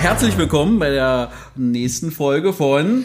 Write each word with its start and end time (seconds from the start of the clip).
Herzlich 0.00 0.36
willkommen 0.38 0.78
bei 0.78 0.90
der 0.90 1.30
nächsten 1.56 2.10
Folge 2.10 2.52
von 2.52 3.04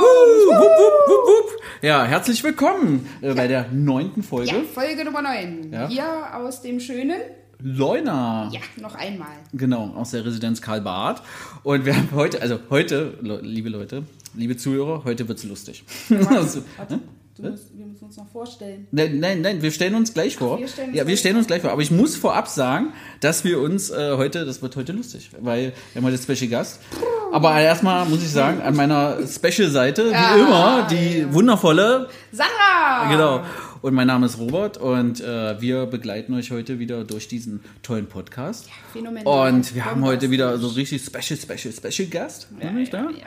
wup. 0.00 1.62
Ja, 1.82 2.04
herzlich 2.04 2.42
willkommen 2.42 3.08
äh, 3.20 3.34
bei 3.34 3.46
der 3.46 3.68
neunten 3.72 4.22
Folge. 4.22 4.50
Ja, 4.50 4.62
Folge 4.72 5.04
Nummer 5.04 5.22
9. 5.22 5.72
Ja. 5.72 5.88
Hier 5.88 6.36
aus 6.36 6.62
dem 6.62 6.80
schönen. 6.80 7.20
Leuna. 7.62 8.50
Ja, 8.52 8.60
noch 8.80 8.94
einmal. 8.94 9.28
Genau, 9.52 9.92
aus 9.96 10.10
der 10.10 10.24
Residenz 10.24 10.60
Karl 10.60 10.80
Barth. 10.80 11.22
Und 11.62 11.84
wir 11.84 11.96
haben 11.96 12.08
heute, 12.14 12.40
also 12.42 12.58
heute, 12.70 13.14
liebe 13.42 13.68
Leute, 13.68 14.04
liebe 14.34 14.56
Zuhörer, 14.56 15.02
heute 15.04 15.28
wird's 15.28 15.44
lustig. 15.44 15.84
Also, 16.28 16.62
Warte, 16.76 17.00
musst, 17.38 17.76
wir 17.76 17.86
müssen 17.86 18.04
uns 18.04 18.16
noch 18.16 18.28
vorstellen. 18.28 18.86
Nein, 18.90 19.18
nein, 19.20 19.40
nein, 19.40 19.62
wir 19.62 19.70
stellen 19.70 19.94
uns 19.94 20.12
gleich 20.14 20.36
vor. 20.36 20.58
wir 20.58 20.68
stellen 20.68 20.88
uns 20.90 20.96
ja, 20.98 21.06
wir 21.06 21.16
stellen 21.16 21.36
uns 21.36 21.46
gleich 21.46 21.62
vor. 21.62 21.70
Aber 21.70 21.82
ich 21.82 21.90
muss 21.90 22.16
vorab 22.16 22.48
sagen, 22.48 22.92
dass 23.20 23.44
wir 23.44 23.60
uns 23.60 23.90
äh, 23.90 24.16
heute, 24.16 24.44
das 24.44 24.62
wird 24.62 24.76
heute 24.76 24.92
lustig, 24.92 25.30
weil 25.40 25.72
wir 25.92 26.02
haben 26.02 26.06
heute 26.12 26.18
Special 26.22 26.50
Gast. 26.50 26.80
Aber 27.32 27.58
erstmal 27.58 28.06
muss 28.06 28.22
ich 28.22 28.30
sagen, 28.30 28.60
an 28.60 28.76
meiner 28.76 29.16
Special-Seite, 29.26 30.08
wie 30.08 30.12
Ja, 30.12 30.36
immer, 30.36 30.86
die 30.90 31.32
wundervolle, 31.32 32.08
Sandra! 32.30 33.10
genau. 33.10 33.40
Und 33.82 33.94
mein 33.94 34.06
Name 34.06 34.26
ist 34.26 34.38
Robert 34.38 34.78
und 34.78 35.20
äh, 35.20 35.60
wir 35.60 35.86
begleiten 35.86 36.34
euch 36.34 36.52
heute 36.52 36.78
wieder 36.78 37.02
durch 37.02 37.26
diesen 37.26 37.60
tollen 37.82 38.06
Podcast. 38.06 38.68
phänomenal. 38.92 39.48
Und 39.52 39.74
wir 39.74 39.84
haben 39.84 40.04
heute 40.04 40.30
wieder 40.30 40.56
so 40.58 40.68
richtig 40.68 41.02
Special, 41.04 41.36
Special, 41.36 41.74
Special 41.74 42.08
Gast, 42.08 42.46
Ja, 42.60 42.66
nämlich 42.66 42.92
ja, 42.92 43.02
da. 43.02 43.10
ja. 43.10 43.26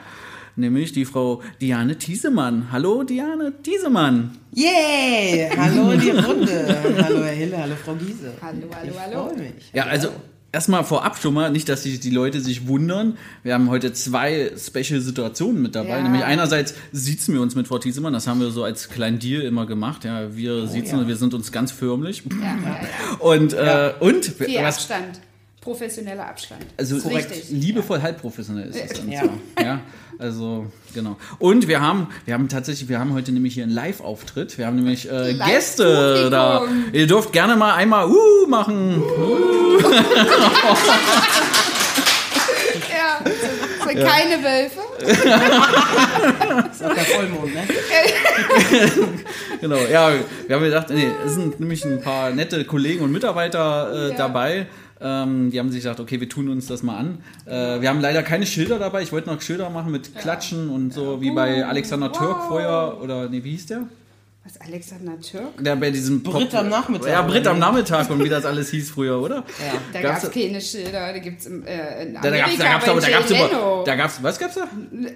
Nämlich 0.58 0.92
die 0.92 1.04
Frau 1.04 1.42
Diane 1.60 1.98
Thiesemann. 1.98 2.72
Hallo 2.72 3.02
Diane 3.02 3.52
Thiesemann. 3.62 4.30
Yay! 4.52 5.50
Hallo 5.54 5.90
in 5.90 6.00
die 6.00 6.10
Runde. 6.10 6.82
hallo 7.04 7.22
Herr 7.22 7.34
Hille, 7.34 7.58
hallo 7.58 7.74
Frau 7.84 7.94
Giese. 7.94 8.32
Hallo, 8.40 8.62
hallo, 8.74 8.90
ich 8.94 8.98
hallo. 8.98 9.28
freue 9.28 9.36
mich. 9.36 9.70
Ja, 9.74 9.84
also 9.84 10.08
erstmal 10.56 10.84
vorab 10.84 11.18
schon 11.18 11.34
mal, 11.34 11.50
nicht, 11.50 11.68
dass 11.68 11.82
sich 11.82 12.00
die 12.00 12.08
Leute 12.08 12.40
sich 12.40 12.66
wundern. 12.66 13.18
Wir 13.42 13.52
haben 13.52 13.68
heute 13.68 13.92
zwei 13.92 14.50
Special-Situationen 14.56 15.60
mit 15.60 15.74
dabei. 15.74 15.98
Ja. 15.98 16.02
Nämlich 16.02 16.24
einerseits 16.24 16.72
sitzen 16.92 17.34
wir 17.34 17.42
uns 17.42 17.54
mit 17.54 17.68
Frau 17.68 17.78
Thiesemann, 17.78 18.14
das 18.14 18.26
haben 18.26 18.40
wir 18.40 18.50
so 18.50 18.64
als 18.64 18.88
kleinen 18.88 19.18
Deal 19.18 19.42
immer 19.42 19.66
gemacht. 19.66 20.06
Ja, 20.06 20.34
wir 20.34 20.66
sitzen, 20.66 21.00
ja. 21.00 21.08
wir 21.08 21.16
sind 21.16 21.34
uns 21.34 21.52
ganz 21.52 21.72
förmlich. 21.72 22.22
Ja. 22.40 22.56
Und, 23.18 23.52
äh, 23.52 23.92
und 24.00 24.24
Viel 24.24 24.62
was, 24.62 24.76
Abstand. 24.76 25.20
Professioneller 25.66 26.28
Abstand. 26.28 26.62
also 26.76 26.94
Ist 26.96 27.06
richtig. 27.10 27.46
liebevoll 27.50 28.00
halbprofessionell 28.00 28.68
ist 28.68 28.80
das 28.80 28.92
dann 29.00 29.10
Ja. 29.10 29.22
so. 29.24 29.30
Ja, 29.60 29.80
also 30.16 30.66
genau. 30.94 31.16
Und 31.40 31.66
wir 31.66 31.80
haben, 31.80 32.06
wir 32.24 32.34
haben 32.34 32.48
tatsächlich, 32.48 32.88
wir 32.88 33.00
haben 33.00 33.12
heute 33.14 33.32
nämlich 33.32 33.54
hier 33.54 33.64
einen 33.64 33.72
Live-Auftritt. 33.72 34.58
Wir 34.58 34.66
haben 34.66 34.76
nämlich 34.76 35.10
äh, 35.10 35.34
Gäste 35.34 36.28
da. 36.30 36.62
Ihr 36.92 37.08
dürft 37.08 37.32
gerne 37.32 37.56
mal 37.56 37.74
einmal 37.74 38.06
uh 38.08 38.46
machen. 38.48 39.02
Ja, 42.88 43.20
das 43.24 43.34
sind 43.88 44.04
keine 44.04 44.42
Wölfe. 44.42 44.80
Das 44.98 46.76
ist 46.76 46.84
auch 46.84 46.94
der 46.94 47.04
Vollmond, 47.04 47.54
ne? 47.54 47.62
Genau, 49.60 49.76
ja, 49.76 50.12
wir 50.46 50.56
haben 50.56 50.62
gedacht, 50.64 50.90
nee, 50.90 51.08
es 51.24 51.34
sind 51.34 51.58
nämlich 51.60 51.84
ein 51.84 52.00
paar 52.00 52.30
nette 52.30 52.64
Kollegen 52.64 53.02
und 53.04 53.12
Mitarbeiter 53.12 53.90
äh, 53.92 54.10
Ja. 54.10 54.16
dabei. 54.16 54.66
Ähm, 55.00 55.50
die 55.50 55.58
haben 55.58 55.70
sich 55.70 55.82
gedacht, 55.82 56.00
okay, 56.00 56.20
wir 56.20 56.28
tun 56.28 56.48
uns 56.48 56.66
das 56.66 56.82
mal 56.82 56.96
an. 56.96 57.18
Äh, 57.44 57.80
wir 57.80 57.88
haben 57.88 58.00
leider 58.00 58.22
keine 58.22 58.46
Schilder 58.46 58.78
dabei. 58.78 59.02
Ich 59.02 59.12
wollte 59.12 59.28
noch 59.28 59.40
Schilder 59.40 59.68
machen 59.70 59.92
mit 59.92 60.14
Klatschen 60.16 60.70
und 60.70 60.92
so, 60.92 61.20
wie 61.20 61.30
bei 61.30 61.64
Alexander 61.66 62.12
Türk 62.12 62.38
vorher. 62.48 62.98
Oder, 63.02 63.28
nee, 63.28 63.44
wie 63.44 63.50
hieß 63.50 63.66
der? 63.66 63.82
Was, 64.46 64.60
Alexander 64.60 65.20
Türk? 65.20 65.64
Der 65.64 65.74
bei 65.74 65.90
diesem 65.90 66.22
Brit 66.22 66.54
am 66.54 66.68
Nachmittag, 66.68 67.08
Ja, 67.10 67.22
Brit 67.22 67.44
am? 67.48 67.58
Nachmittag 67.58 68.08
und 68.10 68.22
wie 68.22 68.28
das 68.28 68.44
alles 68.44 68.70
hieß 68.70 68.90
früher, 68.90 69.20
oder? 69.20 69.36
Ja. 69.58 69.72
Da 69.92 70.00
gab 70.02 70.22
es 70.22 70.30
keine 70.30 70.60
Schilder, 70.60 71.12
da 71.12 71.18
gibt 71.18 71.40
es 71.40 71.46
in, 71.46 71.66
äh, 71.66 72.04
in 72.04 72.14
Da, 72.14 72.20
da 72.20 72.28
Amerika 72.28 72.46
gab's, 72.46 72.56
da 72.58 72.64
gab's 72.68 72.84
bei 72.84 72.90
aber, 72.92 73.00
da 73.00 73.06
Jay 73.08 73.12
gab's 73.14 73.30
Leno. 73.30 73.84
da 73.84 73.94
gab's, 73.96 74.22
was 74.22 74.38
gab's 74.38 74.54
da? 74.54 74.68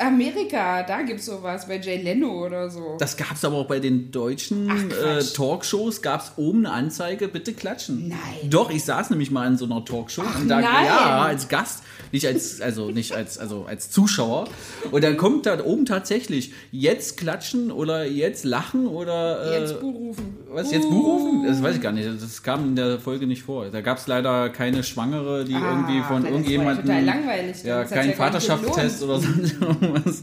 Amerika, 0.04 0.82
da 0.82 1.02
gibt 1.02 1.20
es 1.20 1.26
sowas, 1.26 1.68
bei 1.68 1.78
Jay 1.78 2.02
Leno 2.02 2.44
oder 2.46 2.68
so. 2.70 2.96
Das 2.98 3.16
gab's 3.16 3.44
aber 3.44 3.56
auch 3.58 3.66
bei 3.68 3.78
den 3.78 4.10
deutschen 4.10 4.68
Ach, 4.68 5.18
äh. 5.18 5.22
Talkshows, 5.22 6.02
gab's 6.02 6.32
oben 6.36 6.66
eine 6.66 6.74
Anzeige, 6.74 7.28
bitte 7.28 7.52
klatschen. 7.52 8.08
Nein. 8.08 8.18
Doch, 8.50 8.70
ich 8.70 8.84
saß 8.84 9.10
nämlich 9.10 9.30
mal 9.30 9.46
in 9.46 9.56
so 9.56 9.64
einer 9.66 9.84
Talkshow. 9.84 10.22
Ach, 10.26 10.40
und 10.40 10.48
da, 10.48 10.60
nein. 10.60 10.86
Ja, 10.86 11.22
als 11.22 11.46
Gast, 11.48 11.84
nicht 12.12 12.26
als, 12.26 12.60
also 12.60 12.90
nicht 12.90 13.12
als, 13.12 13.38
also 13.38 13.64
als 13.68 13.90
Zuschauer. 13.90 14.48
Und 14.90 15.04
dann 15.04 15.16
kommt 15.16 15.46
da 15.46 15.62
oben 15.64 15.84
tatsächlich 15.86 16.52
jetzt 16.72 17.16
klatschen 17.16 17.70
oder 17.70 18.04
jetzt 18.04 18.44
lachen 18.44 18.86
oder 18.86 19.44
äh, 19.52 19.60
Jetzt 19.60 19.80
Buh 19.80 19.90
rufen. 19.90 20.36
was 20.50 20.72
jetzt 20.72 20.88
Buch 20.88 21.06
rufen? 21.06 21.44
Das 21.46 21.62
weiß 21.62 21.76
ich 21.76 21.80
gar 21.82 21.92
nicht. 21.92 22.08
Das 22.20 22.42
kam 22.42 22.64
in 22.64 22.76
der 22.76 22.98
Folge 22.98 23.26
nicht 23.26 23.42
vor. 23.42 23.66
Da 23.70 23.80
gab's 23.80 24.06
leider 24.06 24.48
keine 24.50 24.82
Schwangere, 24.82 25.44
die 25.44 25.54
Ah, 25.54 25.70
irgendwie 25.70 26.02
von 26.06 26.24
irgendjemandem. 26.24 26.86
total 26.86 27.04
langweilig. 27.04 27.56
Ja, 27.64 27.82
Das 27.82 27.90
hat's 27.90 28.00
kein 28.00 28.10
ja 28.10 28.16
Vaterschaftstest 28.16 29.02
oder 29.02 29.20
sonst 29.20 29.54
irgendwas. 29.60 30.22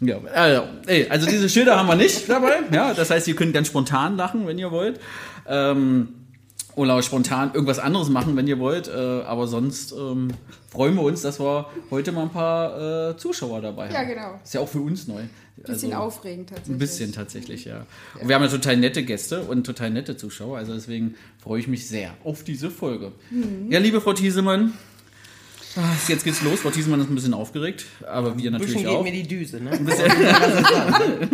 Ja, 0.00 0.18
also, 0.34 0.62
ey, 0.86 1.06
also 1.08 1.26
diese 1.26 1.48
Schilder 1.48 1.76
haben 1.78 1.88
wir 1.88 1.96
nicht 1.96 2.28
dabei. 2.28 2.58
Ja, 2.72 2.94
das 2.94 3.10
heißt, 3.10 3.26
ihr 3.26 3.34
könnt 3.34 3.52
ganz 3.54 3.68
spontan 3.68 4.16
lachen, 4.16 4.46
wenn 4.46 4.58
ihr 4.58 4.70
wollt. 4.70 5.00
Ähm, 5.48 6.08
oder 6.78 7.02
spontan 7.02 7.50
irgendwas 7.52 7.78
anderes 7.78 8.08
machen, 8.08 8.36
wenn 8.36 8.46
ihr 8.46 8.58
wollt. 8.58 8.88
Äh, 8.88 8.92
aber 8.92 9.46
sonst 9.48 9.92
ähm, 9.92 10.28
freuen 10.70 10.94
wir 10.94 11.02
uns, 11.02 11.22
dass 11.22 11.40
wir 11.40 11.66
heute 11.90 12.12
mal 12.12 12.22
ein 12.22 12.30
paar 12.30 13.10
äh, 13.10 13.16
Zuschauer 13.16 13.60
dabei 13.60 13.86
haben. 13.88 13.94
Ja, 13.94 14.04
genau. 14.04 14.40
Ist 14.42 14.54
ja 14.54 14.60
auch 14.60 14.68
für 14.68 14.80
uns 14.80 15.06
neu. 15.08 15.22
Bisschen 15.56 15.92
Also, 15.92 16.04
aufregend 16.04 16.50
tatsächlich. 16.50 16.74
Ein 16.74 16.78
bisschen 16.78 17.12
tatsächlich, 17.12 17.64
ja. 17.64 17.84
Und 18.20 18.28
wir 18.28 18.36
haben 18.36 18.42
ja 18.44 18.48
total 18.48 18.76
nette 18.76 19.02
Gäste 19.04 19.42
und 19.42 19.64
total 19.64 19.90
nette 19.90 20.16
Zuschauer. 20.16 20.56
Also 20.56 20.72
deswegen 20.72 21.16
freue 21.42 21.58
ich 21.58 21.66
mich 21.66 21.88
sehr 21.88 22.14
auf 22.22 22.44
diese 22.44 22.70
Folge. 22.70 23.10
Mhm. 23.30 23.66
Ja, 23.70 23.80
liebe 23.80 24.00
Frau 24.00 24.12
Thiesemann, 24.12 24.72
jetzt 26.06 26.22
geht's 26.24 26.42
los. 26.42 26.60
Frau 26.60 26.70
Thiesemann 26.70 27.00
ist 27.00 27.10
ein 27.10 27.14
bisschen 27.16 27.34
aufgeregt, 27.34 27.86
aber 28.06 28.26
wir 28.26 28.30
Ein 28.30 28.34
bisschen 28.36 28.52
natürlich 28.52 28.76
geht 28.76 28.86
auch. 28.86 29.02
mir 29.02 29.10
die 29.12 29.24
Düse, 29.26 29.60
ne? 29.60 29.70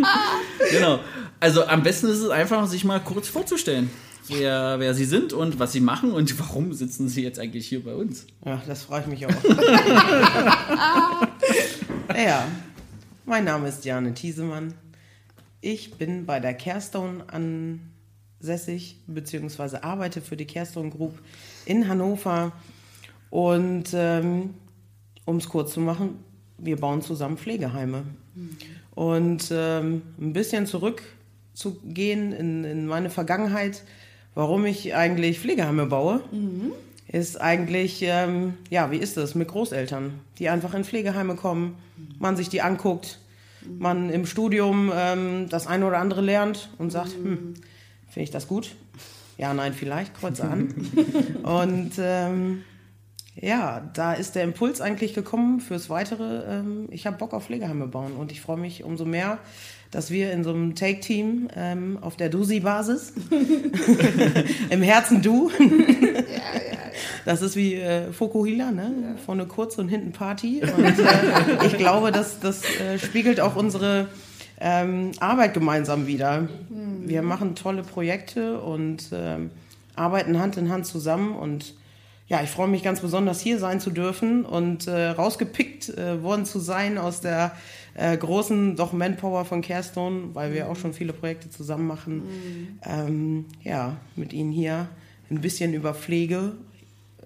Genau. 0.71 0.99
Also 1.39 1.65
am 1.67 1.83
besten 1.83 2.07
ist 2.07 2.19
es 2.21 2.29
einfach, 2.29 2.65
sich 2.67 2.83
mal 2.83 2.99
kurz 2.99 3.27
vorzustellen, 3.27 3.91
wer, 4.27 4.79
wer 4.79 4.93
Sie 4.93 5.05
sind 5.05 5.33
und 5.33 5.59
was 5.59 5.71
Sie 5.71 5.79
machen 5.79 6.11
und 6.11 6.39
warum 6.47 6.73
sitzen 6.73 7.07
Sie 7.09 7.23
jetzt 7.23 7.39
eigentlich 7.39 7.67
hier 7.67 7.83
bei 7.83 7.95
uns. 7.95 8.27
Ja, 8.45 8.61
das 8.67 8.83
freue 8.83 9.01
ich 9.01 9.07
mich 9.07 9.25
auch. 9.25 9.31
ja, 12.15 12.47
mein 13.25 13.43
Name 13.43 13.67
ist 13.69 13.85
Diane 13.85 14.13
Thiesemann. 14.13 14.73
Ich 15.61 15.95
bin 15.95 16.25
bei 16.25 16.39
der 16.39 16.53
Carestone 16.53 17.25
ansässig, 18.39 18.99
beziehungsweise 19.07 19.83
arbeite 19.83 20.21
für 20.21 20.37
die 20.37 20.45
Carestone 20.45 20.91
Group 20.91 21.17
in 21.65 21.87
Hannover. 21.87 22.51
Und 23.29 23.89
ähm, 23.93 24.53
um 25.25 25.37
es 25.37 25.49
kurz 25.49 25.73
zu 25.73 25.79
machen, 25.79 26.19
wir 26.57 26.77
bauen 26.77 27.01
zusammen 27.01 27.37
Pflegeheime. 27.37 28.03
Und 28.93 29.49
ähm, 29.51 30.01
ein 30.19 30.33
bisschen 30.33 30.67
zurückzugehen 30.67 32.31
in, 32.31 32.63
in 32.63 32.87
meine 32.87 33.09
Vergangenheit, 33.09 33.83
warum 34.35 34.65
ich 34.65 34.93
eigentlich 34.93 35.39
Pflegeheime 35.39 35.87
baue, 35.87 36.21
ist 37.07 37.39
eigentlich, 37.39 38.01
ähm, 38.03 38.55
ja, 38.69 38.91
wie 38.91 38.97
ist 38.97 39.17
das 39.17 39.33
mit 39.35 39.47
Großeltern, 39.47 40.19
die 40.37 40.49
einfach 40.49 40.73
in 40.73 40.83
Pflegeheime 40.83 41.35
kommen, 41.35 41.75
man 42.19 42.35
sich 42.35 42.49
die 42.49 42.61
anguckt, 42.61 43.19
man 43.79 44.09
im 44.09 44.25
Studium 44.25 44.91
ähm, 44.93 45.47
das 45.49 45.65
eine 45.65 45.87
oder 45.87 45.97
andere 45.97 46.21
lernt 46.21 46.69
und 46.77 46.91
sagt, 46.91 47.13
hm, 47.13 47.55
finde 48.09 48.23
ich 48.23 48.31
das 48.31 48.47
gut? 48.47 48.75
Ja, 49.37 49.53
nein, 49.53 49.73
vielleicht, 49.73 50.13
kreuze 50.13 50.43
an. 50.43 50.73
und 51.43 51.93
ähm, 51.97 52.63
ja, 53.35 53.81
da 53.93 54.13
ist 54.13 54.35
der 54.35 54.43
Impuls 54.43 54.79
eigentlich 54.79 55.13
gekommen 55.13 55.59
fürs 55.59 55.89
Weitere. 55.89 56.43
Ähm, 56.47 56.87
ich 56.89 57.05
habe 57.05 57.17
Bock 57.17 57.33
auf 57.33 57.45
Pflegeheime 57.45 57.87
bauen 57.87 58.13
und 58.13 58.31
ich 58.31 58.41
freue 58.41 58.57
mich 58.57 58.83
umso 58.83 59.05
mehr, 59.05 59.39
dass 59.95 60.11
wir 60.11 60.33
in 60.33 60.43
so 60.43 60.49
einem 60.49 60.75
Take-Team 60.75 61.47
ähm, 61.55 61.97
auf 62.01 62.17
der 62.17 62.27
Dusi-Basis, 62.27 63.13
im 64.69 64.81
Herzen 64.81 65.21
du, 65.21 65.49
Das 67.25 67.41
ist 67.41 67.55
wie 67.55 67.75
äh, 67.75 68.11
Fokuhila, 68.13 68.71
ne? 68.71 69.15
Vorne 69.25 69.45
kurz 69.47 69.77
und 69.79 69.89
hinten 69.89 70.11
Party. 70.11 70.61
Und 70.61 70.99
äh, 70.99 71.65
ich 71.65 71.75
glaube, 71.77 72.11
das, 72.11 72.39
das 72.39 72.63
äh, 72.79 72.99
spiegelt 72.99 73.39
auch 73.39 73.55
unsere 73.55 74.07
ähm, 74.59 75.11
Arbeit 75.19 75.55
gemeinsam 75.55 76.05
wieder. 76.05 76.47
Wir 76.69 77.23
machen 77.23 77.55
tolle 77.55 77.81
Projekte 77.81 78.59
und 78.61 79.09
ähm, 79.11 79.49
arbeiten 79.95 80.39
Hand 80.39 80.57
in 80.57 80.69
Hand 80.69 80.85
zusammen 80.85 81.35
und 81.35 81.73
ja, 82.27 82.41
ich 82.41 82.49
freue 82.49 82.67
mich 82.67 82.81
ganz 82.81 83.01
besonders 83.01 83.39
hier 83.39 83.59
sein 83.59 83.79
zu 83.79 83.91
dürfen 83.91 84.45
und 84.45 84.87
äh, 84.87 85.09
rausgepickt 85.09 85.89
äh, 85.89 86.23
worden 86.23 86.45
zu 86.45 86.59
sein 86.59 86.97
aus 86.97 87.21
der 87.21 87.51
äh, 87.95 88.15
großen 88.15 88.75
doch 88.75 88.93
Manpower 88.93 89.45
von 89.45 89.61
Carestone, 89.61 90.29
weil 90.33 90.53
wir 90.53 90.69
auch 90.69 90.75
schon 90.75 90.93
viele 90.93 91.13
Projekte 91.13 91.49
zusammen 91.49 91.87
machen. 91.87 92.79
Ähm, 92.85 93.45
ja, 93.63 93.97
mit 94.15 94.33
Ihnen 94.33 94.51
hier 94.51 94.87
ein 95.29 95.41
bisschen 95.41 95.73
über 95.73 95.93
Pflege 95.93 96.53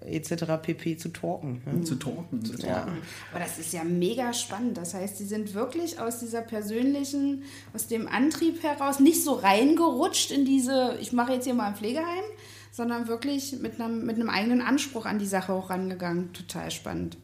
etc. 0.06 0.46
pp. 0.62 0.98
zu 0.98 1.10
talken. 1.10 1.62
Ne? 1.66 1.84
Zu 1.84 1.96
talken. 1.96 2.44
Zu 2.44 2.54
talken. 2.58 2.94
Ja. 2.96 3.02
Aber 3.32 3.40
das 3.40 3.60
ist 3.60 3.74
ja 3.74 3.84
mega 3.84 4.34
spannend. 4.34 4.78
Das 4.78 4.94
heißt, 4.94 5.18
sie 5.18 5.26
sind 5.26 5.54
wirklich 5.54 6.00
aus 6.00 6.20
dieser 6.20 6.42
persönlichen, 6.42 7.44
aus 7.74 7.88
dem 7.88 8.08
Antrieb 8.08 8.64
heraus 8.64 9.00
nicht 9.00 9.24
so 9.24 9.34
reingerutscht 9.34 10.32
in 10.32 10.46
diese, 10.46 10.98
ich 11.02 11.12
mache 11.12 11.34
jetzt 11.34 11.46
hier 11.46 11.54
mal 11.54 11.68
ein 11.68 11.76
Pflegeheim, 11.76 12.24
sondern 12.72 13.08
wirklich 13.08 13.60
mit 13.60 13.80
einem, 13.80 14.06
mit 14.06 14.16
einem 14.16 14.30
eigenen 14.30 14.62
Anspruch 14.62 15.06
an 15.06 15.20
die 15.20 15.26
Sache 15.26 15.52
auch 15.52 15.70
rangegangen. 15.70 16.32
Total 16.34 16.72
spannend. 16.72 17.18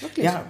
Wirklich. 0.00 0.26
Ja, 0.26 0.44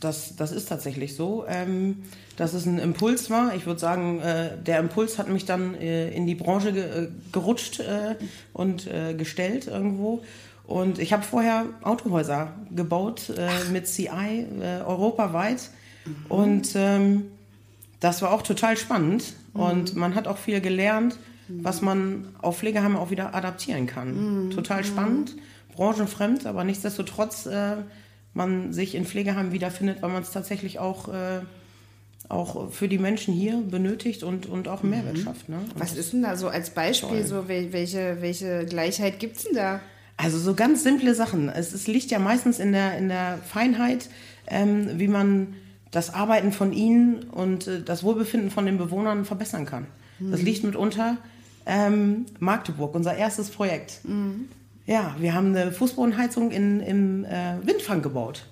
das, 0.00 0.36
das 0.36 0.52
ist 0.52 0.68
tatsächlich 0.68 1.16
so, 1.16 1.44
ähm, 1.48 2.04
dass 2.36 2.52
es 2.52 2.66
ein 2.66 2.78
Impuls 2.78 3.30
war. 3.30 3.54
Ich 3.54 3.66
würde 3.66 3.80
sagen, 3.80 4.20
äh, 4.20 4.56
der 4.58 4.78
Impuls 4.78 5.18
hat 5.18 5.28
mich 5.28 5.44
dann 5.44 5.74
äh, 5.74 6.10
in 6.10 6.26
die 6.26 6.34
Branche 6.34 6.72
ge 6.72 6.82
äh, 6.82 7.08
gerutscht 7.32 7.80
äh, 7.80 8.16
und 8.52 8.86
äh, 8.86 9.14
gestellt 9.14 9.66
irgendwo. 9.66 10.22
Und 10.66 10.98
ich 10.98 11.12
habe 11.12 11.22
vorher 11.22 11.66
Autohäuser 11.82 12.52
gebaut 12.74 13.32
äh, 13.36 13.48
mit 13.72 13.86
CI 13.86 14.46
europaweit. 14.84 15.70
Und 16.28 16.72
ähm, 16.74 17.30
das 18.00 18.20
war 18.20 18.32
auch 18.32 18.42
total 18.42 18.76
spannend. 18.76 19.34
Und 19.54 19.96
man 19.96 20.14
hat 20.14 20.28
auch 20.28 20.36
viel 20.36 20.60
gelernt, 20.60 21.16
was 21.48 21.80
man 21.80 22.28
auf 22.42 22.58
Pflegeheime 22.58 22.98
auch 22.98 23.10
wieder 23.10 23.34
adaptieren 23.34 23.86
kann. 23.86 24.50
Total 24.54 24.84
spannend, 24.84 25.36
branchenfremd, 25.74 26.44
aber 26.46 26.64
nichtsdestotrotz 26.64 27.48
man 28.38 28.72
sich 28.72 28.94
in 28.94 29.04
Pflegeheimen 29.04 29.52
wiederfindet, 29.52 30.00
weil 30.00 30.08
man 30.10 30.22
es 30.22 30.30
tatsächlich 30.30 30.78
auch, 30.78 31.08
äh, 31.08 31.40
auch 32.30 32.70
für 32.70 32.88
die 32.88 32.96
Menschen 32.98 33.34
hier 33.34 33.58
benötigt 33.58 34.22
und, 34.22 34.46
und 34.46 34.68
auch 34.68 34.82
Mehrwert 34.82 35.18
schafft. 35.18 35.50
Ne? 35.50 35.58
Was 35.74 35.94
ist 35.94 36.14
denn 36.14 36.22
da 36.22 36.36
so 36.36 36.48
als 36.48 36.70
Beispiel, 36.70 37.26
so 37.26 37.36
wel- 37.48 37.72
welche, 37.72 38.18
welche 38.20 38.64
Gleichheit 38.64 39.18
gibt 39.20 39.36
es 39.36 39.44
denn 39.44 39.56
da? 39.56 39.80
Also 40.16 40.38
so 40.38 40.54
ganz 40.54 40.82
simple 40.82 41.14
Sachen. 41.14 41.48
Es, 41.48 41.72
es 41.72 41.86
liegt 41.86 42.10
ja 42.10 42.18
meistens 42.18 42.58
in 42.58 42.72
der, 42.72 42.96
in 42.98 43.08
der 43.08 43.38
Feinheit, 43.46 44.08
ähm, 44.46 44.98
wie 44.98 45.08
man 45.08 45.54
das 45.90 46.12
Arbeiten 46.12 46.52
von 46.52 46.72
ihnen 46.72 47.22
und 47.30 47.66
äh, 47.66 47.82
das 47.82 48.02
Wohlbefinden 48.02 48.50
von 48.50 48.66
den 48.66 48.78
Bewohnern 48.78 49.24
verbessern 49.24 49.64
kann. 49.66 49.86
Das 50.20 50.42
liegt 50.42 50.64
mitunter 50.64 51.16
ähm, 51.66 52.26
Magdeburg, 52.40 52.94
unser 52.94 53.14
erstes 53.16 53.50
Projekt. 53.50 54.00
Ja, 54.88 55.14
wir 55.18 55.34
haben 55.34 55.54
eine 55.54 55.70
Fußbodenheizung 55.70 56.50
in, 56.50 56.80
im 56.80 57.26
äh, 57.26 57.56
Windfang 57.62 58.00
gebaut, 58.00 58.46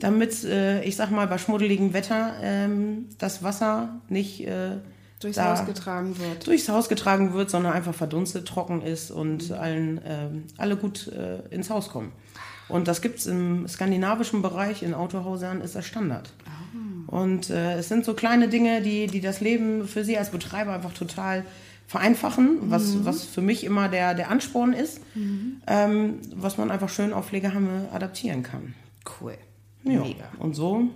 damit, 0.00 0.42
äh, 0.42 0.82
ich 0.84 0.96
sag 0.96 1.10
mal, 1.10 1.26
bei 1.26 1.36
schmuddeligem 1.36 1.92
Wetter 1.92 2.32
ähm, 2.40 3.10
das 3.18 3.42
Wasser 3.42 4.00
nicht 4.08 4.46
äh, 4.46 4.78
Durchs 5.20 5.38
Haus 5.38 5.66
getragen 5.66 6.18
wird. 6.18 6.46
durchs 6.46 6.70
Haus 6.70 6.88
getragen 6.88 7.34
wird, 7.34 7.50
sondern 7.50 7.74
einfach 7.74 7.94
verdunstet, 7.94 8.48
trocken 8.48 8.80
ist 8.80 9.10
und 9.10 9.52
allen, 9.52 10.00
ähm, 10.06 10.44
alle 10.56 10.76
gut 10.76 11.08
äh, 11.08 11.54
ins 11.54 11.68
Haus 11.68 11.90
kommen. 11.90 12.12
Und 12.68 12.88
das 12.88 13.02
gibt 13.02 13.18
es 13.18 13.26
im 13.26 13.68
skandinavischen 13.68 14.40
Bereich, 14.40 14.82
in 14.82 14.94
Autohäusern 14.94 15.60
ist 15.60 15.74
das 15.74 15.86
Standard. 15.86 16.32
Und 17.06 17.50
äh, 17.50 17.78
es 17.78 17.88
sind 17.88 18.06
so 18.06 18.14
kleine 18.14 18.48
Dinge, 18.48 18.80
die, 18.80 19.08
die 19.08 19.20
das 19.20 19.40
Leben 19.40 19.86
für 19.86 20.04
Sie 20.04 20.16
als 20.16 20.30
Betreiber 20.30 20.72
einfach 20.72 20.94
total 20.94 21.44
vereinfachen, 21.86 22.70
was, 22.70 23.04
was 23.04 23.24
für 23.24 23.42
mich 23.42 23.64
immer 23.64 23.88
der, 23.88 24.14
der 24.14 24.30
Ansporn 24.30 24.72
ist, 24.72 25.00
ähm, 25.66 26.18
was 26.34 26.58
man 26.58 26.70
einfach 26.70 26.88
schön 26.88 27.12
auf 27.12 27.28
Pflegeheime 27.28 27.88
adaptieren 27.92 28.42
kann. 28.42 28.74
Cool. 29.20 29.38
Ja. 29.84 30.00
Mega. 30.00 30.24
Und 30.38 30.54
so 30.54 30.88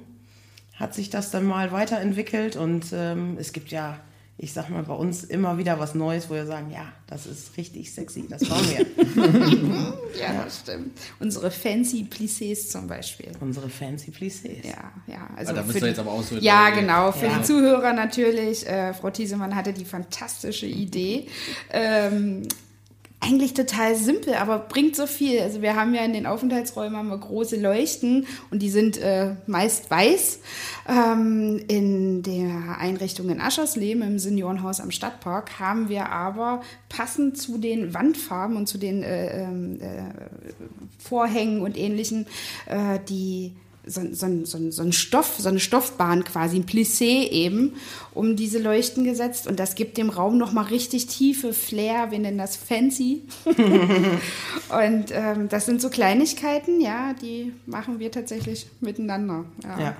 hat 0.74 0.94
sich 0.94 1.10
das 1.10 1.30
dann 1.30 1.44
mal 1.44 1.72
weiterentwickelt 1.72 2.56
und 2.56 2.86
ähm, 2.92 3.36
es 3.38 3.52
gibt 3.52 3.70
ja, 3.70 4.00
ich 4.42 4.54
sag 4.54 4.70
mal, 4.70 4.82
bei 4.84 4.94
uns 4.94 5.22
immer 5.24 5.58
wieder 5.58 5.78
was 5.78 5.94
Neues, 5.94 6.30
wo 6.30 6.34
wir 6.34 6.46
sagen, 6.46 6.70
ja, 6.70 6.90
das 7.06 7.26
ist 7.26 7.56
richtig 7.58 7.92
sexy, 7.92 8.26
das 8.26 8.42
bauen 8.48 8.64
wir. 8.70 8.86
Ja, 10.20 10.44
das 10.44 10.60
stimmt. 10.60 10.98
Unsere 11.18 11.50
fancy 11.50 12.06
Plissés 12.10 12.68
zum 12.68 12.86
Beispiel. 12.86 13.32
Unsere 13.40 13.68
fancy 13.68 14.10
Plissés. 14.10 14.64
Ja, 14.66 14.92
ja. 15.06 15.28
Also 15.36 15.52
Ah, 15.52 15.54
da 15.56 15.62
ihr 15.76 15.80
die- 15.80 15.86
jetzt 15.88 15.98
aber 15.98 16.10
ausholen. 16.12 16.42
Ja, 16.42 16.64
weil- 16.70 16.80
genau. 16.80 17.12
Für 17.12 17.26
Ja. 17.26 17.38
die 17.38 17.44
Zuhörer 17.44 17.92
natürlich. 17.92 18.66
Äh, 18.66 18.92
Frau 18.94 19.10
Thiesemann 19.10 19.54
hatte 19.54 19.72
die 19.72 19.84
fantastische 19.84 20.66
Idee. 20.66 21.26
Ähm, 21.70 22.42
eigentlich 23.22 23.52
total 23.52 23.96
simpel, 23.96 24.34
aber 24.34 24.58
bringt 24.58 24.96
so 24.96 25.06
viel. 25.06 25.40
Also 25.40 25.60
wir 25.60 25.76
haben 25.76 25.94
ja 25.94 26.02
in 26.02 26.14
den 26.14 26.26
Aufenthaltsräumen 26.26 26.96
haben 26.96 27.08
wir 27.08 27.18
große 27.18 27.60
Leuchten 27.60 28.26
und 28.50 28.62
die 28.62 28.70
sind 28.70 28.96
äh, 28.96 29.34
meist 29.46 29.90
weiß. 29.90 30.40
Ähm, 30.88 31.62
in 31.68 32.22
der 32.22 32.78
Einrichtung 32.78 33.28
in 33.28 33.40
Aschersleben 33.40 34.02
im 34.02 34.18
Seniorenhaus 34.18 34.80
am 34.80 34.90
Stadtpark 34.90 35.60
haben 35.60 35.90
wir 35.90 36.08
aber 36.08 36.62
passend 36.88 37.36
zu 37.36 37.58
den 37.58 37.92
Wandfarben 37.92 38.56
und 38.56 38.66
zu 38.66 38.78
den 38.78 39.02
äh, 39.02 39.42
ähm, 39.42 39.78
äh, 39.80 40.02
Vorhängen 40.98 41.60
und 41.60 41.76
ähnlichen 41.76 42.26
äh, 42.66 42.98
die 43.06 43.52
so, 43.90 44.02
so, 44.12 44.44
so, 44.44 44.70
so 44.70 44.82
ein 44.82 44.92
Stoff, 44.92 45.36
so 45.38 45.48
eine 45.48 45.60
Stoffbahn 45.60 46.24
quasi, 46.24 46.56
ein 46.56 46.66
Plissé 46.66 47.28
eben, 47.28 47.74
um 48.14 48.36
diese 48.36 48.58
Leuchten 48.58 49.04
gesetzt. 49.04 49.46
Und 49.46 49.58
das 49.58 49.74
gibt 49.74 49.98
dem 49.98 50.10
Raum 50.10 50.38
nochmal 50.38 50.66
richtig 50.66 51.06
tiefe 51.06 51.52
Flair, 51.52 52.10
wir 52.10 52.18
nennen 52.18 52.38
das 52.38 52.56
fancy. 52.56 53.22
und 53.44 55.06
ähm, 55.12 55.48
das 55.48 55.66
sind 55.66 55.80
so 55.80 55.90
Kleinigkeiten, 55.90 56.80
ja, 56.80 57.14
die 57.14 57.52
machen 57.66 57.98
wir 57.98 58.10
tatsächlich 58.10 58.66
miteinander. 58.80 59.44
Ja. 59.62 59.80
Ja, 59.80 59.96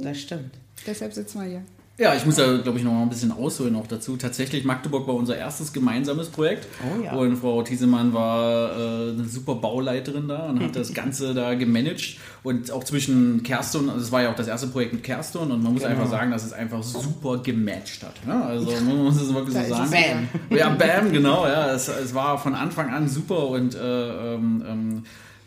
das 0.00 0.20
stimmt. 0.20 0.50
Deshalb 0.86 1.12
sitzen 1.12 1.40
wir 1.40 1.48
hier. 1.48 1.64
Ja, 1.98 2.14
ich 2.14 2.24
muss 2.24 2.36
da, 2.36 2.58
glaube 2.58 2.78
ich, 2.78 2.84
noch 2.84 2.92
mal 2.92 3.02
ein 3.02 3.08
bisschen 3.08 3.32
ausholen 3.32 3.74
auch 3.74 3.88
dazu. 3.88 4.16
Tatsächlich, 4.16 4.64
Magdeburg 4.64 5.08
war 5.08 5.14
unser 5.16 5.36
erstes 5.36 5.72
gemeinsames 5.72 6.28
Projekt. 6.28 6.68
Oh 6.80 7.02
ja. 7.02 7.12
Und 7.14 7.36
Frau 7.36 7.60
Thiesemann 7.62 8.12
war 8.14 8.70
äh, 8.70 9.10
eine 9.10 9.24
super 9.24 9.56
Bauleiterin 9.56 10.28
da 10.28 10.46
und 10.48 10.62
hat 10.62 10.76
das 10.76 10.94
Ganze 10.94 11.34
da 11.34 11.54
gemanagt. 11.54 12.18
Und 12.44 12.70
auch 12.70 12.84
zwischen 12.84 13.42
Kerstin, 13.42 13.88
also 13.90 14.00
es 14.00 14.12
war 14.12 14.22
ja 14.22 14.30
auch 14.30 14.36
das 14.36 14.46
erste 14.46 14.68
Projekt 14.68 14.92
mit 14.92 15.02
Kerstin 15.02 15.40
und 15.50 15.60
man 15.62 15.72
muss 15.72 15.82
Genau. 15.82 15.94
einfach 15.94 16.08
sagen, 16.08 16.30
dass 16.30 16.44
es 16.44 16.52
einfach 16.52 16.84
super 16.84 17.38
gematcht 17.38 18.04
hat. 18.04 18.14
Ja, 18.26 18.42
also 18.44 18.70
man 18.70 19.04
muss 19.04 19.20
es 19.20 19.34
wirklich 19.34 19.56
so 19.56 19.74
sagen. 19.74 19.90
Bam. 19.90 20.56
Ja, 20.56 20.68
bam, 20.68 21.10
genau. 21.12 21.46
Ja, 21.48 21.72
es, 21.72 21.88
es 21.88 22.14
war 22.14 22.38
von 22.38 22.54
Anfang 22.54 22.90
an 22.94 23.08
super 23.08 23.48
und 23.48 23.74
äh, 23.74 24.34
ähm, 24.34 24.64
ähm, 24.68 25.02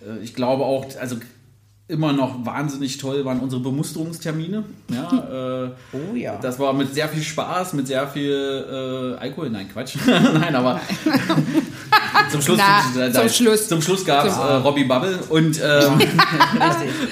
äh, 0.06 0.22
ich 0.22 0.34
glaube 0.36 0.66
auch, 0.66 0.86
also 1.00 1.16
immer 1.92 2.14
noch 2.14 2.46
wahnsinnig 2.46 2.98
toll 2.98 3.24
waren 3.26 3.40
unsere 3.40 3.62
Bemusterungstermine. 3.62 4.64
Ja, 4.90 5.66
äh, 5.66 5.70
Oh 5.92 6.16
ja. 6.16 6.38
das 6.42 6.58
war 6.58 6.74
mit 6.74 6.94
sehr 6.94 7.08
viel 7.10 7.22
Spaß, 7.22 7.74
mit 7.74 7.88
sehr 7.88 8.08
viel 8.08 9.16
äh, 9.18 9.22
Alkohol. 9.22 9.50
Nein, 9.50 9.68
Quatsch. 9.72 9.96
Nein, 10.06 10.56
aber 10.56 10.80
zum 12.32 12.42
Schluss, 12.42 12.60
Na, 12.60 13.06
äh, 13.08 13.12
zum 13.12 13.30
Schluss. 13.30 13.68
Zum 13.68 13.82
Schluss 13.82 14.06
gab 14.06 14.26
es 14.26 14.36
äh, 14.38 14.40
Robbie 14.40 14.86
Bubble 14.86 15.20
und, 15.30 15.60
ähm, 15.64 16.00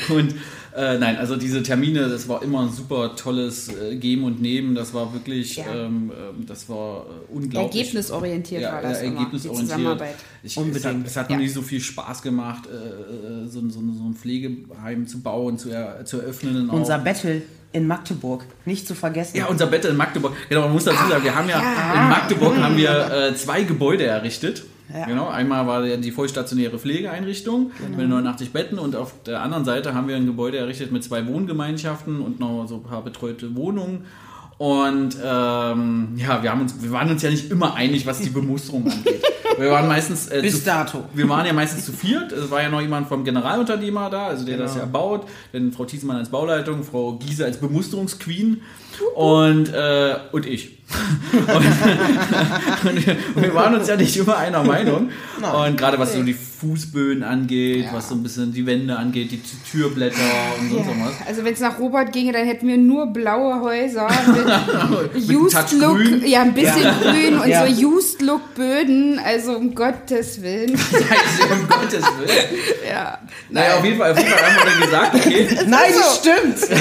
und 0.09 0.35
äh, 0.79 0.97
nein, 0.97 1.17
also 1.17 1.35
diese 1.35 1.61
Termine, 1.61 2.07
das 2.07 2.29
war 2.29 2.41
immer 2.41 2.61
ein 2.61 2.71
super 2.71 3.15
tolles 3.15 3.67
äh, 3.67 3.95
Geben 3.97 4.23
und 4.23 4.41
Nehmen. 4.41 4.75
Das 4.75 4.93
war 4.93 5.11
wirklich, 5.13 5.57
Ja. 5.57 5.65
ähm, 5.73 6.11
ähm, 6.11 6.45
das 6.45 6.69
war 6.69 7.01
äh, 7.01 7.33
unglaublich. 7.33 7.81
Ergebnisorientiert 7.81 8.63
war 8.63 8.81
das 8.81 9.01
ja, 9.01 9.07
immer, 9.07 9.11
die 9.11 9.17
ergebnisorientiert. 9.17 9.67
Zusammenarbeit. 9.69 10.15
Ich, 10.41 10.57
Unbedingt. 10.57 10.85
Es 10.85 10.85
hat, 10.85 10.95
es 11.05 11.17
hat 11.17 11.29
Ja. 11.29 11.35
noch 11.35 11.41
nie 11.43 11.49
so 11.49 11.61
viel 11.61 11.81
Spaß 11.81 12.21
gemacht, 12.21 12.63
äh, 12.67 12.75
äh, 12.75 13.47
so, 13.47 13.59
so, 13.69 13.79
so 13.79 13.79
ein 13.79 14.15
Pflegeheim 14.15 15.05
zu 15.05 15.21
bauen, 15.21 15.57
zu, 15.57 15.69
er, 15.69 16.05
zu 16.05 16.21
eröffnen. 16.21 16.69
auch. 16.69 16.73
Unser 16.73 16.99
Battle 16.99 17.41
in 17.71 17.85
Magdeburg, 17.85 18.45
nicht 18.65 18.87
zu 18.87 18.95
vergessen. 18.95 19.37
Ja, 19.37 19.45
unser 19.47 19.67
Bett 19.67 19.85
in 19.85 19.95
Magdeburg. 19.95 20.33
Genau, 20.49 20.61
man 20.61 20.71
muss 20.73 20.85
dazu 20.85 21.07
sagen, 21.09 21.23
wir 21.23 21.35
haben 21.35 21.47
ja, 21.49 21.61
ja. 21.61 22.03
in 22.03 22.09
Magdeburg 22.09 22.57
haben 22.57 22.77
wir 22.77 23.11
äh, 23.11 23.35
zwei 23.35 23.63
Gebäude 23.63 24.05
errichtet. 24.05 24.63
Ja. 24.93 25.05
Genau, 25.05 25.27
einmal 25.27 25.67
war 25.67 25.83
die 25.85 26.11
vollstationäre 26.11 26.79
Pflegeeinrichtung 26.79 27.71
mit 27.95 28.09
89 28.09 28.51
Betten 28.51 28.79
und 28.79 28.95
auf 28.95 29.13
der 29.25 29.41
anderen 29.41 29.63
Seite 29.65 29.93
haben 29.93 30.07
wir 30.07 30.15
ein 30.15 30.25
Gebäude 30.25 30.57
errichtet 30.57 30.91
mit 30.91 31.03
zwei 31.03 31.27
Wohngemeinschaften 31.27 32.21
und 32.21 32.39
noch 32.39 32.65
so 32.67 32.75
ein 32.75 32.83
paar 32.83 33.03
betreute 33.03 33.55
Wohnungen. 33.55 34.05
Und 34.57 35.15
ähm, 35.23 36.09
ja, 36.17 36.43
wir, 36.43 36.51
haben 36.51 36.61
uns, 36.61 36.81
wir 36.81 36.91
waren 36.91 37.09
uns 37.09 37.21
ja 37.21 37.29
nicht 37.29 37.49
immer 37.49 37.75
einig, 37.75 38.05
was 38.05 38.19
die 38.19 38.29
Bemusterung 38.29 38.83
angeht. 38.91 39.23
Wir 39.57 39.71
waren 39.71 39.87
meistens 39.87 40.27
äh, 40.27 40.41
Bis 40.41 40.59
zu, 40.59 40.65
dato. 40.65 41.03
Wir 41.13 41.29
waren 41.29 41.45
ja 41.45 41.53
meistens 41.53 41.85
zu 41.85 41.93
viert. 41.93 42.31
Es 42.33 42.49
war 42.51 42.61
ja 42.61 42.69
noch 42.69 42.81
jemand 42.81 43.07
vom 43.07 43.23
Generalunternehmer 43.23 44.09
da, 44.09 44.27
also 44.27 44.45
der 44.45 44.57
das 44.57 44.73
Genau. 44.73 44.85
ja 44.85 44.91
baut. 44.91 45.27
Dann 45.53 45.71
Frau 45.71 45.85
Thiesmann 45.85 46.17
als 46.17 46.29
Bauleitung, 46.29 46.83
Frau 46.83 47.13
Giese 47.13 47.45
als 47.45 47.57
Bemusterungsqueen 47.57 48.61
und, 49.15 49.73
äh, 49.73 50.15
und 50.31 50.45
ich. 50.45 50.77
und, 51.47 52.89
und 52.89 53.05
wir- 53.05 53.15
und 53.35 53.43
wir 53.43 53.53
waren 53.53 53.75
uns 53.75 53.87
ja 53.87 53.95
nicht 53.95 54.17
immer 54.17 54.37
einer 54.37 54.63
Meinung. 54.63 55.11
Und 55.67 55.77
gerade 55.77 55.99
was 55.99 56.13
so 56.13 56.23
die 56.23 56.33
Fußböden 56.33 57.21
angeht, 57.23 57.85
Ja. 57.85 57.93
was 57.93 58.09
so 58.09 58.15
ein 58.15 58.23
bisschen 58.23 58.51
die 58.53 58.65
Wände 58.65 58.97
angeht, 58.97 59.31
die 59.31 59.39
Türblätter 59.71 60.17
und 60.59 60.71
sonst 60.71 60.87
Ja. 60.87 60.93
was. 61.05 61.27
Also 61.27 61.45
wenn 61.45 61.53
es 61.53 61.59
nach 61.59 61.77
Robert 61.79 62.11
ginge, 62.11 62.33
dann 62.33 62.45
hätten 62.47 62.67
wir 62.67 62.77
nur 62.77 63.05
blaue 63.13 63.61
Häuser 63.61 64.07
mit 65.13 65.29
Used 65.29 65.71
Look, 65.73 65.95
grün. 65.97 66.23
ja 66.25 66.41
ein 66.41 66.53
bisschen 66.55 66.91
grün 67.01 67.37
und 67.39 67.47
Ja. 67.47 67.67
so 67.67 67.87
Used 67.87 68.21
Look 68.23 68.55
Böden, 68.55 69.19
also 69.23 69.53
um 69.57 69.75
Gottes 69.75 70.41
Willen. 70.41 70.71
Also, 70.89 71.53
um 71.53 71.67
Gottes 71.69 72.03
Willen. 72.17 72.59
ja. 72.89 73.19
Naja, 73.51 73.77
auf 73.77 73.85
jeden 73.85 73.97
Fall, 73.99 74.11
auf 74.11 74.17
jeden 74.17 74.31
Fall 74.31 74.43
haben 74.43 74.55
wir 74.55 74.71
dann 74.71 74.81
gesagt, 74.81 75.15
okay, 75.15 75.47
Nein, 75.67 75.91
das 75.93 76.17
stimmt. 76.17 76.79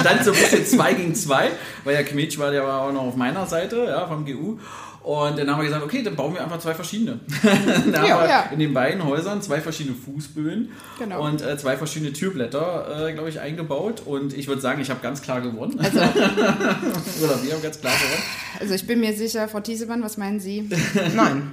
stand 0.00 0.24
so 0.24 0.32
ein 0.32 0.38
bisschen 0.38 0.66
2 0.66 0.92
gegen 0.94 1.14
2, 1.14 1.49
weil 1.84 1.94
der 1.94 2.04
Kmetsch 2.04 2.38
war, 2.38 2.52
war 2.52 2.82
auch 2.82 2.92
noch 2.92 3.02
auf 3.02 3.16
meiner 3.16 3.46
Seite, 3.46 3.86
ja, 3.88 4.06
vom 4.06 4.24
GU. 4.24 4.58
Und 5.02 5.38
dann 5.38 5.50
haben 5.50 5.58
wir 5.60 5.64
gesagt, 5.64 5.82
okay, 5.82 6.02
dann 6.02 6.14
bauen 6.14 6.34
wir 6.34 6.42
einfach 6.42 6.58
zwei 6.58 6.74
verschiedene. 6.74 7.20
dann 7.42 7.96
haben 8.02 8.06
Ja, 8.06 8.20
wir 8.22 8.28
ja. 8.28 8.42
in 8.52 8.58
den 8.58 8.74
beiden 8.74 9.02
Häusern 9.04 9.40
zwei 9.40 9.60
verschiedene 9.60 9.96
Fußböden 9.96 10.70
Genau. 10.98 11.24
und 11.26 11.40
äh, 11.40 11.56
zwei 11.56 11.76
verschiedene 11.78 12.12
Türblätter, 12.12 13.08
äh, 13.08 13.12
glaube 13.14 13.30
ich, 13.30 13.40
eingebaut. 13.40 14.02
Und 14.04 14.34
ich 14.34 14.46
würde 14.46 14.60
sagen, 14.60 14.80
ich 14.82 14.90
habe 14.90 15.00
ganz 15.00 15.22
klar 15.22 15.40
gewonnen. 15.40 15.78
Oder 15.80 17.42
wir 17.42 17.52
haben 17.54 17.62
ganz 17.62 17.80
klar 17.80 17.92
gewonnen. 17.94 18.22
Also 18.60 18.74
ich 18.74 18.86
bin 18.86 19.00
mir 19.00 19.14
sicher, 19.14 19.48
Frau 19.48 19.60
Thiesemann, 19.60 20.02
was 20.02 20.16
meinen 20.18 20.38
Sie? 20.38 20.68
Nein. 21.14 21.52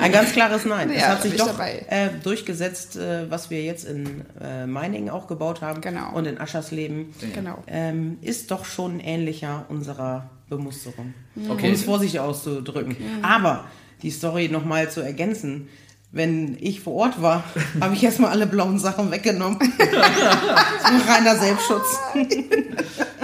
Ein 0.00 0.12
ganz 0.12 0.32
klares 0.32 0.64
Nein. 0.64 0.90
es 0.90 1.00
Ja, 1.02 1.08
hat 1.08 1.22
sich 1.22 1.36
doch 1.36 1.48
dabei. 1.48 1.84
äh, 1.88 2.08
durchgesetzt, 2.22 2.96
äh, 2.96 3.30
was 3.30 3.50
wir 3.50 3.62
jetzt 3.62 3.84
in 3.86 4.22
äh, 4.40 4.66
Meiningen 4.66 5.10
auch 5.10 5.26
gebaut 5.26 5.62
haben 5.62 5.80
Genau. 5.80 6.12
und 6.14 6.26
in 6.26 6.40
Aschersleben. 6.40 7.12
Genau. 7.34 7.62
Ähm, 7.66 8.18
ist 8.20 8.50
doch 8.50 8.64
schon 8.64 9.00
ähnlicher 9.00 9.66
unserer 9.68 10.30
Bemusterung. 10.48 11.14
Okay. 11.48 11.68
Um 11.68 11.74
es 11.74 11.82
vorsichtig 11.84 12.20
auszudrücken. 12.20 12.96
Aber 13.22 13.64
die 14.02 14.10
Story 14.10 14.48
nochmal 14.48 14.90
zu 14.90 15.00
ergänzen. 15.00 15.68
Wenn 16.16 16.56
ich 16.60 16.78
vor 16.80 16.94
Ort 16.94 17.20
war, 17.22 17.42
habe 17.80 17.94
ich 17.94 18.04
erstmal 18.04 18.30
alle 18.30 18.46
blauen 18.46 18.78
Sachen 18.78 19.10
weggenommen. 19.10 19.58
das 19.78 19.88
ist 19.88 20.84
ein 20.84 21.00
reiner 21.08 21.34
Selbstschutz. 21.34 21.98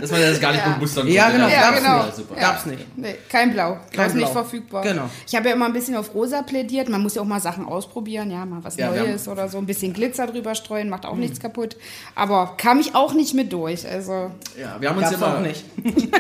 Dass 0.01 0.11
man 0.11 0.21
das 0.23 0.41
gar 0.41 0.51
nicht 0.51 0.67
Ja. 0.67 0.73
bemustern 0.73 1.07
Ja, 1.07 1.25
konnte. 1.31 1.37
genau. 1.39 1.49
Ja, 1.51 1.61
Gab's 1.71 1.77
genau. 1.83 1.97
Ja, 1.99 2.13
super. 2.13 2.35
Gab's 2.35 2.67
nicht. 2.67 2.99
Nee, 2.99 3.15
kein 3.29 3.53
Blau. 3.53 3.79
Kein 3.95 4.07
nicht 4.07 4.17
Blau. 4.17 4.33
verfügbar. 4.33 4.83
Genau. 4.83 5.09
Ich 5.25 5.37
habe 5.37 5.49
ja 5.51 5.55
immer 5.55 5.67
ein 5.67 5.73
bisschen 5.73 5.95
auf 5.95 6.13
rosa 6.15 6.43
plädiert. 6.43 6.89
Man 6.89 7.01
muss 7.03 7.15
ja 7.15 7.23
auch 7.23 7.27
mal 7.27 7.39
Sachen 7.41 7.65
ausprobieren, 7.65 8.29
ja, 8.31 8.45
mal 8.45 8.65
was 8.65 8.77
Ja, 8.77 8.91
Neues 8.91 9.29
oder 9.29 9.49
so. 9.49 9.59
Ein 9.59 9.67
bisschen 9.67 9.93
Glitzer 9.93 10.27
drüber 10.27 10.57
streuen, 10.57 10.89
macht 10.89 11.07
auch 11.07 11.17
nichts 11.17 11.39
kaputt. 11.39 11.77
Aber 12.17 12.55
kam 12.57 12.81
ich 12.81 12.97
auch 12.97 13.15
nicht 13.15 13.35
mit 13.35 13.53
durch. 13.53 13.87
Also, 13.87 14.33
Ja, 14.61 14.81
wir 14.81 14.89
haben 14.89 14.99
uns 14.99 15.11
Gab's 15.11 15.21
ja 15.21 15.27
auch 15.29 15.39
immer, 15.39 15.47
nicht. 15.47 15.65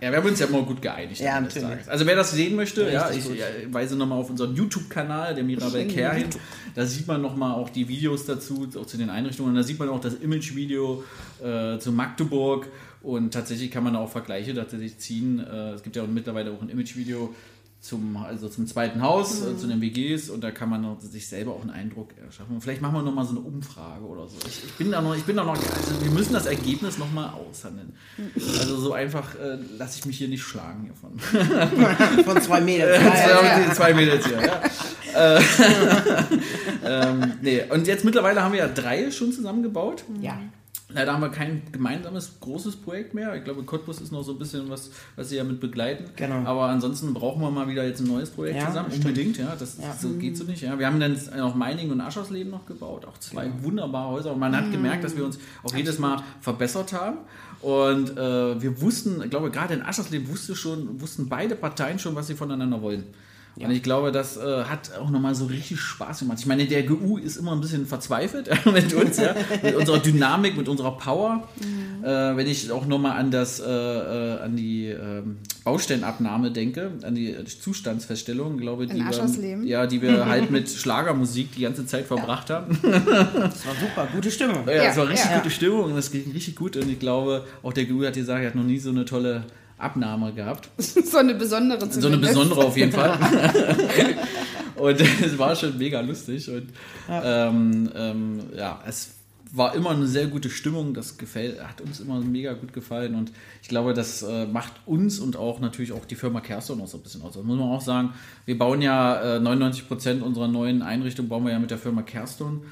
Ja, 0.00 0.10
wir 0.10 0.18
haben 0.18 0.28
uns 0.28 0.38
ja 0.38 0.46
immer 0.46 0.62
gut 0.62 0.80
geeinigt. 0.80 1.20
Ja, 1.20 1.40
natürlich. 1.40 1.66
Also 1.86 2.06
wer 2.06 2.16
das 2.16 2.32
sehen 2.32 2.56
möchte, 2.56 2.90
ja, 2.90 3.06
Richtig 3.06 3.32
ich 3.32 3.38
ja, 3.38 3.46
weise 3.70 3.96
nochmal 3.96 4.18
auf 4.18 4.30
unseren 4.30 4.54
YouTube-Kanal, 4.54 5.34
der 5.34 5.44
Mirabel 5.44 5.86
Care 5.94 6.14
hin. 6.14 6.28
Da 6.74 6.86
sieht 6.86 7.06
man 7.06 7.20
nochmal 7.20 7.54
auch 7.54 7.70
die 7.70 7.88
Videos 7.88 8.24
dazu, 8.24 8.68
auch 8.78 8.86
zu 8.86 8.96
den 8.96 9.10
Einrichtungen. 9.10 9.50
Und 9.50 9.56
da 9.56 9.62
sieht 9.62 9.78
man 9.78 9.88
auch 9.88 10.00
das 10.00 10.14
Image-Video 10.14 11.04
äh, 11.42 11.78
zu 11.78 11.92
Magdeburg. 11.92 12.68
Und 13.02 13.32
tatsächlich 13.32 13.70
kann 13.70 13.84
man 13.84 13.96
auch 13.96 14.10
Vergleiche 14.10 14.54
tatsächlich 14.54 14.98
ziehen. 14.98 15.40
Äh, 15.40 15.72
es 15.72 15.82
gibt 15.82 15.96
ja 15.96 16.02
auch 16.02 16.08
mittlerweile 16.08 16.50
auch 16.50 16.62
ein 16.62 16.68
Image-Video 16.68 17.34
zum, 17.80 18.16
also 18.16 18.48
zum 18.48 18.66
zweiten 18.66 19.02
Haus, 19.02 19.40
Mhm. 19.40 19.54
äh, 19.54 19.56
zu 19.56 19.66
den 19.68 19.80
WGs 19.80 20.30
und 20.30 20.42
da 20.42 20.50
kann 20.50 20.68
man 20.68 20.98
sich 21.00 21.28
selber 21.28 21.52
auch 21.52 21.60
einen 21.60 21.70
Eindruck 21.70 22.10
erschaffen. 22.18 22.60
Vielleicht 22.60 22.82
machen 22.82 22.94
wir 22.94 23.02
nochmal 23.02 23.24
so 23.24 23.30
eine 23.30 23.40
Umfrage 23.40 24.04
oder 24.04 24.26
so. 24.26 24.36
Ich, 24.46 24.64
ich 24.64 24.72
bin 24.74 24.90
da 24.90 25.00
noch, 25.00 25.14
ich 25.14 25.22
bin 25.24 25.36
da 25.36 25.44
noch, 25.44 25.54
also 25.56 26.02
wir 26.02 26.10
müssen 26.10 26.32
das 26.32 26.46
Ergebnis 26.46 26.98
nochmal 26.98 27.30
aushandeln. 27.30 27.94
Also 28.58 28.76
so 28.78 28.92
einfach 28.92 29.34
äh, 29.36 29.58
lasse 29.78 30.00
ich 30.00 30.06
mich 30.06 30.18
hier 30.18 30.28
nicht 30.28 30.42
schlagen 30.42 30.84
hiervon. 30.84 31.18
Von 32.24 32.42
zwei 32.42 32.60
ja. 32.60 33.60
Die 33.60 33.72
zwei 33.74 33.94
Mädels 33.94 34.26
hier, 34.26 34.40
ja. 34.44 34.60
äh, 35.36 35.40
ähm, 36.84 37.32
nee. 37.42 37.62
Und 37.70 37.86
jetzt 37.86 38.04
mittlerweile 38.04 38.42
haben 38.42 38.52
wir 38.52 38.60
ja 38.60 38.68
drei 38.68 39.10
schon 39.10 39.32
zusammengebaut. 39.32 40.04
Ja. 40.20 40.38
Leider 40.90 41.12
haben 41.12 41.20
wir 41.20 41.28
kein 41.28 41.60
gemeinsames 41.70 42.40
großes 42.40 42.76
Projekt 42.76 43.12
mehr. 43.12 43.34
Ich 43.36 43.44
glaube, 43.44 43.62
Cottbus 43.62 44.00
ist 44.00 44.10
noch 44.10 44.22
so 44.22 44.32
ein 44.32 44.38
bisschen 44.38 44.70
was, 44.70 44.90
was 45.16 45.28
sie 45.28 45.36
ja 45.36 45.44
mit 45.44 45.60
begleiten. 45.60 46.04
Genau. 46.16 46.36
Aber 46.48 46.64
ansonsten 46.64 47.12
brauchen 47.12 47.42
wir 47.42 47.50
mal 47.50 47.68
wieder 47.68 47.84
jetzt 47.86 48.00
ein 48.00 48.06
neues 48.06 48.30
Projekt 48.30 48.56
Ja, 48.58 48.68
zusammen. 48.68 48.90
stimmt. 48.90 49.04
Unbedingt, 49.04 49.36
ja. 49.36 49.54
Das 49.58 49.76
Ja. 49.76 49.92
So 49.92 50.08
geht 50.14 50.38
so 50.38 50.44
nicht. 50.44 50.62
Ja. 50.62 50.78
Wir 50.78 50.86
haben 50.86 50.98
dann 50.98 51.14
noch 51.36 51.54
Meining 51.54 51.90
und 51.90 52.00
Aschersleben 52.00 52.50
noch 52.50 52.64
gebaut. 52.64 53.04
Auch 53.04 53.18
zwei 53.18 53.50
wunderbare 53.62 54.12
Häuser. 54.12 54.32
Und 54.32 54.38
man 54.38 54.56
hat 54.56 54.70
gemerkt, 54.72 55.04
dass 55.04 55.14
wir 55.14 55.26
uns 55.26 55.38
auch 55.62 55.74
jedes 55.74 55.98
Mal 55.98 56.22
verbessert 56.40 56.94
haben. 56.94 57.18
Und 57.60 58.16
äh, 58.16 58.62
wir 58.62 58.80
wussten, 58.80 59.20
ich 59.22 59.28
glaube, 59.28 59.50
gerade 59.50 59.74
in 59.74 59.82
Aschersleben 59.82 60.26
wusste 60.28 60.56
schon, 60.56 61.00
wussten 61.02 61.28
beide 61.28 61.54
Parteien 61.54 61.98
schon, 61.98 62.14
was 62.14 62.28
sie 62.28 62.34
voneinander 62.34 62.80
wollen. 62.80 63.04
Und 63.66 63.72
ich 63.72 63.82
glaube, 63.82 64.12
das 64.12 64.36
äh, 64.36 64.64
hat 64.64 64.96
auch 64.98 65.10
nochmal 65.10 65.34
so 65.34 65.46
richtig 65.46 65.80
Spaß 65.80 66.20
gemacht. 66.20 66.38
Ich 66.40 66.46
meine, 66.46 66.66
der 66.66 66.84
GU 66.84 67.18
ist 67.18 67.36
immer 67.36 67.52
ein 67.52 67.60
bisschen 67.60 67.86
verzweifelt 67.86 68.48
mit 68.72 68.92
uns, 68.94 69.18
ja? 69.18 69.34
mit 69.62 69.74
unserer 69.74 69.98
Dynamik, 69.98 70.56
mit 70.56 70.68
unserer 70.68 70.96
Power. 70.96 71.48
Äh, 72.02 72.36
wenn 72.36 72.46
ich 72.46 72.70
auch 72.70 72.86
nochmal 72.86 73.18
an 73.18 73.30
das, 73.30 73.58
äh, 73.58 73.64
äh, 73.64 74.40
an 74.40 74.56
die 74.56 74.86
ähm, 74.86 75.38
Baustellenabnahme 75.64 76.52
denke, 76.52 76.92
an 77.02 77.14
die 77.14 77.34
Zustandsfeststellung, 77.44 78.58
glaube 78.58 78.86
die 78.86 78.94
wir, 78.94 79.64
ja, 79.64 79.86
die 79.86 80.00
wir 80.00 80.26
halt 80.26 80.50
mit 80.50 80.68
Schlagermusik 80.68 81.52
die 81.56 81.62
ganze 81.62 81.86
Zeit 81.86 82.06
verbracht 82.06 82.50
haben. 82.50 82.78
Das 82.82 83.66
war 83.66 83.74
super, 83.74 84.08
gute 84.14 84.30
Stimmung. 84.30 84.66
Ja, 84.66 84.84
es 84.84 84.96
war 84.96 85.08
richtig 85.08 85.30
ja. 85.30 85.38
gute 85.38 85.50
Stimmung 85.50 85.84
und 85.84 85.98
es 85.98 86.10
ging 86.10 86.30
richtig 86.32 86.54
gut. 86.54 86.76
Und 86.76 86.88
ich 86.88 87.00
glaube, 87.00 87.44
auch 87.62 87.72
der 87.72 87.86
GU 87.86 88.04
hat 88.04 88.14
gesagt, 88.14 88.40
er 88.40 88.48
hat 88.48 88.54
noch 88.54 88.64
nie 88.64 88.78
so 88.78 88.90
eine 88.90 89.04
tolle 89.04 89.44
Abnahme 89.78 90.32
gehabt. 90.32 90.68
so 90.78 91.18
eine 91.18 91.34
besondere 91.34 91.80
So 91.80 91.84
eine 91.86 92.00
zumindest. 92.00 92.34
besondere 92.34 92.64
auf 92.64 92.76
jeden 92.76 92.92
Fall. 92.92 93.18
und 94.76 95.00
es 95.00 95.38
war 95.38 95.54
schon 95.56 95.78
mega 95.78 96.00
lustig. 96.00 96.48
Und 96.50 96.68
ja. 97.08 97.48
Ähm, 97.48 97.90
ähm, 97.94 98.40
ja, 98.56 98.80
es 98.86 99.14
war 99.52 99.74
immer 99.74 99.90
eine 99.90 100.06
sehr 100.06 100.26
gute 100.26 100.50
Stimmung. 100.50 100.94
Das 100.94 101.16
gefällt, 101.16 101.62
hat 101.62 101.80
uns 101.80 102.00
immer 102.00 102.20
mega 102.20 102.52
gut 102.52 102.72
gefallen. 102.72 103.14
Und 103.14 103.32
ich 103.62 103.68
glaube, 103.68 103.94
das 103.94 104.22
äh, 104.22 104.46
macht 104.46 104.72
uns 104.86 105.18
und 105.20 105.36
auch 105.36 105.60
natürlich 105.60 105.92
auch 105.92 106.04
die 106.04 106.16
Firma 106.16 106.40
Kerstin 106.40 106.80
auch 106.80 106.88
so 106.88 106.98
ein 106.98 107.02
bisschen 107.02 107.22
aus. 107.22 107.34
Das 107.34 107.44
muss 107.44 107.58
man 107.58 107.68
auch 107.68 107.80
sagen. 107.80 108.12
Wir 108.44 108.58
bauen 108.58 108.82
ja 108.82 109.36
äh, 109.36 109.40
99 109.40 109.88
Prozent 109.88 110.22
unserer 110.22 110.48
neuen 110.48 110.82
Einrichtung 110.82 111.28
bauen 111.28 111.44
wir 111.44 111.52
ja 111.52 111.58
mit 111.58 111.70
der 111.70 111.78
Firma 111.78 112.02
Kerstin. 112.02 112.62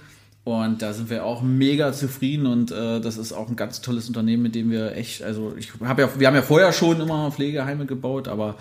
Und 0.46 0.80
da 0.80 0.92
sind 0.92 1.10
wir 1.10 1.24
auch 1.24 1.42
mega 1.42 1.92
zufrieden 1.92 2.46
und 2.46 2.70
äh, 2.70 3.00
das 3.00 3.16
ist 3.16 3.32
auch 3.32 3.48
ein 3.48 3.56
ganz 3.56 3.80
tolles 3.80 4.06
Unternehmen, 4.06 4.44
mit 4.44 4.54
dem 4.54 4.70
wir 4.70 4.94
echt, 4.94 5.24
also 5.24 5.52
ich 5.58 5.72
habe 5.84 6.02
ja, 6.02 6.08
wir 6.16 6.26
haben 6.28 6.36
ja 6.36 6.42
vorher 6.42 6.72
schon 6.72 7.00
immer 7.00 7.32
Pflegeheime 7.32 7.84
gebaut, 7.84 8.28
aber 8.28 8.54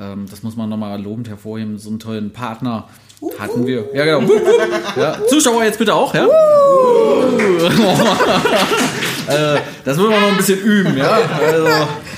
ähm, 0.00 0.24
das 0.30 0.42
muss 0.42 0.56
man 0.56 0.70
nochmal 0.70 0.98
lobend 0.98 1.28
hervorheben, 1.28 1.76
so 1.76 1.90
einen 1.90 1.98
tollen 1.98 2.30
Partner 2.30 2.88
hatten 3.38 3.66
wir. 3.66 3.84
Ja, 3.92 4.06
genau. 4.06 4.32
ja, 4.96 5.18
Zuschauer 5.28 5.62
jetzt 5.64 5.78
bitte 5.78 5.94
auch, 5.94 6.14
ja? 6.14 6.24
äh, 9.28 9.60
das 9.84 9.98
müssen 9.98 10.10
wir 10.10 10.18
noch 10.18 10.30
ein 10.30 10.38
bisschen 10.38 10.60
üben, 10.60 10.96
ja. 10.96 11.18
Also, 11.38 11.68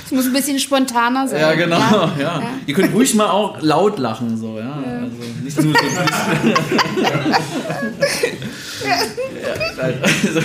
Es 0.09 0.15
muss 0.15 0.25
ein 0.25 0.33
bisschen 0.33 0.57
spontaner 0.57 1.27
sein. 1.27 1.39
ja, 1.39 1.53
genau, 1.53 1.77
ja. 2.19 2.41
Ihr 2.65 2.73
könnt 2.73 2.95
ruhig 2.95 3.13
mal 3.13 3.29
auch 3.29 3.61
laut 3.61 3.99
lachen, 3.99 4.35
so, 4.39 4.57
ja. 4.57 4.73
Also 4.73 5.15
nicht 5.43 5.61
nur 5.61 5.71
so. 5.71 5.85
ja, 8.87 8.95
nein, 9.77 9.93
also, 10.01 10.41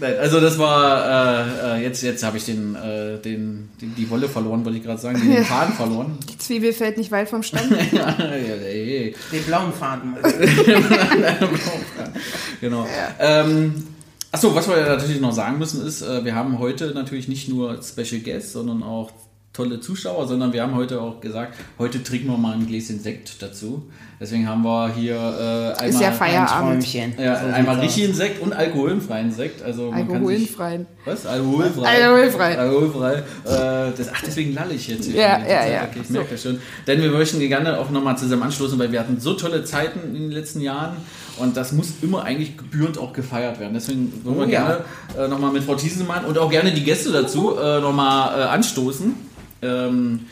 nein, 0.00 0.14
also 0.18 0.40
das 0.40 0.58
war, 0.58 1.44
äh, 1.76 1.76
äh, 1.78 1.82
jetzt, 1.84 2.02
jetzt 2.02 2.24
habe 2.24 2.36
ich 2.38 2.46
den, 2.46 2.74
äh, 2.74 3.18
den, 3.18 3.68
den, 3.80 3.94
die 3.94 4.10
Wolle 4.10 4.28
verloren, 4.28 4.64
wollte 4.64 4.78
ich 4.78 4.84
gerade 4.84 5.00
sagen, 5.00 5.20
den 5.20 5.44
Faden 5.44 5.74
verloren. 5.74 6.18
Die 6.28 6.38
Zwiebel 6.38 6.72
fällt 6.72 6.98
nicht 6.98 7.12
weit 7.12 7.28
vom 7.28 7.44
Stamm. 7.44 7.70
ja, 7.92 8.08
ey, 8.18 9.14
Den 9.30 9.44
blauen 9.44 9.72
Faden. 9.72 10.16
genau. 12.60 12.88
Ähm, 13.20 13.84
Achso, 14.30 14.54
was 14.54 14.68
wir 14.68 14.76
natürlich 14.76 15.20
noch 15.20 15.32
sagen 15.32 15.58
müssen 15.58 15.86
ist, 15.86 16.02
äh, 16.02 16.24
wir 16.24 16.34
haben 16.34 16.58
heute 16.58 16.92
natürlich 16.92 17.28
nicht 17.28 17.48
nur 17.48 17.82
Special 17.82 18.20
Guests, 18.20 18.52
sondern 18.52 18.82
auch 18.82 19.10
tolle 19.58 19.80
Zuschauer, 19.80 20.28
sondern 20.28 20.52
wir 20.52 20.62
haben 20.62 20.76
heute 20.76 21.00
auch 21.00 21.20
gesagt, 21.20 21.56
heute 21.80 22.00
trinken 22.04 22.28
wir 22.28 22.38
mal 22.38 22.54
ein 22.54 22.64
Gläschen 22.68 23.00
Sekt 23.00 23.42
dazu. 23.42 23.82
Deswegen 24.20 24.48
haben 24.48 24.62
wir 24.62 24.92
hier 24.94 25.14
äh, 25.16 25.80
einmal, 25.80 25.88
Ist 25.88 26.00
ja 26.00 26.12
Feierabend. 26.12 26.82
Träumchen. 26.82 27.14
ja, 27.20 27.40
So 27.40 27.46
einmal 27.52 27.78
richtigen 27.80 28.14
Sekt 28.14 28.40
und 28.40 28.52
alkoholfreien 28.52 29.32
Sekt. 29.32 29.62
Also 29.62 29.90
man 29.90 30.06
kann 30.08 30.26
sich, 30.26 30.38
Alkoholfreien. 30.38 30.86
was? 31.04 31.26
Alkoholfrei. 31.26 31.86
Alkoholfrei. 31.88 32.58
Alkoholfrei. 32.58 33.14
Äh, 33.14 33.22
das, 33.96 34.08
ach, 34.14 34.22
deswegen 34.24 34.54
lalle 34.54 34.74
ich 34.74 34.86
jetzt. 34.88 35.06
hier 35.06 35.16
Ja, 35.16 35.38
ja, 35.38 35.66
ja. 35.68 35.82
Okay, 35.90 36.00
ich 36.02 36.10
merke 36.10 36.30
das 36.32 36.42
schon. 36.42 36.60
Denn 36.86 37.02
wir 37.02 37.10
möchten 37.10 37.40
gerne 37.40 37.78
auch 37.78 37.90
nochmal 37.90 38.16
zusammen 38.16 38.44
anstoßen, 38.44 38.78
weil 38.78 38.92
wir 38.92 39.00
hatten 39.00 39.18
so 39.20 39.34
tolle 39.34 39.64
Zeiten 39.64 40.00
in 40.14 40.22
den 40.22 40.30
letzten 40.32 40.60
Jahren 40.60 40.96
und 41.38 41.56
das 41.56 41.72
muss 41.72 41.94
immer 42.02 42.22
eigentlich 42.24 42.56
gebührend 42.56 42.98
auch 42.98 43.12
gefeiert 43.12 43.58
werden. 43.60 43.74
Deswegen 43.74 44.12
wollen 44.24 44.38
wir 44.38 44.46
Oh, 44.46 44.50
ja. 44.50 44.82
gerne 45.16 45.26
äh, 45.26 45.28
nochmal 45.28 45.52
mit 45.52 45.64
Frau 45.64 45.74
Thiesemann 45.76 46.24
und 46.24 46.38
auch 46.38 46.50
gerne 46.50 46.72
die 46.72 46.82
Gäste 46.84 47.10
dazu 47.12 47.56
äh, 47.56 47.80
nochmal 47.80 48.40
äh, 48.40 48.42
anstoßen. 48.44 49.27
Ähm, 49.62 50.26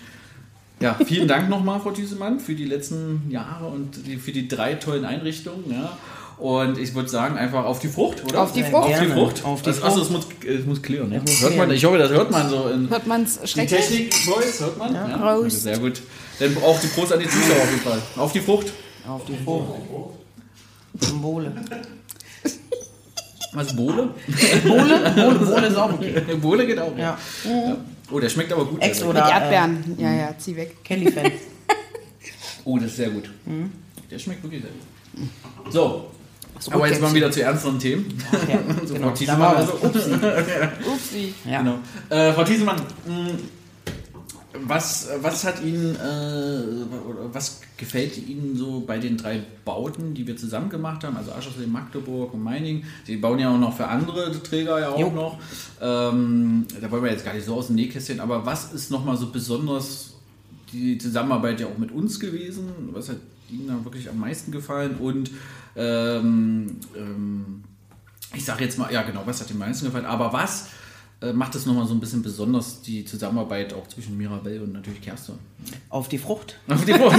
Ja, 0.81 0.95
vielen 1.07 1.27
Dank 1.27 1.49
nochmal, 1.49 1.81
Frau 1.81 1.91
Thiesemann, 1.91 2.39
für 2.39 2.55
die 2.55 2.67
letzten 2.67 3.31
Jahre 3.31 3.67
und 3.67 4.07
die, 4.07 4.17
für 4.17 4.33
die 4.33 4.47
drei 4.47 4.75
tollen 4.75 5.05
Einrichtungen. 5.07 5.65
Ja. 5.71 5.97
Und 6.39 6.77
ich 6.77 6.95
würde 6.95 7.09
sagen, 7.09 7.39
einfach 7.39 7.65
auf 7.65 7.79
die 7.79 7.89
Frucht, 7.89 8.23
oder? 8.25 8.43
Auf 8.43 8.53
die 8.53 8.63
Frucht. 8.63 8.75
Auf 8.91 9.01
die. 9.01 9.07
Frucht. 9.07 9.45
Auf 9.45 9.63
die 9.63 9.71
das, 9.71 9.83
achso, 9.83 10.03
es 10.03 10.09
Frucht. 10.09 10.45
muss, 10.45 10.55
es 10.55 10.67
muss 10.67 10.83
klären. 10.83 11.09
Ne? 11.09 11.21
Muss 11.21 11.41
hört 11.41 11.57
man, 11.57 11.71
ich 11.71 11.83
hoffe, 11.83 11.97
das 11.97 12.11
hört 12.11 12.31
man 12.31 12.51
so 12.51 12.69
in 12.69 12.91
Hört 12.91 13.07
man 13.07 13.23
es 13.23 13.41
die 13.41 13.49
schrecklich? 13.49 13.81
Technik-Voice, 13.81 14.61
hört 14.61 14.77
man? 14.77 14.95
Ja. 14.95 15.17
Prost. 15.17 15.63
Sehr 15.63 15.79
gut. 15.79 16.03
Dann 16.39 16.55
auch 16.59 16.79
die 16.79 16.89
Prost 16.89 17.13
an 17.15 17.21
die 17.21 17.29
Zuschauer 17.29 17.57
auf 17.63 17.71
jeden 17.71 17.83
Fall. 17.83 18.03
Auf 18.17 18.33
die 18.33 18.41
Frucht. 18.41 18.73
Auf 19.09 19.25
die 19.25 19.37
Frucht. 19.43 19.81
Symbole. 21.01 21.53
Was, 23.55 23.75
Bohle? 23.75 24.11
Bohle? 24.67 25.13
Bohle, 25.15 25.39
Bohle 25.39 25.67
ist 25.69 25.77
auch 25.77 25.93
okay. 25.95 26.21
Bohle 26.43 26.67
geht 26.67 26.79
auch. 26.79 26.95
Ja. 26.99 27.17
Oh, 28.11 28.21
der 28.21 28.29
schmeckt 28.29 28.53
aber 28.53 28.65
gut. 28.65 28.83
Ex 28.83 28.99
der 28.99 29.09
oder 29.09 29.25
Mit 29.25 29.33
äh, 29.33 29.35
Erdbeeren. 29.35 29.95
Ja, 29.99 30.13
ja, 30.13 30.35
zieh 30.39 30.57
weg. 30.57 30.83
Kelly-Fan. 30.85 31.33
Oh, 32.69 32.79
das 32.79 32.89
ist 32.89 32.97
sehr 32.97 33.11
gut. 33.11 33.31
Mhm. 33.45 33.71
Der 34.11 34.19
schmeckt 34.19 34.43
wirklich 34.43 34.61
sehr 34.61 34.73
gut. 34.73 35.73
So. 35.73 36.11
Aber 36.73 36.89
jetzt 36.89 37.01
mal 37.01 37.15
wieder 37.15 37.31
zu 37.31 37.41
ernsteren 37.43 37.79
Themen. 37.79 38.19
Ja, 38.49 38.59
So, 38.87 38.95
genau. 38.95 39.09
Frau 39.09 39.15
Thiesemann, 39.15 39.41
war 39.41 39.57
also, 39.57 39.73
Upsi. 39.75 41.35
Ja. 41.49 41.59
Genau. 41.63 41.79
Äh, 42.09 42.33
Frau 42.33 42.43
Thiesemann, 42.43 42.77
mh, 43.07 43.31
was, 44.65 45.09
was 45.23 45.45
hat 45.45 45.63
Ihnen, 45.63 45.97
äh, 45.97 46.87
was 47.33 47.61
gefällt 47.77 48.17
Ihnen 48.17 48.57
so 48.57 48.81
bei 48.87 48.99
den 48.99 49.17
drei 49.17 49.43
Bauten, 49.65 50.15
die 50.15 50.27
wir 50.27 50.37
zusammen 50.37 50.69
gemacht 50.69 51.05
haben, 51.05 51.17
also 51.17 51.33
Aschersee, 51.33 51.67
Magdeburg 51.67 52.35
und 52.35 52.43
Meining? 52.43 52.85
Sie 53.05 53.17
bauen 53.17 53.39
ja 53.39 53.53
auch 53.53 53.59
noch 53.59 53.77
für 53.77 53.87
andere 53.89 54.33
Träger 54.43 54.81
ja 54.81 54.89
auch 54.91 54.99
Jo. 54.99 55.11
noch. 55.11 55.39
Ähm, 55.81 56.67
da 56.81 56.91
wollen 56.91 57.05
wir 57.05 57.11
jetzt 57.11 57.25
gar 57.25 57.35
nicht 57.35 57.47
so 57.47 57.55
aus 57.55 57.69
dem 57.69 57.77
Nähkästchen, 57.77 58.21
aber 58.21 58.47
was 58.47 58.73
ist 58.73 58.91
nochmal 58.91 59.17
so 59.17 59.31
besonders 59.31 60.15
die 60.73 60.99
Zusammenarbeit 60.99 61.61
ja 61.61 61.67
auch 61.67 61.79
mit 61.79 61.93
uns 61.93 62.19
gewesen? 62.21 62.69
Was 62.93 63.09
hat 63.09 63.19
Ihnen 63.51 63.69
da 63.69 63.85
wirklich 63.85 64.09
am 64.09 64.19
meisten 64.19 64.51
gefallen? 64.53 64.97
Und 64.97 65.31
ähm, 65.77 66.77
ähm, 66.97 67.65
ich 68.35 68.45
sage 68.45 68.65
jetzt 68.65 68.79
mal, 68.79 68.93
ja 68.93 69.03
genau, 69.03 69.23
was 69.25 69.41
hat 69.41 69.51
den 69.51 69.59
meisten 69.59 69.87
gefallen, 69.87 70.07
aber 70.07 70.33
was 70.33 70.69
macht 71.33 71.55
es 71.55 71.65
nochmal 71.67 71.87
so 71.87 71.95
ein 71.95 72.01
bisschen 72.01 72.23
besonders, 72.23 72.83
die 72.83 73.05
Zusammenarbeit 73.05 73.73
auch 73.73 73.87
zwischen 73.89 74.17
Mirabelle 74.19 74.63
und 74.63 74.73
natürlich 74.73 75.01
Kerstin? 75.01 75.37
Auf 75.89 76.09
die 76.09 76.19
Frucht. 76.19 76.59
Auf 76.69 76.85
die 76.85 76.93
Frucht. 76.93 77.19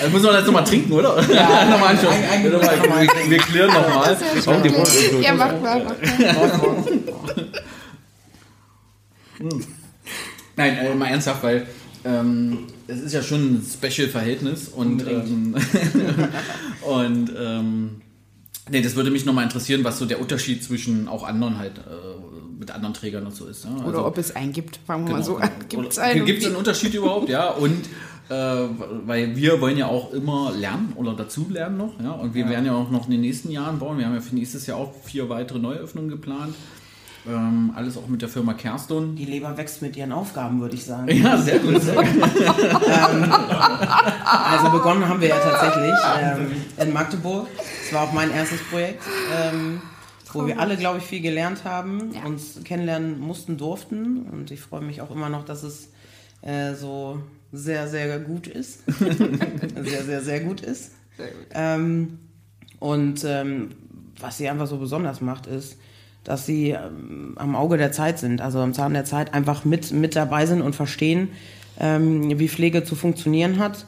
Also 0.00 0.12
müssen 0.12 0.24
wir 0.24 0.32
das 0.32 0.46
nochmal 0.46 0.64
trinken, 0.64 0.92
oder? 0.92 1.22
Ja, 1.30 1.64
nochmal 1.70 1.94
anschauen. 1.94 2.14
Nochmal, 2.50 3.06
wir, 3.06 3.30
wir 3.30 3.38
klären 3.38 3.68
nochmal. 3.68 4.16
Ja 4.18 4.52
Auf 4.52 4.62
die. 4.62 4.70
Frucht. 4.70 5.22
Ja, 5.22 5.34
macht 5.34 5.62
mal. 5.62 5.96
Nein, 10.56 10.76
äh, 10.78 10.94
mal 10.94 11.06
ernsthaft, 11.06 11.42
weil 11.42 11.66
ähm, 12.04 12.66
es 12.86 13.00
ist 13.00 13.12
ja 13.12 13.22
schon 13.22 13.54
ein 13.54 13.66
Special-Verhältnis 13.66 14.68
und, 14.68 15.06
ähm, 15.06 15.54
und 16.82 17.32
ähm, 17.38 18.02
nee, 18.70 18.82
das 18.82 18.96
würde 18.96 19.10
mich 19.10 19.24
nochmal 19.24 19.44
interessieren, 19.44 19.84
was 19.84 19.98
so 19.98 20.06
der 20.06 20.20
Unterschied 20.20 20.62
zwischen 20.64 21.08
auch 21.08 21.22
anderen 21.24 21.58
halt 21.58 21.78
äh, 21.78 21.82
mit 22.58 22.70
anderen 22.70 22.94
Trägern 22.94 23.24
und 23.26 23.34
so 23.34 23.46
ist. 23.46 23.64
Ne? 23.64 23.72
Oder 23.78 23.86
Also- 23.86 24.06
ob 24.06 24.18
es 24.18 24.34
einen 24.36 24.52
gibt. 24.52 24.78
Fangen 24.86 25.04
wir 25.04 25.14
Genau, 25.14 25.18
mal 25.18 25.24
so 25.24 25.34
genau. 25.34 25.46
an. 25.46 25.52
Gibt 25.68 25.88
es 25.92 25.98
Oder- 25.98 26.06
einen? 26.06 26.26
Gibt 26.26 26.40
es 26.40 26.46
einen 26.46 26.56
Unterschied 26.56 26.94
überhaupt, 26.94 27.28
ja? 27.28 27.48
Und 27.50 27.86
äh, 28.28 28.34
weil 29.06 29.34
wir 29.34 29.60
wollen 29.60 29.76
ja 29.76 29.86
auch 29.86 30.12
immer 30.12 30.52
lernen 30.56 30.92
oder 30.94 31.14
dazu 31.14 31.46
lernen 31.50 31.78
noch, 31.78 31.98
ja. 32.00 32.12
Und 32.12 32.34
wir 32.34 32.48
werden 32.48 32.64
ja 32.66 32.74
auch 32.74 32.90
noch 32.90 33.06
in 33.06 33.12
den 33.12 33.22
nächsten 33.22 33.50
Jahren 33.50 33.78
bauen. 33.78 33.98
Wir 33.98 34.06
haben 34.06 34.14
ja 34.14 34.20
für 34.20 34.34
nächstes 34.36 34.66
Jahr 34.66 34.76
auch 34.78 34.92
vier 35.04 35.28
weitere 35.28 35.58
Neuöffnungen 35.58 36.10
geplant. 36.10 36.54
Ähm, 37.28 37.72
alles 37.76 37.96
auch 37.98 38.06
mit 38.08 38.22
der 38.22 38.28
Firma 38.30 38.54
Kerston. 38.54 39.14
Die 39.14 39.26
Leber 39.26 39.56
wächst 39.56 39.82
mit 39.82 39.94
ihren 39.96 40.10
Aufgaben, 40.12 40.60
würde 40.60 40.74
ich 40.74 40.84
sagen. 40.84 41.08
Ja, 41.14 41.36
sehr 41.36 41.58
gut. 41.58 41.80
Sehr 41.82 41.94
gut. 41.94 42.06
Also 44.52 44.70
begonnen 44.70 45.06
haben 45.08 45.20
wir 45.20 45.28
ja 45.28 45.38
tatsächlich 45.38 45.94
ähm, 46.20 46.52
in 46.78 46.92
Magdeburg. 46.92 47.46
Das 47.56 47.92
war 47.92 48.02
auch 48.08 48.12
mein 48.12 48.30
erstes 48.30 48.62
Projekt, 48.64 49.02
ähm, 49.42 49.80
wo 50.32 50.46
wir 50.46 50.58
alle, 50.60 50.76
glaube 50.76 50.98
ich, 50.98 51.04
viel 51.04 51.20
gelernt 51.20 51.64
haben, 51.64 52.12
Ja. 52.14 52.24
uns 52.24 52.60
kennenlernen 52.64 53.18
mussten, 53.20 53.56
durften. 53.56 54.22
Und 54.30 54.50
ich 54.50 54.60
freue 54.60 54.80
mich 54.82 55.00
auch 55.00 55.10
immer 55.10 55.28
noch, 55.28 55.44
dass 55.44 55.62
es 55.62 55.88
äh, 56.42 56.74
so 56.74 57.20
sehr, 57.52 57.88
sehr 57.88 58.18
gut 58.20 58.46
ist. 58.46 58.80
sehr, 58.98 60.04
sehr, 60.04 60.22
sehr 60.22 60.40
gut 60.40 60.60
ist. 60.60 60.92
Sehr 61.16 61.28
gut. 61.28 61.46
Ähm, 61.52 62.18
und 62.78 63.24
ähm, 63.24 63.70
was 64.18 64.38
sie 64.38 64.48
einfach 64.48 64.66
so 64.66 64.78
besonders 64.78 65.20
macht, 65.20 65.46
ist, 65.46 65.76
dass 66.24 66.46
sie 66.46 66.70
ähm, 66.70 67.34
am 67.36 67.56
Auge 67.56 67.76
der 67.76 67.92
Zeit 67.92 68.18
sind, 68.18 68.40
also 68.40 68.60
am 68.60 68.74
Zahn 68.74 68.94
der 68.94 69.04
Zeit 69.04 69.34
einfach 69.34 69.64
mit, 69.64 69.92
mit 69.92 70.16
dabei 70.16 70.46
sind 70.46 70.62
und 70.62 70.74
verstehen, 70.74 71.28
ähm, 71.78 72.38
wie 72.38 72.48
Pflege 72.48 72.84
zu 72.84 72.94
funktionieren 72.94 73.58
hat. 73.58 73.86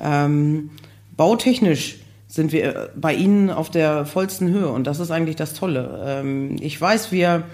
Ähm, 0.00 0.70
bautechnisch 1.16 1.98
sind 2.28 2.52
wir 2.52 2.64
äh, 2.64 2.88
bei 2.96 3.14
ihnen 3.14 3.50
auf 3.50 3.70
der 3.70 4.06
vollsten 4.06 4.50
Höhe 4.50 4.68
und 4.68 4.86
das 4.86 5.00
ist 5.00 5.10
eigentlich 5.10 5.36
das 5.36 5.54
Tolle. 5.54 6.02
Ähm, 6.06 6.56
ich 6.60 6.80
weiß, 6.80 7.12
wir 7.12 7.44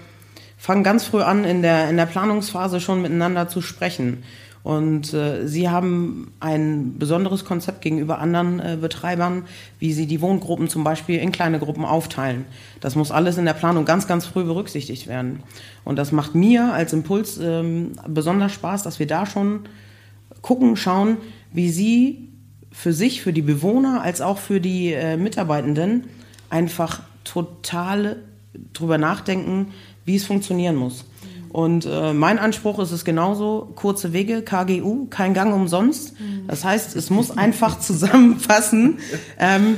fangen 0.57 0.83
ganz 0.83 1.05
früh 1.05 1.21
an, 1.21 1.45
in 1.45 1.61
der, 1.61 1.89
in 1.89 1.97
der 1.97 2.05
Planungsphase 2.05 2.81
schon 2.81 3.01
miteinander 3.01 3.47
zu 3.47 3.61
sprechen. 3.61 4.23
Und 4.69 5.15
äh, 5.15 5.47
sie 5.47 5.67
haben 5.67 6.31
ein 6.39 6.99
besonderes 6.99 7.43
Konzept 7.43 7.81
gegenüber 7.81 8.19
anderen 8.19 8.59
äh, 8.59 8.77
Betreibern, 8.79 9.45
wie 9.79 9.93
sie 9.93 10.05
die 10.05 10.21
Wohngruppen 10.21 10.69
zum 10.69 10.83
Beispiel 10.83 11.17
in 11.17 11.31
kleine 11.31 11.57
Gruppen 11.57 11.85
aufteilen. 11.85 12.45
Das 12.79 12.95
muss 12.95 13.09
alles 13.09 13.39
in 13.39 13.45
der 13.45 13.55
Planung 13.55 13.85
ganz, 13.85 14.05
ganz 14.05 14.27
früh 14.27 14.43
berücksichtigt 14.43 15.07
werden. 15.07 15.41
Und 15.85 15.95
das 15.95 16.11
macht 16.11 16.35
mir 16.35 16.71
als 16.71 16.93
Impuls 16.93 17.39
ähm, 17.41 17.93
besonders 18.07 18.51
Spaß, 18.51 18.83
dass 18.83 18.99
wir 18.99 19.07
da 19.07 19.25
schon 19.25 19.61
gucken, 20.43 20.75
schauen, 20.75 21.17
wie 21.51 21.71
sie 21.71 22.29
für 22.71 22.93
sich, 22.93 23.23
für 23.23 23.33
die 23.33 23.41
Bewohner 23.41 24.03
als 24.03 24.21
auch 24.21 24.37
für 24.37 24.61
die 24.61 24.93
äh, 24.93 25.17
Mitarbeitenden 25.17 26.03
einfach 26.51 27.01
total 27.23 28.17
drüber 28.73 28.99
nachdenken, 28.99 29.69
wie 30.05 30.17
es 30.17 30.27
funktionieren 30.27 30.75
muss. 30.75 31.05
Und 31.51 31.85
äh, 31.85 32.13
mein 32.13 32.39
Anspruch 32.39 32.79
ist 32.79 32.91
es 32.91 33.03
genauso, 33.05 33.71
kurze 33.75 34.13
Wege, 34.13 34.41
KGU, 34.41 35.07
kein 35.09 35.33
Gang 35.33 35.53
umsonst. 35.53 36.13
Das 36.47 36.63
heißt, 36.63 36.95
es 36.95 37.09
muss 37.09 37.31
einfach 37.31 37.79
zusammenfassen, 37.79 38.99
ähm, 39.39 39.77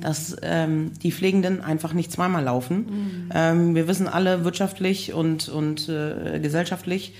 dass 0.00 0.36
ähm, 0.42 0.92
die 1.02 1.12
Pflegenden 1.12 1.62
einfach 1.62 1.94
nicht 1.94 2.12
zweimal 2.12 2.44
laufen. 2.44 3.30
Ähm, 3.34 3.74
wir 3.74 3.88
wissen 3.88 4.06
alle 4.06 4.44
wirtschaftlich 4.44 5.14
und, 5.14 5.48
und 5.48 5.88
äh, 5.88 6.40
gesellschaftlich, 6.40 7.14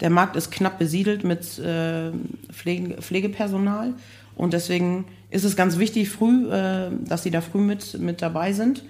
der 0.00 0.10
Markt 0.10 0.36
ist 0.36 0.50
knapp 0.50 0.78
besiedelt 0.78 1.22
mit 1.22 1.58
äh, 1.58 2.10
Pflege, 2.52 3.00
Pflegepersonal 3.00 3.94
und 4.34 4.52
deswegen 4.52 5.04
ist 5.30 5.44
es 5.44 5.56
ganz 5.56 5.78
wichtig, 5.78 6.08
früh, 6.10 6.50
äh, 6.50 6.90
dass 7.06 7.22
sie 7.22 7.30
da 7.30 7.40
früh 7.40 7.60
mit, 7.60 7.98
mit 8.00 8.22
dabei 8.22 8.52
sind. 8.52 8.82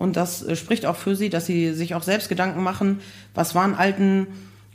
Und 0.00 0.16
das 0.16 0.42
äh, 0.42 0.56
spricht 0.56 0.86
auch 0.86 0.96
für 0.96 1.14
sie, 1.14 1.28
dass 1.28 1.44
sie 1.44 1.74
sich 1.74 1.94
auch 1.94 2.02
selbst 2.02 2.30
Gedanken 2.30 2.62
machen, 2.62 3.00
was 3.34 3.54
waren 3.54 3.74
alten 3.74 4.28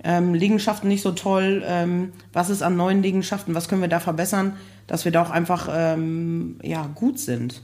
ähm, 0.03 0.35
Liegenschaften 0.35 0.87
nicht 0.87 1.01
so 1.01 1.13
toll, 1.13 1.63
ähm, 1.65 2.13
was 2.31 2.51
ist 2.51 2.61
an 2.61 2.77
neuen 2.77 3.01
Liegenschaften, 3.01 3.55
was 3.55 3.67
können 3.67 3.81
wir 3.81 3.89
da 3.89 3.99
verbessern, 3.99 4.55
dass 4.85 5.03
wir 5.03 5.11
da 5.11 5.23
auch 5.23 5.31
einfach 5.31 5.67
ähm, 5.71 6.59
ja, 6.61 6.87
gut 6.93 7.17
sind. 7.17 7.63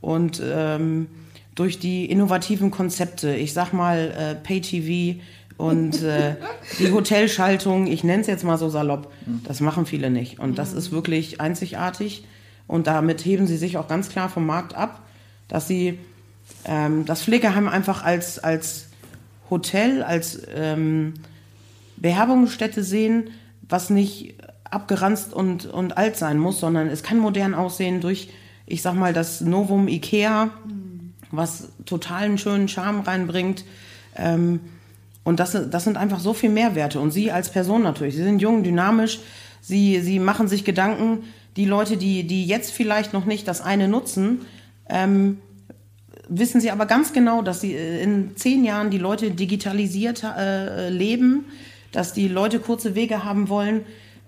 Und 0.00 0.40
ähm, 0.42 1.06
durch 1.54 1.78
die 1.78 2.06
innovativen 2.06 2.70
Konzepte, 2.70 3.34
ich 3.34 3.52
sag 3.52 3.74
mal 3.74 4.14
äh, 4.16 4.34
Pay-TV 4.34 5.20
und 5.58 6.02
äh, 6.02 6.36
die 6.78 6.92
Hotelschaltung, 6.92 7.88
ich 7.88 8.04
nenne 8.04 8.22
es 8.22 8.26
jetzt 8.26 8.42
mal 8.42 8.56
so 8.56 8.70
salopp, 8.70 9.12
das 9.44 9.60
machen 9.60 9.84
viele 9.84 10.08
nicht. 10.08 10.38
Und 10.38 10.56
das 10.56 10.72
ist 10.72 10.92
wirklich 10.92 11.42
einzigartig. 11.42 12.24
Und 12.66 12.86
damit 12.86 13.22
heben 13.26 13.46
sie 13.46 13.58
sich 13.58 13.76
auch 13.76 13.86
ganz 13.86 14.08
klar 14.08 14.30
vom 14.30 14.46
Markt 14.46 14.74
ab, 14.74 15.02
dass 15.46 15.68
sie 15.68 15.98
ähm, 16.64 17.04
das 17.04 17.22
Pflegeheim 17.22 17.68
einfach 17.68 18.04
als, 18.04 18.38
als 18.38 18.88
Hotel, 19.50 20.02
als 20.02 20.40
ähm, 20.54 21.14
Beherbergungsstätte 21.96 22.82
sehen, 22.82 23.30
was 23.68 23.90
nicht 23.90 24.34
abgeranzt 24.64 25.32
und, 25.32 25.66
und 25.66 25.96
alt 25.96 26.16
sein 26.16 26.38
muss, 26.38 26.60
sondern 26.60 26.88
es 26.88 27.02
kann 27.02 27.18
modern 27.18 27.54
aussehen 27.54 28.00
durch, 28.00 28.30
ich 28.66 28.82
sag 28.82 28.94
mal, 28.94 29.12
das 29.12 29.40
Novum 29.40 29.88
Ikea, 29.88 30.50
was 31.30 31.68
totalen 31.84 32.38
schönen 32.38 32.68
Charme 32.68 33.00
reinbringt. 33.00 33.64
Ähm, 34.16 34.60
und 35.24 35.38
das, 35.38 35.56
das 35.70 35.84
sind 35.84 35.96
einfach 35.96 36.20
so 36.20 36.34
viel 36.34 36.50
Mehrwerte. 36.50 37.00
Und 37.00 37.10
Sie 37.10 37.30
als 37.30 37.50
Person 37.50 37.82
natürlich, 37.82 38.16
Sie 38.16 38.24
sind 38.24 38.40
jung, 38.40 38.62
dynamisch, 38.62 39.20
Sie, 39.60 40.00
Sie 40.00 40.18
machen 40.18 40.48
sich 40.48 40.64
Gedanken, 40.64 41.24
die 41.56 41.66
Leute, 41.66 41.96
die, 41.96 42.26
die 42.26 42.46
jetzt 42.46 42.72
vielleicht 42.72 43.12
noch 43.12 43.26
nicht 43.26 43.46
das 43.46 43.60
eine 43.60 43.88
nutzen, 43.88 44.40
ähm, 44.88 45.38
wissen 46.38 46.60
Sie 46.60 46.70
aber 46.70 46.86
ganz 46.86 47.12
genau, 47.12 47.42
dass 47.42 47.60
Sie 47.60 47.74
äh, 47.74 48.02
in 48.02 48.36
zehn 48.36 48.64
Jahren 48.64 48.90
die 48.90 48.98
Leute 48.98 49.30
digitalisiert 49.30 50.24
äh, 50.24 50.88
leben, 50.88 51.46
dass 51.92 52.12
die 52.12 52.28
Leute 52.28 52.58
kurze 52.58 52.94
Wege 52.94 53.24
haben 53.24 53.48
wollen 53.48 53.82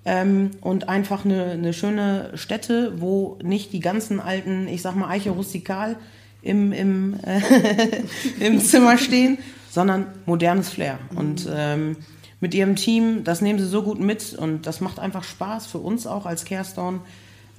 ähm, 0.04 0.50
und 0.60 0.88
einfach 0.88 1.24
eine, 1.24 1.52
eine 1.52 1.72
schöne 1.72 2.30
Stätte, 2.34 3.00
wo 3.00 3.38
nicht 3.42 3.72
die 3.72 3.80
ganzen 3.80 4.20
alten, 4.20 4.68
ich 4.68 4.82
sag 4.82 4.96
mal, 4.96 5.08
Eiche 5.08 5.30
rustikal 5.30 5.96
im, 6.42 6.72
im, 6.72 7.16
äh, 7.24 7.40
im 8.40 8.60
Zimmer 8.60 8.98
stehen, 8.98 9.38
sondern 9.70 10.06
modernes 10.26 10.68
Flair. 10.68 10.98
Und 11.14 11.48
ähm, 11.50 11.96
mit 12.40 12.54
ihrem 12.54 12.76
Team, 12.76 13.24
das 13.24 13.40
nehmen 13.40 13.58
sie 13.58 13.66
so 13.66 13.82
gut 13.82 13.98
mit 13.98 14.34
und 14.34 14.66
das 14.66 14.82
macht 14.82 14.98
einfach 14.98 15.24
Spaß 15.24 15.66
für 15.66 15.78
uns 15.78 16.06
auch 16.06 16.26
als 16.26 16.44
Carestone 16.44 17.00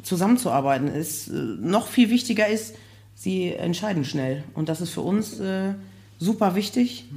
zusammenzuarbeiten. 0.03 0.87
Ist, 0.87 1.29
äh, 1.29 1.31
noch 1.33 1.87
viel 1.87 2.11
wichtiger 2.11 2.47
ist, 2.47 2.75
sie 3.15 3.53
entscheiden 3.53 4.05
schnell 4.05 4.43
und 4.53 4.69
das 4.69 4.81
ist 4.81 4.91
für 4.91 5.01
uns 5.01 5.39
äh, 5.39 5.73
super 6.19 6.55
wichtig, 6.55 7.09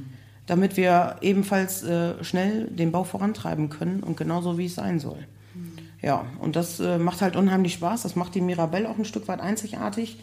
damit 0.47 0.77
wir 0.77 1.17
ebenfalls 1.21 1.83
äh, 1.83 2.23
schnell 2.23 2.67
den 2.67 2.91
Bau 2.91 3.03
vorantreiben 3.03 3.69
können 3.69 4.01
und 4.01 4.17
genauso 4.17 4.57
wie 4.57 4.65
es 4.65 4.75
sein 4.75 4.99
soll. 4.99 5.27
Ja, 6.01 6.25
und 6.39 6.55
das 6.55 6.79
äh, 6.79 6.97
macht 6.97 7.21
halt 7.21 7.35
unheimlich 7.35 7.73
Spaß. 7.73 8.03
Das 8.03 8.15
macht 8.15 8.33
die 8.33 8.41
Mirabelle 8.41 8.89
auch 8.89 8.97
ein 8.97 9.05
Stück 9.05 9.27
weit 9.27 9.41
einzigartig, 9.41 10.17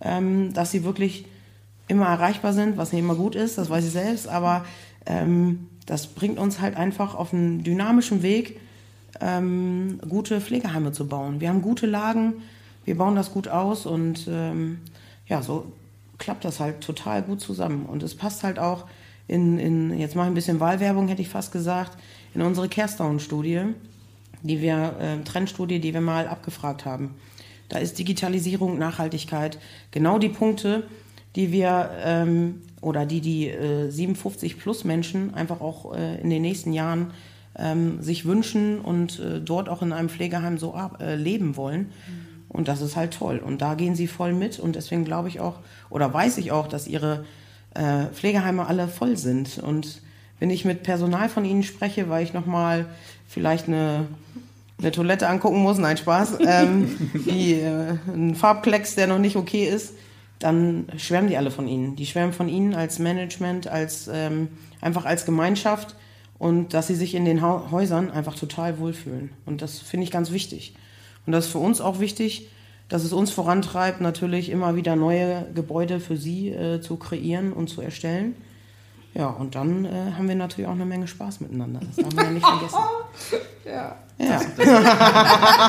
ähm, 0.00 0.54
dass 0.54 0.70
sie 0.70 0.84
wirklich 0.84 1.26
immer 1.86 2.06
erreichbar 2.06 2.52
sind, 2.52 2.76
was 2.76 2.92
nicht 2.92 3.02
immer 3.02 3.14
gut 3.14 3.34
ist, 3.34 3.58
das 3.58 3.70
weiß 3.70 3.84
ich 3.84 3.92
selbst, 3.92 4.28
aber 4.28 4.64
ähm, 5.06 5.68
das 5.86 6.06
bringt 6.06 6.38
uns 6.38 6.60
halt 6.60 6.76
einfach 6.76 7.14
auf 7.14 7.32
einen 7.32 7.64
dynamischen 7.64 8.22
Weg, 8.22 8.60
ähm, 9.20 9.98
gute 10.06 10.40
Pflegeheime 10.40 10.92
zu 10.92 11.08
bauen. 11.08 11.40
Wir 11.40 11.48
haben 11.48 11.62
gute 11.62 11.86
Lagen, 11.86 12.34
wir 12.84 12.96
bauen 12.96 13.16
das 13.16 13.32
gut 13.32 13.48
aus 13.48 13.86
und 13.86 14.28
ähm, 14.30 14.80
ja, 15.28 15.42
so 15.42 15.72
klappt 16.18 16.44
das 16.44 16.60
halt 16.60 16.80
total 16.80 17.22
gut 17.22 17.40
zusammen. 17.40 17.86
Und 17.86 18.02
es 18.02 18.14
passt 18.14 18.42
halt 18.42 18.58
auch 18.58 18.86
in, 19.26 19.58
in 19.58 19.98
jetzt 19.98 20.16
mache 20.16 20.26
ich 20.26 20.32
ein 20.32 20.34
bisschen 20.34 20.60
Wahlwerbung, 20.60 21.08
hätte 21.08 21.22
ich 21.22 21.28
fast 21.28 21.52
gesagt, 21.52 21.98
in 22.34 22.42
unsere 22.42 22.68
Kersdown-Studie, 22.68 23.62
die 24.42 24.60
wir, 24.60 24.96
äh, 24.98 25.24
Trendstudie, 25.24 25.80
die 25.80 25.92
wir 25.92 26.00
mal 26.00 26.26
abgefragt 26.26 26.84
haben. 26.84 27.14
Da 27.68 27.78
ist 27.78 27.98
Digitalisierung, 27.98 28.78
Nachhaltigkeit 28.78 29.58
genau 29.90 30.18
die 30.18 30.30
Punkte, 30.30 30.84
die 31.36 31.52
wir 31.52 31.90
ähm, 32.02 32.62
oder 32.80 33.04
die 33.04 33.20
die 33.20 33.48
äh, 33.48 33.90
57 33.90 34.58
plus 34.58 34.84
Menschen 34.84 35.34
einfach 35.34 35.60
auch 35.60 35.94
äh, 35.94 36.20
in 36.20 36.30
den 36.30 36.42
nächsten 36.42 36.72
Jahren 36.72 37.12
ähm, 37.56 38.02
sich 38.02 38.24
wünschen 38.24 38.80
und 38.80 39.18
äh, 39.18 39.40
dort 39.40 39.68
auch 39.68 39.82
in 39.82 39.92
einem 39.92 40.08
Pflegeheim 40.08 40.56
so 40.58 40.74
äh, 41.00 41.16
leben 41.16 41.56
wollen. 41.56 41.80
Mhm. 41.80 42.17
Und 42.48 42.68
das 42.68 42.80
ist 42.80 42.96
halt 42.96 43.14
toll. 43.14 43.38
Und 43.38 43.60
da 43.60 43.74
gehen 43.74 43.94
sie 43.94 44.06
voll 44.06 44.32
mit. 44.32 44.58
Und 44.58 44.76
deswegen 44.76 45.04
glaube 45.04 45.28
ich 45.28 45.40
auch, 45.40 45.60
oder 45.90 46.12
weiß 46.12 46.38
ich 46.38 46.52
auch, 46.52 46.66
dass 46.66 46.86
ihre 46.86 47.24
äh, 47.74 48.06
Pflegeheime 48.06 48.66
alle 48.66 48.88
voll 48.88 49.16
sind. 49.16 49.58
Und 49.58 50.02
wenn 50.38 50.50
ich 50.50 50.64
mit 50.64 50.82
Personal 50.82 51.28
von 51.28 51.44
ihnen 51.44 51.62
spreche, 51.62 52.08
weil 52.08 52.24
ich 52.24 52.32
nochmal 52.32 52.86
vielleicht 53.26 53.68
eine, 53.68 54.06
eine 54.78 54.92
Toilette 54.92 55.28
angucken 55.28 55.58
muss, 55.58 55.78
nein, 55.78 55.96
Spaß, 55.96 56.38
ähm, 56.46 57.10
die, 57.26 57.54
äh, 57.54 57.96
ein 58.06 58.34
Farbklecks, 58.34 58.94
der 58.94 59.06
noch 59.06 59.18
nicht 59.18 59.36
okay 59.36 59.66
ist, 59.68 59.94
dann 60.38 60.86
schwärmen 60.96 61.28
die 61.28 61.36
alle 61.36 61.50
von 61.50 61.66
ihnen. 61.66 61.96
Die 61.96 62.06
schwärmen 62.06 62.32
von 62.32 62.48
ihnen 62.48 62.74
als 62.74 62.98
Management, 62.98 63.66
als 63.66 64.08
ähm, 64.12 64.48
einfach 64.80 65.04
als 65.04 65.26
Gemeinschaft 65.26 65.96
und 66.38 66.74
dass 66.74 66.86
sie 66.86 66.94
sich 66.94 67.14
in 67.14 67.24
den 67.24 67.42
ha 67.42 67.68
Häusern 67.70 68.10
einfach 68.10 68.36
total 68.36 68.78
wohlfühlen. 68.78 69.30
Und 69.46 69.62
das 69.62 69.80
finde 69.80 70.04
ich 70.04 70.10
ganz 70.10 70.30
wichtig. 70.30 70.74
Und 71.28 71.32
das 71.32 71.44
ist 71.44 71.52
für 71.52 71.58
uns 71.58 71.82
auch 71.82 72.00
wichtig, 72.00 72.48
dass 72.88 73.04
es 73.04 73.12
uns 73.12 73.30
vorantreibt, 73.30 74.00
natürlich 74.00 74.48
immer 74.48 74.76
wieder 74.76 74.96
neue 74.96 75.44
Gebäude 75.54 76.00
für 76.00 76.16
sie 76.16 76.48
äh, 76.48 76.80
zu 76.80 76.96
kreieren 76.96 77.52
und 77.52 77.68
zu 77.68 77.82
erstellen. 77.82 78.34
Ja, 79.12 79.26
und 79.26 79.54
dann 79.54 79.84
äh, 79.84 80.12
haben 80.16 80.26
wir 80.26 80.36
natürlich 80.36 80.66
auch 80.66 80.72
eine 80.74 80.86
Menge 80.86 81.06
Spaß 81.06 81.40
miteinander. 81.40 81.80
Das 81.80 81.96
darf 81.96 82.14
man 82.14 82.24
ja 82.24 82.30
nicht 82.30 82.46
vergessen. 82.48 82.78
Ja. 83.66 83.96
Ja. 84.16 84.40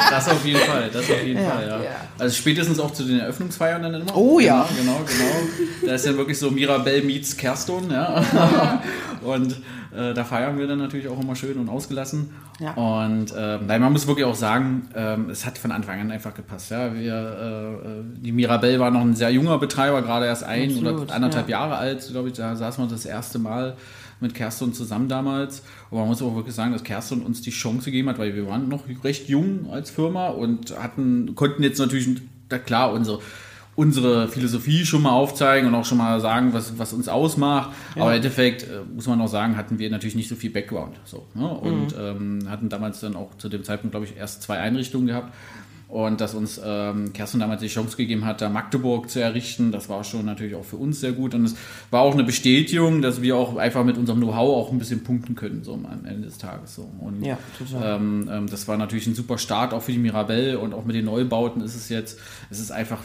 Das 0.10 0.30
auf 0.30 0.46
jeden 0.46 0.62
Fall, 0.62 0.90
das 0.94 1.12
auf 1.12 1.24
jeden 1.26 1.46
Fall, 1.46 1.68
ja. 1.68 1.84
Ja. 1.84 1.92
Also 2.18 2.38
spätestens 2.38 2.80
auch 2.80 2.92
zu 2.92 3.04
den 3.04 3.20
Eröffnungsfeiern 3.20 3.84
dann 3.84 3.96
immer. 3.96 4.16
Oh 4.16 4.40
ja. 4.40 4.66
Genau, 4.78 4.94
genau, 4.94 5.04
genau. 5.06 5.88
Da 5.88 5.96
ist 5.96 6.06
ja 6.06 6.16
wirklich 6.16 6.40
so 6.40 6.52
Mirabelle 6.52 7.02
meets 7.02 7.36
Kerston, 7.36 7.92
ja. 7.92 8.82
Und 9.24 9.58
äh, 9.96 10.14
da 10.14 10.24
feiern 10.24 10.58
wir 10.58 10.68
dann 10.68 10.80
natürlich 10.80 11.08
auch 11.08 11.20
immer 11.20 11.36
schön 11.36 11.58
und 11.58 11.70
ausgelassen. 11.70 12.30
Ja. 12.60 12.74
Und 12.74 13.32
äh, 13.32 13.58
nein, 13.66 13.82
man 13.82 13.92
muss 13.92 14.08
wirklich 14.08 14.26
auch 14.26 14.36
sagen, 14.36 14.90
ähm, 14.96 15.30
es 15.30 15.46
hat 15.46 15.58
von 15.58 15.72
Anfang 15.72 16.00
an 16.00 16.12
einfach 16.12 16.34
gepasst. 16.34 16.72
Ja. 16.72 16.94
Wir, 16.94 17.82
äh, 17.82 18.20
die 18.22 18.32
Mirabelle 18.32 18.80
war 18.80 18.92
noch 18.92 19.02
ein 19.02 19.16
sehr 19.16 19.32
junger 19.32 19.58
Betreiber, 19.58 20.02
gerade 20.02 20.26
erst 20.26 20.44
ein 20.44 20.70
Absolut, 20.70 21.02
oder 21.02 21.14
anderthalb 21.14 21.50
ja. 21.50 21.60
Jahre 21.60 21.78
alt, 21.78 22.08
glaube 22.10 22.30
ich. 22.30 22.36
Da 22.36 22.56
saßen 22.56 22.84
wir 22.84 22.90
das 22.90 23.06
erste 23.06 23.40
Mal 23.40 23.76
mit 24.20 24.36
Kerstin 24.36 24.74
zusammen 24.74 25.08
damals. 25.08 25.64
Und 25.90 26.00
man 26.00 26.08
muss 26.08 26.22
auch 26.22 26.36
wirklich 26.36 26.56
sagen, 26.56 26.74
dass 26.74 26.84
Kerstin 26.84 27.22
uns 27.22 27.42
die 27.42 27.52
Chance 27.52 27.86
gegeben 27.86 28.10
hat, 28.10 28.20
weil 28.20 28.36
wir 28.36 28.48
waren 28.48 28.70
noch 28.70 28.84
recht 29.04 29.30
jung 29.30 29.70
als 29.72 29.90
Firma 29.90 30.30
und 30.30 30.78
hatten, 30.78 31.36
konnten 31.36 31.64
jetzt 31.64 31.80
natürlich, 31.80 32.22
da 32.50 32.58
klar, 32.58 32.94
unsere, 32.94 33.20
unsere 33.80 34.28
Philosophie 34.28 34.86
schon 34.86 35.04
mal 35.04 35.14
aufzeigen 35.14 35.66
und 35.66 35.74
auch 35.74 35.86
schon 35.86 36.00
mal 36.00 36.20
sagen, 36.20 36.52
was, 36.52 36.78
was 36.78 36.92
uns 36.92 37.08
ausmacht. 37.08 37.72
Aber 37.96 38.10
im 38.10 38.18
Endeffekt, 38.18 38.64
äh, 38.64 38.82
muss 38.94 39.08
man 39.08 39.22
auch 39.22 39.30
sagen, 39.30 39.56
hatten 39.56 39.80
wir 39.80 39.90
natürlich 39.90 40.16
nicht 40.16 40.28
so 40.28 40.36
viel 40.36 40.50
Background. 40.50 41.00
So, 41.06 41.28
ne? 41.34 41.48
Und 41.48 41.96
ähm, 41.98 42.40
hatten 42.50 42.68
damals 42.68 43.00
dann 43.00 43.16
auch 43.16 43.38
zu 43.38 43.48
dem 43.48 43.64
Zeitpunkt, 43.64 43.94
glaube 43.94 44.06
ich, 44.06 44.18
erst 44.18 44.42
zwei 44.42 44.58
Einrichtungen 44.58 45.08
gehabt. 45.08 45.34
Und 45.88 46.20
dass 46.22 46.36
uns 46.36 46.60
ähm, 46.64 47.14
Kerstin 47.14 47.40
damals 47.40 47.62
die 47.62 47.68
Chance 47.68 47.96
gegeben 47.96 48.26
hat, 48.26 48.42
da 48.42 48.50
Magdeburg 48.50 49.10
zu 49.10 49.22
errichten, 49.22 49.72
das 49.72 49.88
war 49.88 50.04
schon 50.04 50.24
natürlich 50.26 50.56
auch 50.56 50.66
für 50.66 50.76
uns 50.76 51.00
sehr 51.00 51.14
gut. 51.14 51.34
Und 51.34 51.46
es 51.46 51.56
war 51.90 52.02
auch 52.02 52.14
eine 52.14 52.26
Bestätigung, 52.26 53.02
dass 53.02 53.22
wir 53.22 53.38
auch 53.38 53.56
einfach 53.56 53.86
mit 53.86 53.98
unserem 53.98 54.20
Know-how 54.20 54.58
auch 54.58 54.72
ein 54.74 54.78
bisschen 54.78 55.04
punkten 55.04 55.36
können, 55.36 55.64
so 55.64 55.74
am 55.74 56.06
Ende 56.06 56.28
des 56.28 56.38
Tages. 56.38 56.76
So. 56.76 56.88
Und, 57.00 57.24
Ja, 57.24 57.40
total. 57.58 57.96
Ähm, 57.96 58.30
ähm, 58.32 58.48
das 58.48 58.68
war 58.68 58.78
natürlich 58.78 59.08
ein 59.08 59.16
super 59.16 59.38
Start 59.38 59.74
auch 59.74 59.82
für 59.82 59.94
die 59.94 59.98
Mirabelle 60.00 60.60
und 60.60 60.74
auch 60.74 60.84
mit 60.84 60.96
den 60.98 61.06
Neubauten 61.06 61.62
ist 61.62 61.76
es 61.76 61.90
jetzt, 61.90 62.20
es 62.52 62.60
ist 62.60 62.72
einfach 62.72 63.02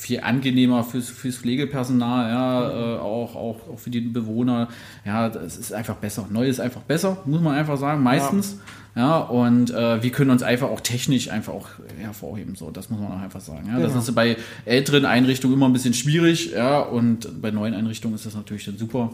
viel 0.00 0.20
angenehmer 0.20 0.82
fürs, 0.82 1.08
fürs 1.08 1.36
Pflegepersonal, 1.36 2.30
ja, 2.30 2.70
äh, 2.70 2.98
auch, 2.98 3.36
auch, 3.36 3.68
auch 3.68 3.78
für 3.78 3.90
die 3.90 4.00
Bewohner. 4.00 4.68
Ja, 5.04 5.28
es 5.28 5.56
ist 5.56 5.72
einfach 5.72 5.96
besser. 5.96 6.26
Neu 6.30 6.48
ist 6.48 6.60
einfach 6.60 6.80
besser, 6.80 7.18
muss 7.26 7.40
man 7.40 7.54
einfach 7.54 7.76
sagen, 7.76 8.02
meistens. 8.02 8.58
Ja, 8.96 9.18
und 9.18 9.70
äh, 9.70 10.02
wir 10.02 10.10
können 10.10 10.30
uns 10.30 10.42
einfach 10.42 10.68
auch 10.68 10.80
technisch 10.80 11.30
einfach 11.30 11.52
auch 11.52 11.68
hervorheben, 11.98 12.56
so, 12.56 12.70
das 12.70 12.90
muss 12.90 13.00
man 13.00 13.12
auch 13.12 13.20
einfach 13.20 13.40
sagen. 13.40 13.68
Ja, 13.68 13.78
das 13.78 13.94
ist 13.94 14.12
bei 14.14 14.36
älteren 14.64 15.04
Einrichtungen 15.04 15.54
immer 15.54 15.68
ein 15.68 15.72
bisschen 15.72 15.94
schwierig, 15.94 16.52
ja, 16.52 16.80
und 16.80 17.40
bei 17.40 17.52
neuen 17.52 17.74
Einrichtungen 17.74 18.16
ist 18.16 18.26
das 18.26 18.34
natürlich 18.34 18.64
dann 18.64 18.78
super 18.78 19.10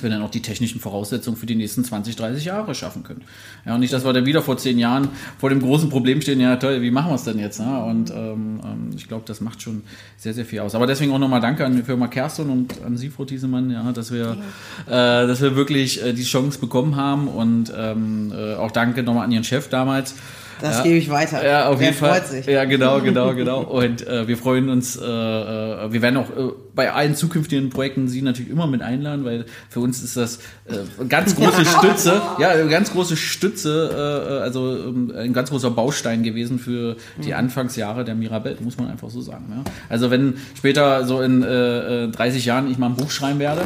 dass 0.00 0.02
wir 0.02 0.10
dann 0.10 0.22
auch 0.22 0.30
die 0.30 0.40
technischen 0.40 0.80
Voraussetzungen 0.80 1.36
für 1.36 1.44
die 1.44 1.54
nächsten 1.54 1.84
20, 1.84 2.16
30 2.16 2.46
Jahre 2.46 2.74
schaffen 2.74 3.02
können. 3.02 3.20
Ja, 3.66 3.74
und 3.74 3.80
nicht, 3.80 3.92
dass 3.92 4.04
wir 4.04 4.12
dann 4.14 4.24
wieder 4.24 4.40
vor 4.40 4.56
zehn 4.56 4.78
Jahren 4.78 5.08
vor 5.38 5.50
dem 5.50 5.60
großen 5.60 5.90
Problem 5.90 6.22
stehen, 6.22 6.40
ja 6.40 6.56
toll, 6.56 6.80
wie 6.80 6.90
machen 6.90 7.10
wir 7.10 7.16
es 7.16 7.24
denn 7.24 7.38
jetzt? 7.38 7.60
Ne? 7.60 7.84
Und 7.84 8.10
ähm, 8.10 8.60
ähm, 8.64 8.90
ich 8.96 9.08
glaube, 9.08 9.24
das 9.26 9.42
macht 9.42 9.60
schon 9.60 9.82
sehr, 10.16 10.32
sehr 10.32 10.46
viel 10.46 10.60
aus. 10.60 10.74
Aber 10.74 10.86
deswegen 10.86 11.12
auch 11.12 11.18
nochmal 11.18 11.42
Danke 11.42 11.66
an 11.66 11.76
die 11.76 11.82
Firma 11.82 12.08
Kerstin 12.08 12.48
und 12.48 12.82
an 12.82 12.96
Sie, 12.96 13.10
Frau 13.10 13.26
Thiesemann, 13.26 13.70
ja, 13.70 13.92
dass 13.92 14.10
wir, 14.10 14.38
äh, 14.86 14.90
dass 14.90 15.42
wir 15.42 15.54
wirklich 15.54 16.02
äh, 16.02 16.14
die 16.14 16.24
Chance 16.24 16.58
bekommen 16.58 16.96
haben 16.96 17.28
und 17.28 17.70
ähm, 17.76 18.32
äh, 18.34 18.54
auch 18.54 18.70
danke 18.70 19.02
nochmal 19.02 19.24
an 19.24 19.32
Ihren 19.32 19.44
Chef 19.44 19.68
damals. 19.68 20.14
Das 20.60 20.78
Ja. 20.78 20.82
gebe 20.84 20.96
ich 20.96 21.10
weiter. 21.10 21.44
Ja, 21.46 21.68
auf 21.68 21.78
Der 21.78 21.88
jeden 21.88 21.98
Fall. 21.98 22.10
freut 22.20 22.26
sich. 22.28 22.46
Ja, 22.46 22.64
genau, 22.64 23.00
genau, 23.00 23.34
genau. 23.34 23.60
Und 23.62 24.06
äh, 24.06 24.26
wir 24.28 24.36
freuen 24.36 24.68
uns, 24.68 24.96
äh, 24.96 25.02
äh, 25.04 25.92
wir 25.92 26.02
werden 26.02 26.16
auch 26.16 26.30
äh, 26.30 26.52
bei 26.74 26.92
allen 26.92 27.14
zukünftigen 27.14 27.70
Projekten 27.70 28.08
Sie 28.08 28.22
natürlich 28.22 28.50
immer 28.50 28.66
mit 28.66 28.82
einladen, 28.82 29.24
weil 29.24 29.44
für 29.68 29.80
uns 29.80 30.02
ist 30.02 30.16
das 30.16 30.36
äh, 30.66 30.74
eine 30.98 31.08
ganz 31.08 31.34
große 31.36 31.64
Stütze, 31.78 32.20
ja, 32.38 32.50
eine 32.50 32.68
ganz 32.68 32.92
große 32.92 33.16
Stütze, 33.16 34.38
äh, 34.38 34.42
also 34.42 34.76
ähm, 34.76 35.12
ein 35.16 35.32
ganz 35.32 35.50
großer 35.50 35.70
Baustein 35.70 36.22
gewesen 36.22 36.58
für 36.58 36.96
die 37.24 37.34
Anfangsjahre 37.34 38.04
der 38.04 38.14
Mirabelle, 38.14 38.56
muss 38.60 38.76
man 38.78 38.88
einfach 38.88 39.10
so 39.10 39.20
sagen. 39.20 39.46
Ja. 39.50 39.64
Also 39.88 40.10
wenn 40.10 40.34
später 40.56 41.04
so 41.06 41.20
in 41.20 41.42
äh, 41.42 42.04
äh, 42.04 42.08
30 42.08 42.44
Jahren 42.44 42.70
ich 42.70 42.78
mal 42.78 42.86
ein 42.86 42.94
Buch 42.96 43.10
schreiben 43.10 43.38
werde, 43.38 43.62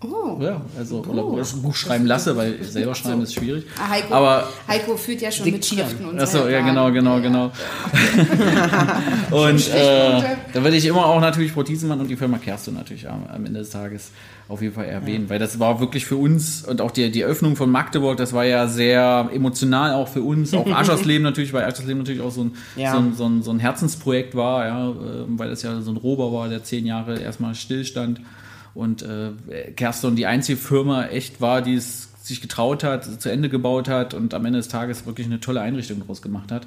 Oh. 0.00 0.38
ja, 0.40 0.60
also 0.78 1.02
oder 1.02 1.24
ein 1.42 1.62
Buch 1.62 1.74
schreiben 1.74 2.06
lasse, 2.06 2.36
weil 2.36 2.62
selber 2.62 2.94
schreiben 2.94 3.20
ist 3.22 3.34
schwierig. 3.34 3.64
Ah, 3.76 3.88
Heiko, 3.90 4.14
Aber 4.14 4.48
Heiko 4.68 4.96
führt 4.96 5.20
ja 5.20 5.32
schon 5.32 5.44
Diktieren. 5.46 5.86
mit 5.86 5.90
Schriften 5.90 6.08
und 6.08 6.20
Achso, 6.20 6.42
so. 6.44 6.48
ja, 6.48 6.60
genau, 6.60 6.92
genau, 6.92 7.20
genau. 7.20 7.50
und 9.32 9.68
äh, 9.74 10.22
da 10.52 10.62
würde 10.62 10.76
ich 10.76 10.86
immer 10.86 11.04
auch 11.04 11.20
natürlich 11.20 11.50
Frau 11.50 11.64
Thiesemann 11.64 11.98
und 12.00 12.06
die 12.08 12.14
Firma 12.14 12.38
Kerstin 12.38 12.74
natürlich 12.74 13.08
am, 13.10 13.26
am 13.26 13.44
Ende 13.44 13.58
des 13.58 13.70
Tages 13.70 14.12
auf 14.48 14.62
jeden 14.62 14.74
Fall 14.74 14.86
erwähnen, 14.86 15.28
weil 15.28 15.40
das 15.40 15.58
war 15.58 15.80
wirklich 15.80 16.06
für 16.06 16.16
uns 16.16 16.64
und 16.64 16.80
auch 16.80 16.92
die, 16.92 17.10
die 17.10 17.24
Öffnung 17.24 17.56
von 17.56 17.68
Magdeburg, 17.68 18.16
das 18.18 18.32
war 18.32 18.44
ja 18.44 18.68
sehr 18.68 19.28
emotional 19.32 19.94
auch 19.94 20.06
für 20.06 20.22
uns, 20.22 20.54
auch 20.54 20.66
Aschersleben 20.72 21.24
natürlich, 21.24 21.52
weil 21.52 21.64
Aschersleben 21.64 21.98
natürlich 21.98 22.22
auch 22.22 22.30
so 22.30 22.44
ein, 22.44 22.54
Ja. 22.76 22.92
so 22.92 22.98
ein, 22.98 23.14
so 23.14 23.26
ein, 23.26 23.42
so 23.42 23.50
ein 23.50 23.58
Herzensprojekt 23.58 24.36
war, 24.36 24.64
ja, 24.64 24.90
äh, 24.90 24.94
weil 25.26 25.50
es 25.50 25.62
ja 25.62 25.80
so 25.80 25.90
ein 25.90 25.96
Rober 25.96 26.32
war, 26.32 26.48
der 26.48 26.62
zehn 26.62 26.86
Jahre 26.86 27.18
erstmal 27.18 27.56
stillstand 27.56 28.20
und 28.74 29.02
äh, 29.02 29.32
Kerstin 29.76 30.16
die 30.16 30.26
einzige 30.26 30.58
Firma 30.58 31.06
echt 31.06 31.40
war, 31.40 31.62
die 31.62 31.74
es 31.74 32.08
sich 32.22 32.40
getraut 32.40 32.84
hat, 32.84 33.20
zu 33.20 33.30
Ende 33.30 33.48
gebaut 33.48 33.88
hat 33.88 34.14
und 34.14 34.34
am 34.34 34.44
Ende 34.44 34.58
des 34.58 34.68
Tages 34.68 35.06
wirklich 35.06 35.26
eine 35.26 35.40
tolle 35.40 35.60
Einrichtung 35.60 36.04
draus 36.06 36.22
gemacht 36.22 36.52
hat. 36.52 36.66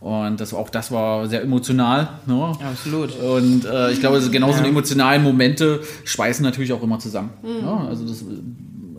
Und 0.00 0.40
das, 0.40 0.52
auch 0.52 0.68
das 0.68 0.90
war 0.90 1.26
sehr 1.28 1.42
emotional. 1.42 2.08
Ne? 2.26 2.52
Absolut. 2.62 3.18
Und 3.18 3.64
äh, 3.64 3.92
ich 3.92 4.00
glaube, 4.00 4.20
so 4.20 4.30
genau 4.30 4.52
so 4.52 4.58
eine 4.58 4.68
emotionalen 4.68 5.22
Momente 5.22 5.80
schweißen 6.04 6.42
natürlich 6.42 6.72
auch 6.72 6.82
immer 6.82 6.98
zusammen. 6.98 7.30
Mhm. 7.42 7.64
Ja, 7.64 7.86
also 7.86 8.06
das 8.06 8.22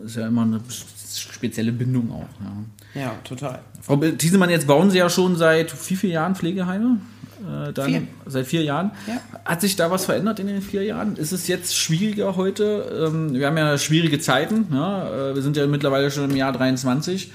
ist 0.04 0.16
ja 0.16 0.26
immer 0.26 0.42
eine 0.42 0.60
spezielle 0.68 1.72
Bindung 1.72 2.10
auch. 2.10 2.28
Ja. 2.42 3.00
Ja, 3.00 3.14
total. 3.22 3.60
Frau 3.80 3.96
Thiesemann, 3.96 4.50
jetzt 4.50 4.66
bauen 4.66 4.90
Sie 4.90 4.98
ja 4.98 5.08
schon 5.08 5.36
seit 5.36 5.72
wie 5.88 5.96
vielen 5.96 6.12
Jahren 6.12 6.34
Pflegeheime? 6.34 6.98
Äh, 7.38 7.72
dann 7.72 7.86
Vier. 7.86 8.02
seit 8.26 8.46
vier 8.46 8.62
Jahren. 8.62 8.90
Ja. 9.06 9.14
Hat 9.44 9.60
sich 9.60 9.76
da 9.76 9.90
was 9.90 10.04
verändert 10.06 10.40
in 10.40 10.46
den 10.48 10.60
vier 10.62 10.82
Jahren? 10.84 11.16
Ist 11.16 11.32
es 11.32 11.46
jetzt 11.48 11.76
schwieriger 11.76 12.36
heute? 12.36 13.06
Ähm, 13.08 13.32
wir 13.34 13.46
haben 13.46 13.56
ja 13.56 13.78
schwierige 13.78 14.18
Zeiten. 14.18 14.66
Ja? 14.72 15.30
Äh, 15.30 15.34
wir 15.34 15.42
sind 15.42 15.56
ja 15.56 15.66
mittlerweile 15.66 16.10
schon 16.10 16.30
im 16.30 16.36
Jahr 16.36 16.52
23. 16.52 17.30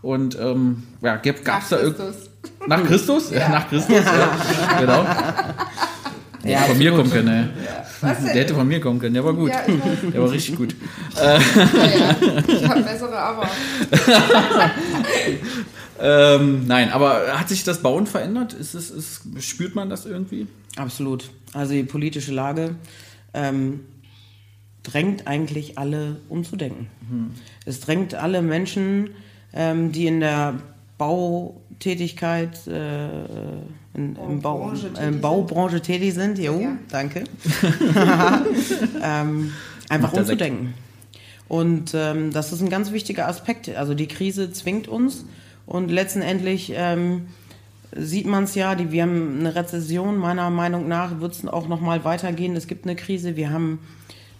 Und 0.00 0.38
ähm, 0.38 0.84
ja, 1.02 1.16
gab 1.16 1.36
es 1.36 1.44
Nach 1.44 1.68
da 1.68 1.78
irgend- 1.80 1.96
Christus. 1.98 2.30
Nach 2.68 2.84
Christus? 2.86 3.30
Ja. 3.32 3.48
Nach 3.50 3.68
Christus, 3.68 3.96
ja. 4.04 4.38
genau. 4.80 5.04
Der 6.44 6.60
hätte 6.60 6.70
von 6.70 6.78
mir 6.78 6.90
kommen 6.92 7.10
können. 7.10 7.50
Was 8.00 8.22
Der 8.24 8.34
hätte 8.34 8.54
von 8.54 8.68
mir 8.68 8.80
kommen 8.80 8.98
können, 8.98 9.14
der 9.14 9.24
war 9.24 9.34
gut. 9.34 9.50
Ja. 9.50 9.62
Der 10.12 10.22
war 10.22 10.30
richtig 10.30 10.56
gut. 10.56 10.74
Ja, 11.16 11.32
ja. 11.34 12.16
Ich 12.46 12.68
habe 12.68 12.82
bessere 12.82 13.18
aber. 13.18 13.48
Ähm, 16.00 16.66
nein, 16.66 16.92
aber 16.92 17.38
hat 17.38 17.48
sich 17.48 17.64
das 17.64 17.82
Bauen 17.82 18.06
verändert? 18.06 18.52
Ist 18.52 18.74
es, 18.74 18.90
ist, 18.90 19.22
spürt 19.40 19.74
man 19.74 19.90
das 19.90 20.06
irgendwie? 20.06 20.46
Absolut. 20.76 21.30
Also 21.54 21.72
die 21.72 21.82
politische 21.82 22.32
Lage 22.32 22.76
ähm, 23.34 23.80
drängt 24.84 25.26
eigentlich 25.26 25.76
alle 25.76 26.20
umzudenken. 26.28 26.86
Es 27.64 27.80
drängt 27.80 28.14
alle 28.14 28.42
Menschen, 28.42 29.10
ähm, 29.52 29.90
die 29.92 30.06
in 30.06 30.20
der 30.20 30.60
Bautätigkeit, 30.98 32.66
äh, 32.66 33.08
in, 33.98 34.16
im 34.16 34.40
Bau, 34.40 34.58
Baubranche 34.58 34.92
tätig 34.92 35.04
sind. 35.04 35.20
Baubranche 35.20 35.80
tätig 35.80 36.14
sind, 36.14 36.38
jo, 36.38 36.60
Ja. 36.60 36.76
danke, 36.88 37.24
ähm, 39.02 39.52
einfach 39.88 40.12
Macht 40.12 40.20
umzudenken. 40.20 40.74
Und 41.48 41.94
ähm, 41.94 42.30
das 42.30 42.52
ist 42.52 42.60
ein 42.60 42.68
ganz 42.68 42.92
wichtiger 42.92 43.26
Aspekt. 43.26 43.74
Also 43.74 43.94
die 43.94 44.06
Krise 44.06 44.52
zwingt 44.52 44.86
uns 44.86 45.24
und 45.66 45.90
letztendlich 45.90 46.72
ähm, 46.76 47.28
sieht 47.96 48.26
man 48.26 48.44
es 48.44 48.54
ja, 48.54 48.74
die, 48.74 48.92
wir 48.92 49.02
haben 49.02 49.38
eine 49.40 49.54
Rezession, 49.54 50.18
meiner 50.18 50.50
Meinung 50.50 50.88
nach 50.88 51.20
wird 51.20 51.32
es 51.32 51.46
auch 51.46 51.68
noch 51.68 51.80
mal 51.80 52.04
weitergehen. 52.04 52.54
Es 52.54 52.66
gibt 52.66 52.84
eine 52.84 52.96
Krise, 52.96 53.36
wir 53.36 53.50
haben, 53.50 53.80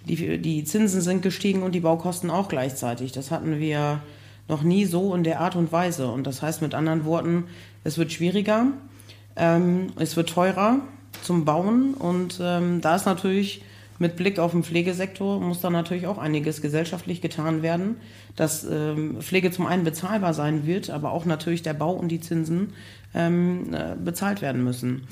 die, 0.05 0.39
die 0.39 0.65
Zinsen 0.65 1.01
sind 1.01 1.23
gestiegen 1.23 1.63
und 1.63 1.73
die 1.75 1.81
Baukosten 1.81 2.31
auch 2.31 2.49
gleichzeitig. 2.49 3.13
Das 3.13 3.31
hatten 3.31 3.59
wir 3.59 4.01
noch 4.49 4.63
nie 4.63 4.85
so 4.85 5.15
in 5.15 5.25
der 5.25 5.41
Art 5.41 5.57
und 5.57 5.73
Weise. 5.73 6.09
Und 6.11 6.27
das 6.27 6.43
heißt 6.43 6.63
mit 6.63 6.75
anderen 6.75 7.05
Worten, 7.05 7.45
es 7.85 7.97
wird 7.97 8.13
schwieriger, 8.13 8.67
ähm, 9.39 9.89
es 9.97 10.17
wird 10.17 10.29
teurer 10.29 10.81
zum 11.23 11.45
Bauen 11.45 11.95
und 11.95 12.39
ähm, 12.43 12.81
da 12.81 12.97
ist 12.97 13.07
natürlich 13.07 13.63
mit 13.99 14.17
Blick 14.17 14.39
auf 14.39 14.53
den 14.53 14.63
Pflegesektor 14.63 15.41
muss 15.41 15.61
da 15.61 15.71
natürlich 15.71 16.07
auch 16.07 16.19
einiges 16.19 16.63
gesellschaftlich 16.63 17.21
getan 17.21 17.63
werden, 17.63 17.97
dass 18.37 18.65
ähm, 18.65 19.21
Pflege 19.21 19.51
zum 19.51 19.67
einen 19.67 19.85
bezahlbar 19.85 20.35
sein 20.35 20.67
wird, 20.67 20.91
aber 20.91 21.13
auch 21.13 21.25
natürlich 21.25 21.63
der 21.63 21.75
Bau 21.75 21.93
und 21.93 22.09
die 22.09 22.21
Zinsen 22.21 22.75
ähm, 23.15 23.75
äh, 23.75 23.97
bezahlt 23.97 24.41
werden 24.41 24.63
müssen. 24.63 25.09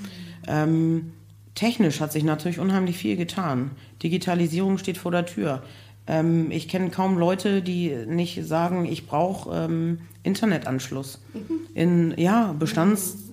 Ähm, 0.47 1.13
technisch 1.55 2.01
hat 2.01 2.13
sich 2.13 2.23
natürlich 2.23 2.61
unheimlich 2.61 2.97
viel 2.97 3.17
getan. 3.17 3.73
Digitalisierung 4.03 4.79
steht 4.79 4.99
vor 4.99 5.11
der 5.11 5.27
Tür. 5.27 5.63
Ähm, 6.07 6.53
ich 6.53 6.69
kenne 6.69 6.91
kaum 6.91 7.19
Leute, 7.19 7.63
die 7.63 7.93
nicht 8.07 8.45
sagen, 8.47 8.85
ich 8.85 9.07
brauche 9.07 9.53
ähm, 9.65 9.99
Internetanschluss. 10.23 11.21
In 11.75 12.15
ja, 12.17 12.55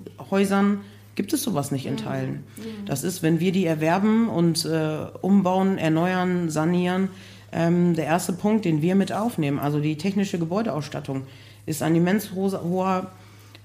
Bestandshäusern 0.04 0.82
gibt 1.16 1.32
es 1.34 1.44
sowas 1.44 1.72
nicht 1.72 1.86
in 1.86 1.98
Teilen. 1.98 2.44
Das 2.86 3.04
ist, 3.04 3.22
wenn 3.22 3.40
wir 3.40 3.52
die 3.52 3.66
erwerben 3.66 4.30
und 4.30 4.66
äh, 4.66 5.06
umbauen, 5.22 5.78
erneuern, 5.78 6.50
sanieren, 6.50 7.10
ähm, 7.52 7.94
der 7.96 8.06
erste 8.06 8.34
Punkt, 8.34 8.66
den 8.66 8.82
wir 8.82 8.96
mit 8.96 9.12
aufnehmen. 9.14 9.60
Also 9.60 9.80
die 9.80 9.96
technische 9.98 10.40
Gebäudeausstattung 10.40 11.22
ist 11.68 11.84
ein 11.84 11.96
immens 11.96 12.32
ho- 12.36 12.52
hoher 12.64 13.12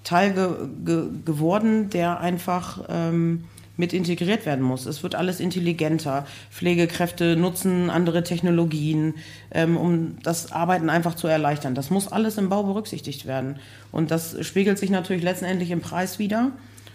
Teil 0.05 0.33
ge 0.35 0.48
ge 0.85 1.05
geworden, 1.24 1.88
der 1.90 2.20
einfach 2.20 2.85
ähm, 2.88 3.44
mit 3.79 3.93
integriert 3.93 4.45
werden 4.45 4.62
muss. 4.62 4.85
Es 4.87 5.03
wird 5.03 5.14
alles 5.14 5.41
intelligenter. 5.41 6.27
Pflegekräfte 6.51 7.37
nutzen 7.37 7.88
andere 7.88 8.25
Technologien, 8.25 9.14
ähm, 9.53 9.77
um 9.77 10.17
das 10.23 10.53
Arbeiten 10.53 10.91
einfach 10.91 11.14
zu 11.14 11.29
erleichtern. 11.29 11.75
Das 11.77 11.88
muss 11.88 12.09
alles 12.09 12.37
im 12.38 12.49
Bau 12.49 12.64
berücksichtigt 12.64 13.25
werden. 13.25 13.61
Und 13.93 14.11
das 14.11 14.37
spiegelt 14.45 14.79
sich 14.79 14.91
natürlich 14.91 15.23
letztendlich 15.23 15.71
im 15.71 15.81
Preis 15.81 16.19
wieder 16.19 16.51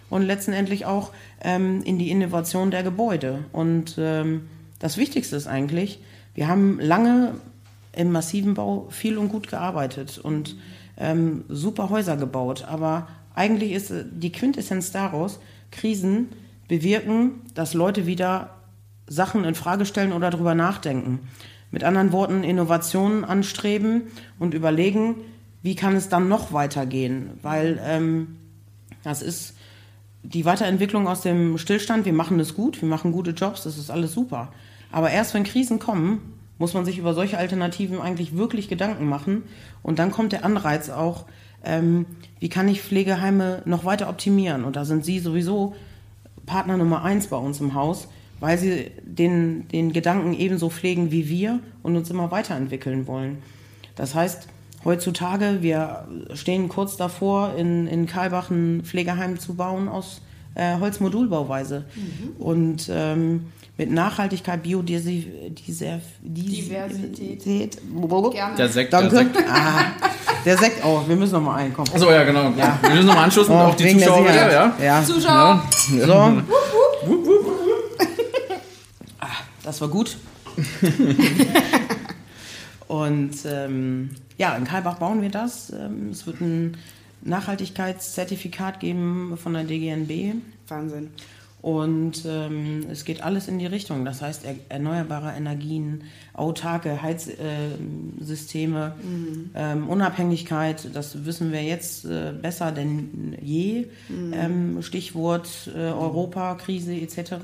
und 0.10 0.24
letztendlich 0.24 0.86
auch 0.86 1.12
ähm, 1.42 1.82
in 1.84 1.98
die 1.98 2.12
Innovation 2.12 2.70
der 2.70 2.84
Gebäude. 2.84 3.46
Und 3.54 3.96
ähm, 3.98 4.50
das 4.80 4.98
Wichtigste 4.98 5.38
ist 5.38 5.48
eigentlich, 5.48 6.00
wir 6.36 6.50
haben 6.50 6.80
lange 6.82 7.36
im 7.94 8.12
massiven 8.12 8.56
Bau 8.56 8.88
viel 8.90 9.18
und 9.18 9.30
gut 9.30 9.48
gearbeitet 9.48 10.18
und 10.18 10.58
ähm, 10.98 11.46
super 11.48 11.90
Häuser 11.90 12.18
gebaut. 12.18 12.66
Aber 12.68 13.08
eigentlich 13.34 13.72
ist 13.72 13.90
äh, 13.90 14.04
die 14.12 14.34
Quintessenz 14.34 14.92
daraus, 14.92 15.40
Krisen 15.72 16.28
bewirken, 16.68 17.42
dass 17.54 17.74
Leute 17.74 18.06
wieder 18.06 18.52
Sachen 19.08 19.44
in 19.44 19.56
Frage 19.56 19.86
stellen 19.86 20.14
oder 20.14 20.30
darüber 20.30 20.56
nachdenken. 20.56 21.20
Mit 21.72 21.84
anderen 21.84 22.12
Worten, 22.12 22.44
Innovationen 22.44 23.26
anstreben 23.26 24.04
und 24.40 24.54
überlegen, 24.54 25.16
wie 25.62 25.76
kann 25.76 25.96
es 25.96 26.10
dann 26.10 26.28
noch 26.28 26.54
weitergehen? 26.54 27.32
Weil 27.42 27.82
ähm, 27.84 28.36
das 29.04 29.22
ist 29.22 29.56
die 30.24 30.46
Weiterentwicklung 30.46 31.08
aus 31.08 31.22
dem 31.22 31.58
Stillstand. 31.58 32.06
Wir 32.06 32.14
machen 32.14 32.40
es 32.40 32.54
gut, 32.54 32.82
wir 32.82 32.88
machen 32.88 33.12
gute 33.12 33.32
Jobs, 33.32 33.64
das 33.64 33.78
ist 33.78 33.90
alles 33.90 34.14
super. 34.14 34.52
Aber 34.92 35.10
erst 35.10 35.34
wenn 35.34 35.44
Krisen 35.44 35.80
kommen, 35.80 36.34
muss 36.60 36.74
man 36.74 36.86
sich 36.86 36.98
über 36.98 37.14
solche 37.14 37.38
Alternativen 37.38 38.00
eigentlich 38.00 38.38
wirklich 38.38 38.70
Gedanken 38.70 39.08
machen. 39.08 39.44
Und 39.82 40.00
dann 40.00 40.12
kommt 40.12 40.32
der 40.32 40.46
Anreiz 40.46 40.90
auch, 40.90 41.26
ähm, 41.64 42.06
wie 42.40 42.50
kann 42.50 42.68
ich 42.68 42.82
Pflegeheime 42.82 43.64
noch 43.66 43.86
weiter 43.86 44.10
optimieren? 44.10 44.64
Und 44.64 44.76
da 44.76 44.86
sind 44.86 45.04
Sie 45.04 45.20
sowieso 45.20 45.76
Partner 46.46 46.78
Nummer 46.78 47.04
eins 47.04 47.28
bei 47.28 47.38
uns 47.38 47.60
im 47.60 47.74
Haus, 47.74 48.08
weil 48.40 48.58
Sie 48.58 48.92
den, 49.02 49.68
den 49.70 49.94
Gedanken 49.94 50.34
ebenso 50.34 50.70
pflegen 50.70 51.12
wie 51.12 51.30
wir 51.30 51.60
und 51.82 51.96
uns 51.96 52.10
immer 52.10 52.32
weiterentwickeln 52.32 53.08
wollen. 53.08 53.38
Das 53.96 54.16
heißt, 54.16 54.48
heutzutage, 54.84 55.60
wir 55.62 56.08
stehen 56.34 56.68
kurz 56.68 56.98
davor, 56.98 57.56
in, 57.56 57.88
in 57.88 58.06
Karlbach 58.06 58.50
ein 58.50 58.82
Pflegeheim 58.84 59.40
zu 59.40 59.54
bauen 59.56 59.88
aus 59.88 60.22
äh, 60.56 60.78
Holzmodulbauweise. 60.80 61.86
Und 62.40 62.90
ähm, 62.92 63.46
mit 63.78 63.92
Nachhaltigkeit, 63.92 64.62
Biodiversität. 64.62 66.02
Der 68.58 68.70
Sekt, 68.70 68.94
der 68.94 69.10
Sekt. 69.10 69.36
Ah, 69.50 69.86
der 70.46 70.58
Sekt, 70.58 70.86
oh, 70.86 71.02
wir 71.08 71.16
müssen 71.16 71.34
noch 71.34 71.42
mal 71.42 71.56
einen, 71.56 71.74
komm. 71.74 71.86
Achso, 71.92 72.12
ja, 72.12 72.24
genau. 72.24 72.52
Wir 72.56 72.90
müssen 72.92 73.08
nochmal 73.08 73.24
anschließen, 73.26 73.54
Oh, 73.54 73.58
auch 73.58 73.76
die 73.76 73.98
Zuschauer 73.98 74.24
wieder, 74.24 74.34
Sicherheit. 74.34 74.80
ja. 74.80 75.00
ja. 75.00 75.04
Zuschauer, 75.04 75.64
So. 76.06 76.14
Ah, 79.20 79.28
das 79.64 79.82
war 79.82 79.88
gut. 79.88 80.18
Und 82.88 83.32
ähm, 83.46 84.12
ja, 84.38 84.56
in 84.56 84.66
Karlbach 84.66 84.98
bauen 85.00 85.22
wir 85.22 85.30
das. 85.30 85.72
Ähm, 85.72 86.10
es 86.12 86.28
wird 86.28 86.42
ein 86.42 86.78
Nachhaltigkeitszertifikat 87.22 88.80
geben 88.80 89.38
von 89.42 89.54
der 89.54 89.64
DGNB. 89.64 90.36
Wahnsinn. 90.68 91.10
Und 91.64 92.26
ähm, 92.26 92.88
es 92.92 93.06
geht 93.06 93.24
alles 93.24 93.48
in 93.48 93.58
die 93.58 93.66
Richtung. 93.66 94.04
Das 94.04 94.22
heißt, 94.22 94.44
er, 94.44 94.56
erneuerbare 94.68 95.32
Energien, 95.32 96.04
autarke 96.34 97.02
Heizsysteme, 97.02 98.96
ähm, 99.56 99.88
Unabhängigkeit, 99.88 100.90
das 100.94 101.24
wissen 101.24 101.54
wir 101.54 101.64
jetzt 101.64 102.04
äh, 102.04 102.34
besser 102.34 102.74
denn 102.74 103.38
je. 103.42 103.88
Ähm, 104.34 104.82
Stichwort 104.82 105.72
äh, 105.74 105.80
Europakrise 105.80 106.96
etc., 106.96 107.36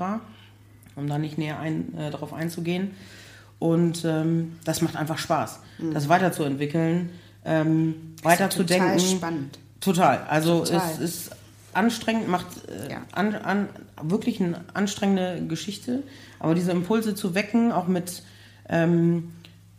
um 0.96 1.06
da 1.08 1.16
nicht 1.16 1.38
näher 1.38 1.58
ein, 1.58 1.96
äh, 1.96 2.10
darauf 2.10 2.34
einzugehen. 2.34 2.90
Und 3.58 4.04
ähm, 4.04 4.52
das 4.64 4.82
macht 4.82 4.96
einfach 4.96 5.16
Spaß, 5.16 5.60
das 5.94 6.10
weiterzuentwickeln, 6.10 7.08
ähm, 7.46 7.94
weiterzudenken. 8.22 8.98
Total 8.98 9.16
spannend. 9.16 9.58
Total. 9.80 10.26
Also 10.28 10.58
Total. 10.58 10.90
es 10.92 10.98
ist 10.98 11.30
anstrengend, 11.74 12.28
macht 12.28 12.46
äh, 12.68 12.92
Ja. 12.92 13.02
an, 13.12 13.34
an, 13.34 13.68
wirklich 14.02 14.40
eine 14.40 14.60
anstrengende 14.74 15.42
Geschichte. 15.46 16.02
Aber 16.38 16.54
diese 16.54 16.72
Impulse 16.72 17.14
zu 17.14 17.34
wecken, 17.34 17.72
auch 17.72 17.86
mit 17.86 18.22
ähm, 18.68 19.32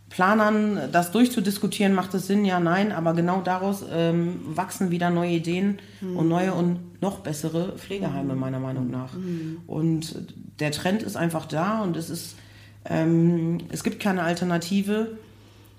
Planern 0.10 0.90
das 0.92 1.12
durchzudiskutieren, 1.12 1.94
macht 1.94 2.14
es 2.14 2.28
Sinn? 2.28 2.44
Ja, 2.44 2.60
nein. 2.60 2.92
Aber 2.92 3.14
genau 3.14 3.42
daraus 3.42 3.84
ähm, 3.92 4.42
wachsen 4.46 4.92
wieder 4.92 5.10
neue 5.10 5.32
Ideen 5.32 5.80
und 6.02 6.28
neue 6.28 6.54
und 6.54 7.02
noch 7.02 7.20
bessere 7.20 7.78
Pflegeheime, 7.78 8.36
meiner 8.36 8.60
Meinung 8.60 8.92
nach. 8.92 9.14
Und 9.68 10.16
der 10.60 10.72
Trend 10.72 11.02
ist 11.02 11.16
einfach 11.16 11.46
da 11.46 11.82
und 11.82 11.96
es 11.96 12.10
ist, 12.10 12.36
ähm, 12.86 13.60
es 13.70 13.84
gibt 13.86 14.02
keine 14.02 14.24
Alternative 14.24 15.18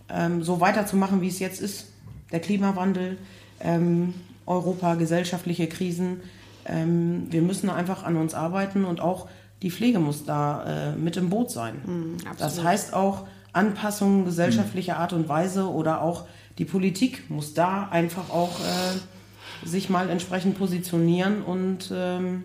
ähm, 0.09 0.43
so 0.43 0.61
weiterzumachen, 0.61 1.21
wie 1.21 1.29
es 1.29 1.39
jetzt 1.39 1.61
ist. 1.61 1.89
Der 2.33 2.41
Klimawandel, 2.41 3.19
ähm, 3.61 4.15
Europa, 4.47 4.95
gesellschaftliche 4.95 5.69
Krisen. 5.69 6.21
Ähm, 6.65 7.27
wir 7.31 7.43
müssen 7.43 7.71
einfach 7.71 8.05
an 8.05 8.17
uns 8.17 8.35
arbeiten 8.35 8.85
und 8.85 9.01
auch 9.01 9.29
die 9.63 9.71
Pflege 9.71 9.99
muss 9.99 10.25
da 10.25 10.93
äh, 10.93 10.97
mit 10.97 11.17
im 11.17 11.31
Boot 11.31 11.51
sein. 11.51 12.17
das 12.25 12.43
absolut. 12.43 12.65
heißt 12.67 12.95
auch 12.95 13.27
Anpassungen 13.53 14.25
gesellschaftlicher 14.25 14.97
Art 14.97 15.13
und 15.13 15.29
Weise 15.29 15.69
oder 15.71 16.03
auch 16.03 16.27
die 16.59 16.65
Politik 16.65 17.31
muss 17.31 17.55
da 17.55 17.89
einfach 17.89 18.31
auch 18.31 18.61
äh, 18.61 19.67
sich 19.67 19.89
mal 19.91 20.11
entsprechend 20.11 20.59
positionieren 20.59 21.43
und 21.43 21.93
ähm, 21.95 22.45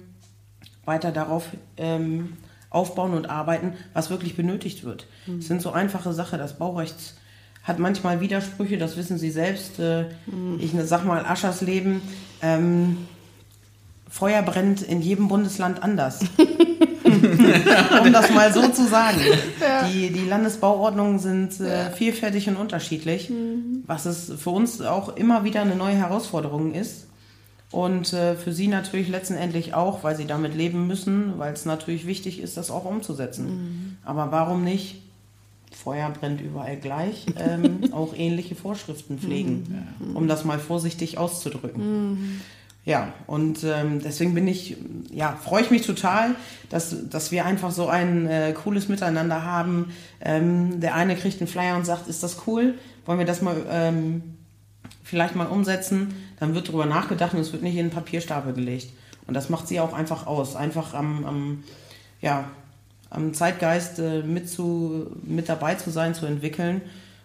weiter 0.85 1.11
darauf 1.11 1.45
ähm, 1.77 2.37
aufbauen 2.69 3.13
und 3.13 3.29
arbeiten, 3.29 3.73
was 3.93 4.09
wirklich 4.09 4.35
benötigt 4.35 4.83
wird. 4.83 5.07
Es 5.39 5.47
sind 5.47 5.61
so 5.61 5.71
einfache 5.71 6.13
Sachen. 6.13 6.39
Das 6.39 6.57
Baurecht 6.57 7.15
hat 7.67 7.79
manchmal 7.79 8.21
Widersprüche, 8.21 8.77
das 8.77 8.95
wissen 8.95 9.17
Sie 9.17 9.29
selbst. 9.29 9.77
Äh, 9.79 10.05
Ich 10.59 10.73
ne, 10.73 10.85
sag 10.85 11.05
mal, 11.05 11.25
Aschers 11.25 11.61
Leben. 11.61 12.01
Ähm, 12.41 12.97
Feuer 14.09 14.41
brennt 14.41 14.81
in 14.81 15.01
jedem 15.01 15.27
Bundesland 15.27 15.83
anders. 15.83 16.21
um 17.03 18.13
das 18.13 18.31
mal 18.31 18.53
so 18.53 18.67
zu 18.69 18.87
sagen. 18.87 19.19
Die, 19.91 20.11
die 20.11 20.25
Landesbauordnungen 20.25 21.19
sind 21.19 21.59
äh, 21.59 21.91
vielfältig 21.91 22.47
und 22.47 22.55
unterschiedlich, 22.55 23.31
was 23.85 24.05
es 24.05 24.31
für 24.37 24.51
uns 24.51 24.81
auch 24.81 25.15
immer 25.17 25.43
wieder 25.43 25.61
eine 25.61 25.75
neue 25.75 25.95
Herausforderung 25.95 26.73
ist. 26.73 27.07
Und 27.69 28.13
äh, 28.13 28.35
für 28.35 28.53
sie 28.53 28.69
natürlich 28.69 29.09
letztendlich 29.09 29.73
auch, 29.73 30.05
weil 30.05 30.15
sie 30.15 30.25
damit 30.25 30.55
leben 30.55 30.87
müssen, 30.87 31.33
weil 31.37 31.51
es 31.53 31.65
natürlich 31.65 32.07
wichtig 32.07 32.39
ist, 32.39 32.55
das 32.55 32.71
auch 32.71 32.85
umzusetzen. 32.85 33.97
Aber 34.05 34.31
warum 34.31 34.63
nicht? 34.63 35.01
Feuer 35.77 36.09
brennt 36.09 36.41
überall 36.41 36.77
gleich, 36.77 37.25
ähm, 37.37 37.93
auch 37.93 38.13
ähnliche 38.15 38.55
Vorschriften 38.55 39.19
pflegen, 39.19 39.87
um 40.13 40.27
das 40.27 40.45
mal 40.45 40.59
vorsichtig 40.59 41.17
auszudrücken. 41.17 42.41
Ja, 42.87 43.11
und 43.27 43.65
ähm, 43.65 44.01
deswegen 44.01 44.33
bin 44.33 44.47
ich, 44.47 44.77
ja, 45.11 45.37
freue 45.43 45.61
ich 45.61 45.71
mich 45.71 45.85
total, 45.85 46.35
dass, 46.69 47.09
dass 47.09 47.33
wir 47.33 47.43
einfach 47.43 47.71
so 47.71 47.89
ein 47.89 48.27
äh, 48.27 48.53
cooles 48.53 48.87
Miteinander 48.87 49.43
haben. 49.43 49.91
Ähm, 50.21 50.79
der 50.79 50.95
eine 50.95 51.17
kriegt 51.17 51.41
einen 51.41 51.49
Flyer 51.49 51.75
und 51.75 51.85
sagt, 51.85 52.07
ist 52.07 52.23
das 52.23 52.47
cool? 52.47 52.75
Wollen 53.05 53.19
wir 53.19 53.25
das 53.25 53.41
mal 53.41 53.57
ähm, 53.69 54.37
vielleicht 55.03 55.35
mal 55.35 55.47
umsetzen? 55.47 56.13
Dann 56.39 56.55
wird 56.55 56.69
darüber 56.69 56.85
nachgedacht 56.85 57.33
und 57.33 57.41
es 57.41 57.51
wird 57.51 57.61
nicht 57.61 57.75
in 57.75 57.87
den 57.87 57.93
Papierstapel 57.93 58.53
gelegt. 58.53 58.87
Und 59.27 59.33
das 59.33 59.49
macht 59.49 59.67
sie 59.67 59.81
auch 59.81 59.91
einfach 59.91 60.25
aus. 60.25 60.55
Einfach 60.55 60.93
am, 60.93 61.25
am 61.25 61.63
ja, 62.21 62.45
am 63.09 63.33
Zeitgeist 63.33 63.99
äh, 63.99 64.21
mit, 64.23 64.49
zu, 64.49 65.07
mit 65.23 65.47
dabei 65.49 65.75
zu 65.75 65.89
sein, 65.91 66.13
zu 66.13 66.25
entwickeln. 66.25 66.81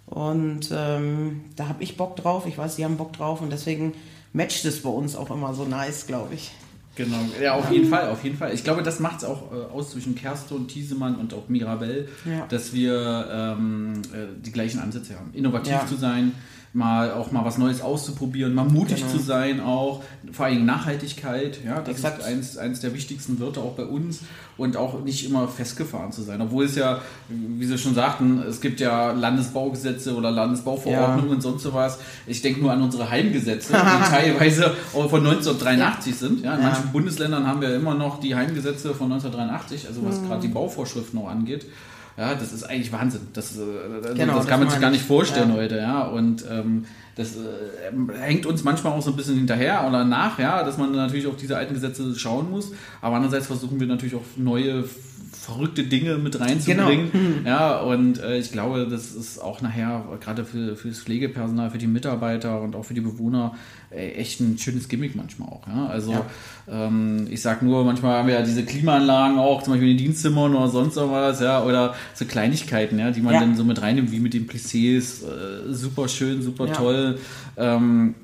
Und 0.07 0.71
ähm, 0.73 1.43
da 1.57 1.69
habe 1.69 1.83
ich 1.83 1.97
Bock 1.97 2.17
drauf. 2.17 2.47
Ich 2.47 2.59
weiß, 2.59 2.77
Sie 2.77 2.85
haben 2.85 2.97
Bock 2.97 3.13
drauf. 3.15 3.41
Und 3.41 3.51
deswegen 3.51 3.95
matcht 4.33 4.65
es 4.65 4.83
bei 4.83 4.91
uns 4.91 5.17
auch 5.17 5.31
immer 5.31 5.55
so 5.55 5.65
nice, 5.65 6.07
glaube 6.07 6.35
ich. 6.35 6.53
Genau, 6.95 7.17
ja, 7.43 7.55
auf 7.55 7.71
jeden 7.73 7.89
Fall, 7.89 8.11
auf 8.11 8.23
jeden 8.23 8.37
Fall. 8.37 8.53
Ich 8.53 8.65
glaube, 8.65 8.83
das 8.83 9.01
macht 9.01 9.19
es 9.19 9.25
auch 9.25 9.51
äh, 9.51 9.73
aus 9.73 9.93
zwischen 9.93 10.15
Kerstin, 10.15 10.69
Thiesemann 10.69 11.15
und 11.17 11.33
auch 11.33 11.49
Mirabell, 11.49 12.07
Ja. 12.27 12.45
dass 12.51 12.75
wir 12.75 13.27
ähm, 13.33 14.03
äh, 14.13 14.27
die 14.45 14.53
gleichen 14.53 14.79
Ansätze 14.79 15.15
haben. 15.19 15.31
Innovativ 15.33 15.73
Ja. 15.73 15.87
zu 15.87 15.97
sein, 15.97 16.33
mal 16.75 17.13
auch 17.13 17.31
mal 17.33 17.45
was 17.45 17.59
Neues 17.59 17.83
auszuprobieren, 17.83 18.55
mal 18.55 18.65
mutig 18.65 19.01
Genau. 19.01 19.11
zu 19.13 19.19
sein 19.19 19.61
auch, 19.61 20.03
vor 20.33 20.47
allem 20.47 20.65
Nachhaltigkeit, 20.65 21.59
ja, 21.67 21.81
das 21.81 21.97
Exakt. 21.97 22.21
ist 22.21 22.25
eins, 22.25 22.57
eins 22.57 22.81
der 22.81 22.95
wichtigsten 22.95 23.39
Wörter 23.41 23.61
auch 23.61 23.75
bei 23.75 23.85
uns 23.85 24.21
und 24.57 24.79
auch 24.79 25.03
nicht 25.05 25.27
immer 25.27 25.49
festgefahren 25.49 26.13
zu 26.13 26.23
sein. 26.23 26.41
Obwohl 26.41 26.65
es 26.65 26.75
ja, 26.77 27.01
wie 27.29 27.67
Sie 27.67 27.77
schon 27.77 27.95
sagten, 27.95 28.43
es 28.49 28.61
gibt 28.63 28.81
ja 28.81 29.13
Landesbaugesetze 29.13 30.15
oder 30.17 30.31
Landesbauverordnungen 30.31 31.29
Ja. 31.29 31.35
und 31.35 31.41
sonst 31.43 31.63
sowas. 31.63 31.99
Ich 32.27 32.41
denke 32.41 32.61
nur 32.61 32.73
an 32.73 32.81
unsere 32.81 33.11
Heimgesetze, 33.11 33.73
die 33.75 34.11
teilweise 34.11 34.73
auch 34.95 35.11
von 35.11 35.21
1983 35.27 36.15
sind. 36.17 36.43
Ja, 36.43 36.55
in 36.55 36.63
Ja. 36.63 36.69
manchen 36.69 36.91
Bundesländern 36.93 37.47
haben 37.47 37.61
wir 37.61 37.75
immer 37.75 37.95
noch 37.95 38.19
die 38.21 38.35
Heimgesetze 38.35 38.95
von 38.95 39.13
1983, 39.13 39.89
also 39.89 40.01
Mhm. 40.01 40.07
was 40.09 40.23
gerade 40.23 40.41
die 40.41 40.49
Bauvorschriften 40.49 41.21
noch 41.21 41.29
angeht. 41.29 41.67
Ja, 42.17 42.35
das 42.35 42.53
ist 42.53 42.65
eigentlich 42.65 42.93
Wahnsinn. 42.93 43.23
Das, 43.33 43.57
äh, 43.57 43.61
also 43.61 44.15
Genau, 44.15 44.35
das 44.35 44.43
das 44.43 44.47
kann 44.49 44.61
man 44.61 44.69
sich 44.71 44.81
gar 44.81 44.91
ich. 44.91 44.99
nicht 44.99 45.07
vorstellen 45.07 45.51
Ja. 45.51 45.57
heute, 45.57 45.77
ja. 45.79 46.03
Und 46.03 46.45
ähm, 46.51 46.85
das 47.17 47.37
äh, 47.37 48.19
hängt 48.21 48.47
uns 48.47 48.65
manchmal 48.65 48.93
auch 48.93 49.03
so 49.03 49.11
ein 49.11 49.17
bisschen 49.17 49.37
hinterher 49.37 49.87
oder 49.89 50.05
nach, 50.05 50.39
ja, 50.39 50.63
dass 50.63 50.79
man 50.79 50.93
natürlich 50.93 51.27
auf 51.27 51.37
diese 51.37 51.57
alten 51.57 51.75
Gesetze 51.75 52.15
schauen 52.19 52.51
muss. 52.51 52.73
Aber 53.01 53.17
andererseits 53.17 53.47
versuchen 53.47 53.81
wir 53.81 53.87
natürlich 53.87 54.15
auch 54.15 54.23
neue 54.37 54.85
verrückte 55.43 55.83
Dinge 55.83 56.19
mit 56.19 56.39
reinzubringen. 56.39 57.11
Genau. 57.11 57.49
Ja, 57.51 57.81
und 57.81 58.21
äh, 58.21 58.39
ich 58.39 58.53
glaube, 58.53 58.87
das 58.89 59.11
ist 59.13 59.41
auch 59.43 59.61
nachher 59.61 60.05
gerade 60.21 60.45
für, 60.45 60.77
für 60.77 60.87
das 60.89 61.01
Pflegepersonal, 61.01 61.69
für 61.73 61.79
die 61.79 61.89
Mitarbeiter 61.89 62.61
und 62.63 62.77
auch 62.77 62.85
für 62.85 62.95
die 62.95 63.01
Bewohner 63.01 63.57
äh, 63.91 64.13
echt 64.13 64.39
ein 64.41 64.57
schönes 64.57 64.89
Gimmick 64.89 65.17
manchmal 65.17 65.49
auch. 65.49 65.67
Ja? 65.67 65.87
Also 65.87 66.13
Ja. 66.13 66.27
ähm, 66.71 67.27
ich 67.29 67.43
sag 67.43 67.61
nur, 67.61 67.85
manchmal 67.85 68.19
haben 68.19 68.29
wir 68.29 68.35
ja 68.37 68.43
diese 68.43 68.65
Klimaanlagen 68.65 69.37
auch, 69.39 69.65
zum 69.65 69.73
Beispiel 69.73 69.91
in 69.91 69.97
den 69.97 70.05
Dienstzimmern 70.05 70.55
oder 70.55 70.69
sonst 70.69 70.95
was, 70.97 71.41
ja, 71.41 71.65
oder 71.65 71.95
so 72.15 72.25
Kleinigkeiten, 72.25 72.97
ja, 73.01 73.11
die 73.11 73.21
man 73.21 73.35
Ja. 73.35 73.41
dann 73.41 73.57
so 73.57 73.65
mit 73.65 73.83
reinnimmt, 73.83 74.13
wie 74.13 74.21
mit 74.21 74.35
den 74.35 74.47
Plissés, 74.49 75.25
äh, 75.27 75.73
super 75.75 76.07
schön, 76.07 76.41
super 76.43 76.73
toll. 76.73 77.19
Ähm, 77.57 78.15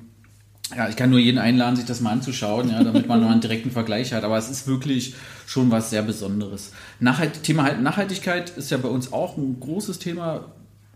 ja, 0.77 0.89
ich 0.89 0.97
kann 0.97 1.09
nur 1.11 1.19
jeden 1.19 1.39
einladen, 1.39 1.77
sich 1.77 1.87
das 1.87 2.01
mal 2.03 2.11
anzuschauen, 2.11 2.71
ja, 2.71 2.85
damit 2.85 3.09
man 3.09 3.21
mal 3.23 3.33
einen 3.33 3.41
direkten 3.41 3.71
Vergleich 3.71 4.13
hat. 4.13 4.23
Aber 4.23 4.37
es 4.37 4.51
ist 4.51 4.69
wirklich 4.69 5.15
schon 5.49 5.71
was 5.71 5.89
sehr 5.89 6.03
Besonderes. 6.03 6.73
Nachhalt, 7.01 7.43
Thema 7.43 7.63
halt 7.63 7.81
Nachhaltigkeit 7.81 8.51
ist 8.51 8.71
ja 8.71 8.77
bei 8.77 8.89
uns 8.89 9.15
auch 9.15 9.39
ein 9.39 9.59
großes 9.59 9.99
Thema. 9.99 10.45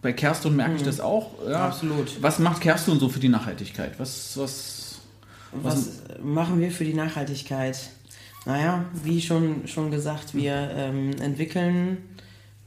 Bei 0.02 0.12
Kerstin 0.12 0.56
merke 0.56 0.76
ich 0.76 0.82
das 0.82 1.00
auch. 1.00 1.30
Ja. 1.42 1.48
Mhm. 1.48 1.54
Absolut. 1.54 2.22
Was 2.22 2.38
macht 2.38 2.60
Kerstin 2.60 2.98
so 2.98 3.08
für 3.08 3.18
die 3.18 3.30
Nachhaltigkeit? 3.30 3.98
Was, 3.98 4.36
was, 4.36 5.00
Was 5.52 6.02
machen 6.22 6.60
wir 6.60 6.70
für 6.70 6.84
die 6.84 6.92
Nachhaltigkeit? 6.92 7.78
Naja, 8.44 8.84
wie 9.02 9.22
schon, 9.22 9.66
schon 9.68 9.90
gesagt, 9.90 10.34
wir 10.34 10.70
ähm, 10.76 11.12
entwickeln 11.18 11.96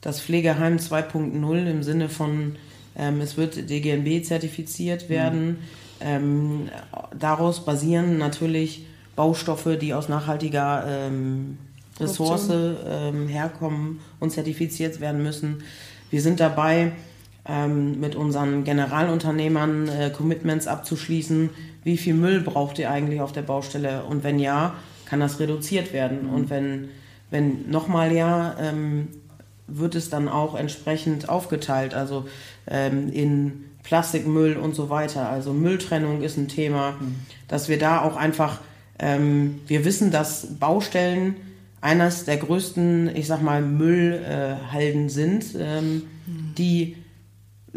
das 0.02 0.22
Pflegeheim 0.22 0.78
2.0 0.78 1.70
im 1.70 1.84
Sinne 1.84 2.10
von, 2.10 2.56
ähm, 2.96 3.22
es 3.22 3.38
wird 3.38 3.70
DGNB 3.70 4.26
zertifiziert 4.26 5.08
werden. 5.08 5.60
Ähm, 6.00 6.70
daraus 7.16 7.64
basieren 7.64 8.18
natürlich 8.18 8.88
Baustoffe, 9.16 9.78
die 9.80 9.94
aus 9.94 10.10
nachhaltiger 10.10 10.84
ähm, 10.88 11.60
Ressource 12.00 12.50
ähm, 12.52 13.28
herkommen 13.28 14.00
und 14.20 14.32
zertifiziert 14.32 15.00
werden 15.00 15.24
müssen. 15.24 15.64
Wir 16.10 16.22
sind 16.22 16.40
dabei, 16.40 16.92
ähm, 17.48 18.00
mit 18.00 18.16
unseren 18.16 18.64
Generalunternehmern 18.64 19.88
äh, 19.88 20.10
Commitments 20.10 20.68
abzuschließen. 20.68 21.50
Wie 21.84 21.98
viel 21.98 22.16
Müll 22.16 22.42
braucht 22.42 22.80
ihr 22.80 22.90
eigentlich 22.90 23.22
auf 23.22 23.32
der 23.32 23.44
Baustelle? 23.44 24.04
Und 24.04 24.24
wenn 24.24 24.40
ja, 24.40 24.76
kann 25.06 25.20
das 25.20 25.40
reduziert 25.40 25.94
werden. 25.94 26.28
Und 26.28 26.50
wenn, 26.50 26.90
wenn 27.30 27.70
nochmal 27.70 28.12
ja, 28.12 28.56
ähm, 28.60 29.10
wird 29.68 29.96
es 29.96 30.10
dann 30.10 30.28
auch 30.28 30.56
entsprechend 30.56 31.30
aufgeteilt, 31.30 31.94
also 31.94 32.26
ähm, 32.68 33.12
in 33.12 33.66
Plastikmüll 33.84 34.58
und 34.58 34.76
so 34.76 34.90
weiter. 34.90 35.30
Also 35.30 35.54
Mülltrennung 35.54 36.24
ist 36.24 36.38
ein 36.38 36.48
Thema, 36.48 36.96
dass 37.48 37.70
wir 37.70 37.78
da 37.78 38.02
auch 38.02 38.16
einfach, 38.16 38.62
ähm, 38.98 39.62
wir 39.68 39.86
wissen, 39.86 40.10
dass 40.10 40.48
Baustellen 40.60 41.36
eines 41.86 42.26
der 42.26 42.38
größten, 42.38 43.16
ich 43.16 43.28
sag 43.28 43.44
mal, 43.44 43.62
Müllhalden 43.62 45.08
sind, 45.10 45.46
ähm, 45.58 46.02
die 46.58 46.98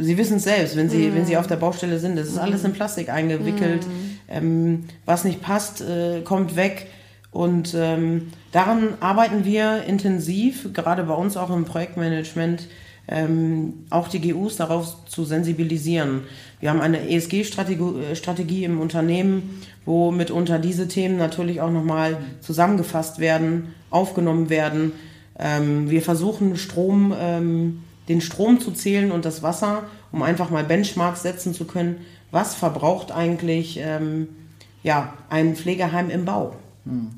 Sie 0.01 0.17
wissen 0.17 0.37
es 0.37 0.45
selbst, 0.45 0.77
wenn 0.77 0.89
Sie, 0.89 1.13
wenn 1.13 1.27
Sie 1.27 1.37
auf 1.37 1.49
der 1.49 1.57
Baustelle 1.57 1.99
sind, 1.99 2.17
das 2.17 2.29
ist 2.29 2.39
alles 2.39 2.63
in 2.63 2.73
Plastik 2.73 3.09
eingewickelt. 3.09 3.85
Ähm, 4.29 4.85
was 5.05 5.25
nicht 5.25 5.43
passt, 5.43 5.81
äh, 5.81 6.21
kommt 6.23 6.55
weg. 6.55 6.87
Und 7.33 7.75
ähm, 7.77 8.29
daran 8.53 8.95
arbeiten 9.01 9.45
wir 9.45 9.85
intensiv, 9.85 10.73
gerade 10.73 11.03
bei 11.03 11.15
uns 11.15 11.37
auch 11.37 11.51
im 11.51 11.65
Projektmanagement, 11.65 12.69
ähm, 13.09 13.85
auch 13.91 14.09
die 14.09 14.21
GUs 14.21 14.57
darauf 14.57 15.07
zu 15.07 15.25
sensibilisieren. 15.25 16.23
Wir 16.61 16.71
haben 16.71 16.81
eine 16.81 17.09
ESG-Strategie 17.09 18.63
äh, 18.63 18.65
im 18.65 18.81
Unternehmen, 18.81 19.63
wo 19.85 20.11
mitunter 20.11 20.59
diese 20.59 20.89
Themen 20.89 21.17
natürlich 21.17 21.61
auch 21.61 21.71
nochmal 21.71 22.19
zusammengefasst 22.41 23.19
werden, 23.19 23.75
aufgenommen 23.91 24.51
werden. 24.51 24.93
Ähm, 25.39 25.89
wir 25.89 26.03
versuchen 26.03 26.57
Strom, 26.57 27.15
ähm, 27.19 27.83
den 28.09 28.21
Strom 28.21 28.61
zu 28.61 28.73
zählen 28.73 29.13
und 29.13 29.25
das 29.25 29.43
Wasser, 29.43 29.85
um 30.13 30.23
einfach 30.23 30.51
mal 30.51 30.65
Benchmarks 30.65 31.23
setzen 31.23 31.55
zu 31.55 31.65
können. 31.65 31.97
Was 32.31 32.55
verbraucht 32.55 33.11
eigentlich 33.11 33.81
ähm, 33.83 34.29
ja, 34.83 35.15
ein 35.31 35.57
Pflegeheim 35.57 36.11
im 36.11 36.25
Bau? 36.25 36.57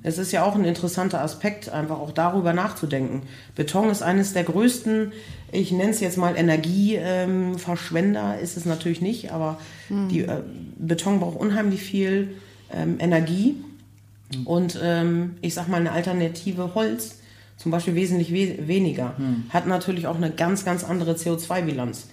Es 0.02 0.18
ist 0.18 0.32
ja 0.32 0.44
auch 0.44 0.54
ein 0.54 0.64
interessanter 0.64 1.22
Aspekt, 1.22 1.68
einfach 1.68 1.98
auch 1.98 2.12
darüber 2.12 2.52
nachzudenken. 2.52 3.22
Beton 3.54 3.90
ist 3.90 4.02
eines 4.02 4.32
der 4.32 4.44
größten, 4.44 5.12
ich 5.52 5.72
nenne 5.72 5.90
es 5.90 6.00
jetzt 6.00 6.16
mal 6.16 6.36
Energieverschwender, 6.36 8.38
ist 8.40 8.56
es 8.56 8.64
natürlich 8.64 9.00
nicht, 9.00 9.32
aber 9.32 9.58
die, 10.10 10.22
äh, 10.22 10.42
Beton 10.76 11.20
braucht 11.20 11.38
unheimlich 11.38 11.82
viel 11.82 12.34
ähm, 12.72 12.96
Energie 12.98 13.56
und 14.44 14.78
ähm, 14.82 15.36
ich 15.40 15.54
sag 15.54 15.68
mal 15.68 15.78
eine 15.78 15.92
Alternative 15.92 16.74
Holz 16.74 17.16
zum 17.56 17.70
Beispiel 17.70 17.94
wesentlich 17.94 18.32
we 18.32 18.66
weniger, 18.66 19.14
hat 19.50 19.66
natürlich 19.66 20.06
auch 20.06 20.16
eine 20.16 20.30
ganz, 20.30 20.64
ganz 20.64 20.82
andere 20.82 21.12
CO2-Bilanz. 21.12 22.06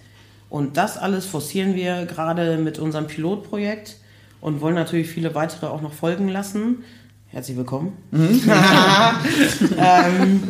Und 0.50 0.76
das 0.76 0.98
alles 0.98 1.24
forcieren 1.24 1.74
wir 1.74 2.04
gerade 2.04 2.58
mit 2.58 2.78
unserem 2.78 3.06
Pilotprojekt 3.06 3.96
und 4.42 4.60
wollen 4.60 4.74
natürlich 4.74 5.08
viele 5.08 5.34
weitere 5.34 5.66
auch 5.66 5.80
noch 5.80 5.94
folgen 5.94 6.28
lassen. 6.28 6.84
Herzlich 7.30 7.58
willkommen. 7.58 7.92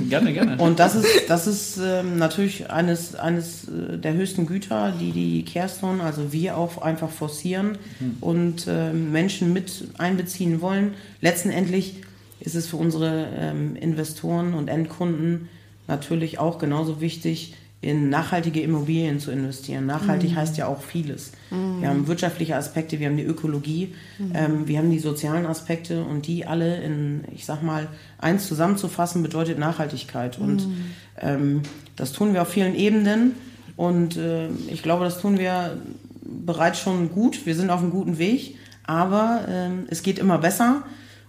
gerne, 0.08 0.32
gerne. 0.32 0.62
Und 0.62 0.78
das 0.78 0.94
ist, 0.94 1.28
das 1.28 1.48
ist 1.48 1.76
ähm, 1.82 2.18
natürlich 2.18 2.70
eines, 2.70 3.16
eines 3.16 3.64
äh, 3.64 3.98
der 3.98 4.14
höchsten 4.14 4.46
Güter, 4.46 4.92
die 4.92 5.10
die 5.10 5.44
Kerstin, 5.44 6.00
also 6.00 6.32
wir 6.32 6.56
auch 6.56 6.80
einfach 6.80 7.10
forcieren 7.10 7.78
und 8.20 8.66
ähm, 8.68 9.10
Menschen 9.10 9.52
mit 9.52 9.88
einbeziehen 9.98 10.60
wollen. 10.60 10.94
Letztendlich 11.20 11.96
ist 12.38 12.54
es 12.54 12.68
für 12.68 12.76
unsere 12.76 13.26
ähm, 13.36 13.74
Investoren 13.74 14.54
und 14.54 14.68
Endkunden 14.68 15.48
natürlich 15.88 16.38
auch 16.38 16.58
genauso 16.58 17.00
wichtig, 17.00 17.56
in 17.80 18.10
nachhaltige 18.10 18.60
Immobilien 18.60 19.20
zu 19.20 19.30
investieren. 19.30 19.86
Nachhaltig 19.86 20.32
mhm. 20.32 20.36
heißt 20.36 20.56
ja 20.56 20.66
auch 20.66 20.82
vieles. 20.82 21.30
Mhm. 21.50 21.80
Wir 21.80 21.88
haben 21.88 22.08
wirtschaftliche 22.08 22.56
Aspekte, 22.56 22.98
wir 22.98 23.06
haben 23.06 23.16
die 23.16 23.24
Ökologie, 23.24 23.94
mhm. 24.18 24.32
ähm, 24.34 24.68
wir 24.68 24.78
haben 24.78 24.90
die 24.90 24.98
sozialen 24.98 25.46
Aspekte 25.46 26.02
und 26.02 26.26
die 26.26 26.44
alle 26.44 26.82
in, 26.82 27.24
ich 27.32 27.44
sag 27.44 27.62
mal, 27.62 27.86
eins 28.18 28.48
zusammenzufassen 28.48 29.22
bedeutet 29.22 29.58
Nachhaltigkeit. 29.58 30.38
Und 30.38 30.66
mhm. 30.66 30.84
ähm, 31.20 31.62
das 31.94 32.12
tun 32.12 32.34
wir 32.34 32.42
auf 32.42 32.48
vielen 32.48 32.74
Ebenen 32.74 33.34
und 33.76 34.16
äh, 34.16 34.48
ich 34.68 34.82
glaube, 34.82 35.04
das 35.04 35.20
tun 35.20 35.38
wir 35.38 35.78
bereits 36.22 36.80
schon 36.80 37.12
gut. 37.12 37.46
Wir 37.46 37.54
sind 37.54 37.70
auf 37.70 37.80
einem 37.80 37.92
guten 37.92 38.18
Weg, 38.18 38.56
aber 38.84 39.42
äh, 39.48 39.70
es 39.88 40.02
geht 40.02 40.18
immer 40.18 40.38
besser. 40.38 40.82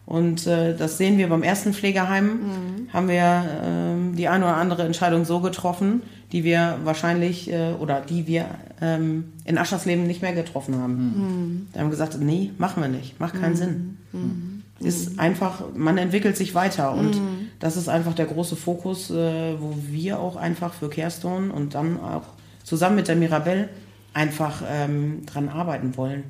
Und 0.08 0.48
äh, 0.48 0.76
das 0.76 0.98
sehen 0.98 1.20
wir 1.20 1.30
beim 1.30 1.44
ersten 1.44 1.72
Pflegeheim, 1.72 2.26
mhm. 2.26 2.92
haben 2.92 3.08
wir 3.08 3.22
äh, 3.22 4.16
die 4.16 4.28
eine 4.28 4.46
oder 4.46 4.58
andere 4.58 4.82
Entscheidung 4.82 5.24
so 5.24 5.40
getroffen, 5.40 6.02
die 6.32 6.44
wir 6.44 6.80
wahrscheinlich 6.84 7.52
äh, 7.52 7.74
oder 7.74 8.02
die 8.02 8.28
wir 8.28 8.46
ähm, 8.82 9.34
in 9.46 9.58
Aschersleben 9.58 10.06
nicht 10.06 10.22
mehr 10.22 10.34
getroffen 10.34 10.76
haben. 10.76 10.94
Mhm. 10.94 11.68
Da 11.74 11.80
haben 11.80 11.88
wir 11.88 11.92
gesagt, 11.92 12.20
nee, 12.20 12.52
machen 12.58 12.82
wir 12.82 12.90
nicht, 12.90 13.20
macht 13.20 13.40
keinen 13.40 13.54
mhm. 13.54 13.58
Sinn. 13.58 13.98
Mhm. 14.12 14.64
Ist 14.80 15.20
einfach, 15.20 15.64
man 15.76 15.98
entwickelt 15.98 16.38
sich 16.38 16.56
weiter 16.56 16.94
und 16.94 17.16
mhm. 17.16 17.48
das 17.60 17.76
ist 17.76 17.90
einfach 17.90 18.14
der 18.14 18.28
große 18.28 18.56
Fokus, 18.56 19.10
äh, 19.10 19.60
wo 19.60 19.76
wir 19.90 20.20
auch 20.20 20.36
einfach 20.38 20.74
für 20.74 20.90
Kehrstone 20.90 21.52
und 21.52 21.76
dann 21.76 22.00
auch 22.00 22.24
zusammen 22.64 22.96
mit 22.96 23.08
der 23.08 23.16
Mirabelle 23.16 23.70
einfach 24.14 24.62
ähm, 24.68 25.26
dran 25.26 25.50
arbeiten 25.50 25.98
wollen. 25.98 26.24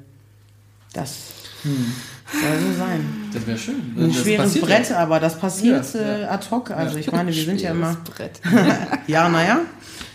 Das 0.93 1.33
hm. 1.63 1.93
Soll 2.31 2.59
so 2.59 2.77
sein. 2.77 3.29
Das 3.33 3.47
wäre 3.47 3.57
schön. 3.57 3.93
Ein 3.97 4.07
das 4.07 4.21
schweres 4.21 4.61
Brett, 4.61 4.89
ja. 4.89 4.97
aber 4.97 5.19
das 5.19 5.39
passiert 5.39 5.93
ja, 5.93 5.99
äh, 5.99 6.23
ad 6.25 6.45
hoc. 6.51 6.71
Also 6.71 6.97
ich 6.97 7.11
meine, 7.11 7.33
wir 7.33 7.43
sind 7.43 7.61
ja 7.61 7.71
immer. 7.71 7.97
Brett. 8.15 8.39
ja, 9.07 9.29
naja. 9.29 9.61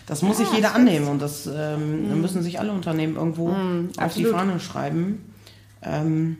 Das 0.07 0.23
muss 0.23 0.37
sich 0.37 0.53
jeder 0.53 0.75
annehmen 0.75 1.09
und 1.09 1.21
das 1.21 1.47
ähm, 1.47 2.11
mhm. 2.11 2.21
müssen 2.21 2.43
sich 2.43 2.61
alle 2.61 2.73
Unternehmen 2.73 3.17
irgendwo 3.17 3.49
mhm, 3.49 3.91
auf 3.97 4.05
absolut. 4.05 4.29
die 4.29 4.33
Fahne 4.33 4.61
schreiben. 4.61 5.33
Ähm, 5.83 6.37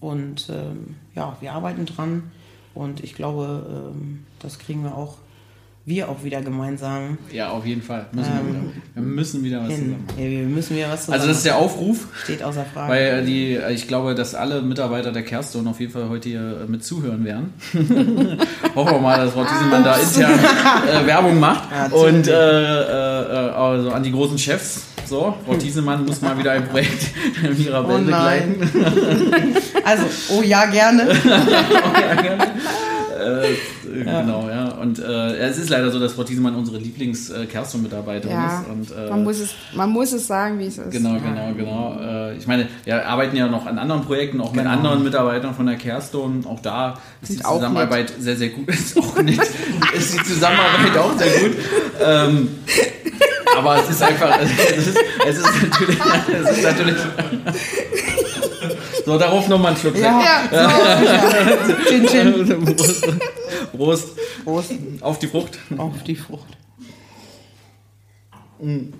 und 0.00 0.48
ähm, 0.50 0.96
ja, 1.14 1.36
wir 1.40 1.52
arbeiten 1.52 1.86
dran 1.86 2.30
und 2.74 3.02
ich 3.02 3.14
glaube, 3.14 3.92
ähm, 3.94 4.26
das 4.38 4.58
kriegen 4.58 4.84
wir 4.84 4.94
auch 4.94 5.16
wir 5.90 6.08
auch 6.08 6.24
wieder 6.24 6.40
gemeinsam. 6.40 7.18
Ja, 7.30 7.50
auf 7.50 7.66
jeden 7.66 7.82
Fall. 7.82 8.06
Müssen 8.12 8.30
ähm, 8.30 8.46
wir, 8.46 8.54
wieder, 8.54 8.72
wir 8.94 9.02
müssen 9.02 9.44
wieder 9.44 9.60
was 9.60 9.68
hin. 9.68 9.76
zusammen 9.76 10.06
machen. 10.06 10.22
Ja, 10.24 10.30
wir 10.30 10.46
müssen 10.46 10.76
wieder 10.76 10.90
was 10.90 11.00
zusammen 11.00 11.14
Also 11.14 11.28
das 11.28 11.36
ist 11.38 11.46
der 11.46 11.56
Aufruf. 11.56 12.06
Steht 12.24 12.42
außer 12.42 12.64
Frage. 12.64 12.92
Weil 12.92 13.24
die, 13.26 13.58
ich 13.74 13.86
glaube, 13.86 14.14
dass 14.14 14.34
alle 14.34 14.62
Mitarbeiter 14.62 15.12
der 15.12 15.22
Kerstin 15.22 15.66
auf 15.66 15.80
jeden 15.80 15.92
Fall 15.92 16.08
heute 16.08 16.28
hier 16.30 16.64
mit 16.66 16.82
zuhören 16.84 17.24
werden. 17.24 17.52
Hoffen 18.74 18.92
wir 18.92 19.00
mal, 19.00 19.18
dass 19.18 19.34
Frau 19.34 19.44
Thiesemann 19.44 19.84
da 19.84 19.96
intern 19.96 20.32
äh, 20.32 21.06
Werbung 21.06 21.38
macht. 21.38 21.68
Ja, 21.70 21.86
und 21.94 22.28
äh, 22.28 22.32
äh, 22.32 23.50
also 23.50 23.90
an 23.90 24.02
die 24.02 24.12
großen 24.12 24.38
Chefs. 24.38 24.84
So, 25.06 25.34
Frau 25.44 25.54
Thiesemann 25.54 26.06
muss 26.06 26.20
mal 26.20 26.38
wieder 26.38 26.52
ein 26.52 26.68
Projekt 26.68 27.06
in 27.42 27.64
ihrer 27.64 27.86
Welt 27.88 28.00
oh 28.00 28.04
begleiten. 28.04 28.70
also, 29.84 30.04
oh 30.30 30.42
ja, 30.42 30.66
gerne. 30.66 31.08
oh 31.24 32.00
ja, 32.00 32.22
gerne. 32.22 32.46
Äh, 33.20 34.04
ja. 34.04 34.20
Genau, 34.22 34.48
ja. 34.48 34.68
Und 34.72 34.98
äh, 34.98 35.36
es 35.36 35.58
ist 35.58 35.70
leider 35.70 35.90
so, 35.90 36.00
dass 36.00 36.12
Frau 36.12 36.24
Thiesemann 36.24 36.54
unsere 36.54 36.78
Lieblings-Kerstin-Mitarbeiterin 36.78 38.34
ja, 38.34 38.60
ist. 38.60 38.68
Und, 38.68 38.96
äh, 38.96 39.10
man, 39.10 39.24
muss 39.24 39.38
es, 39.38 39.54
man 39.74 39.90
muss 39.90 40.12
es 40.12 40.26
sagen, 40.26 40.58
wie 40.58 40.66
es 40.66 40.78
ist. 40.78 40.90
Genau, 40.90 41.14
genau, 41.14 41.52
genau. 41.56 41.98
Äh, 42.00 42.36
ich 42.36 42.46
meine, 42.46 42.68
wir 42.84 43.06
arbeiten 43.06 43.36
ja 43.36 43.46
noch 43.46 43.66
an 43.66 43.78
anderen 43.78 44.04
Projekten, 44.04 44.40
auch 44.40 44.52
genau. 44.52 44.64
mit 44.64 44.72
anderen 44.72 45.04
Mitarbeitern 45.04 45.54
von 45.54 45.66
der 45.66 45.76
Kerstin. 45.76 46.44
Auch 46.46 46.60
da 46.60 46.98
ist 47.22 47.32
die 47.32 47.36
Zusammenarbeit 47.36 48.12
sehr, 48.18 48.36
sehr 48.36 48.48
gut. 48.48 48.68
ist 48.68 48.96
auch 48.96 49.22
nicht, 49.22 49.40
ist 49.94 50.14
die 50.14 50.24
Zusammenarbeit 50.24 50.96
auch 50.98 51.16
sehr 51.18 51.40
gut. 51.40 51.56
Ähm, 52.02 52.48
aber 53.56 53.82
es 53.82 53.90
ist 53.90 54.02
einfach, 54.02 54.38
es 54.42 54.86
ist, 54.86 54.98
es 55.26 55.38
ist 55.38 55.62
natürlich, 55.62 55.98
es 56.32 56.56
ist 56.56 56.62
natürlich 56.64 56.96
so, 59.04 59.18
darauf 59.18 59.48
nochmal 59.48 59.72
einen 59.72 59.80
Schluck. 59.80 59.96
Ja, 59.96 60.20
ja. 60.52 60.70
So, 61.66 61.74
chin, 61.88 62.06
chin. 62.06 62.76
Prost. 62.76 63.06
Prost. 63.76 64.08
Prost. 64.44 64.72
Auf 65.00 65.18
die 65.18 65.26
Frucht. 65.26 65.58
Auf 65.76 66.02
die 66.04 66.16
Frucht. 66.16 66.56
Mm. 68.60 68.92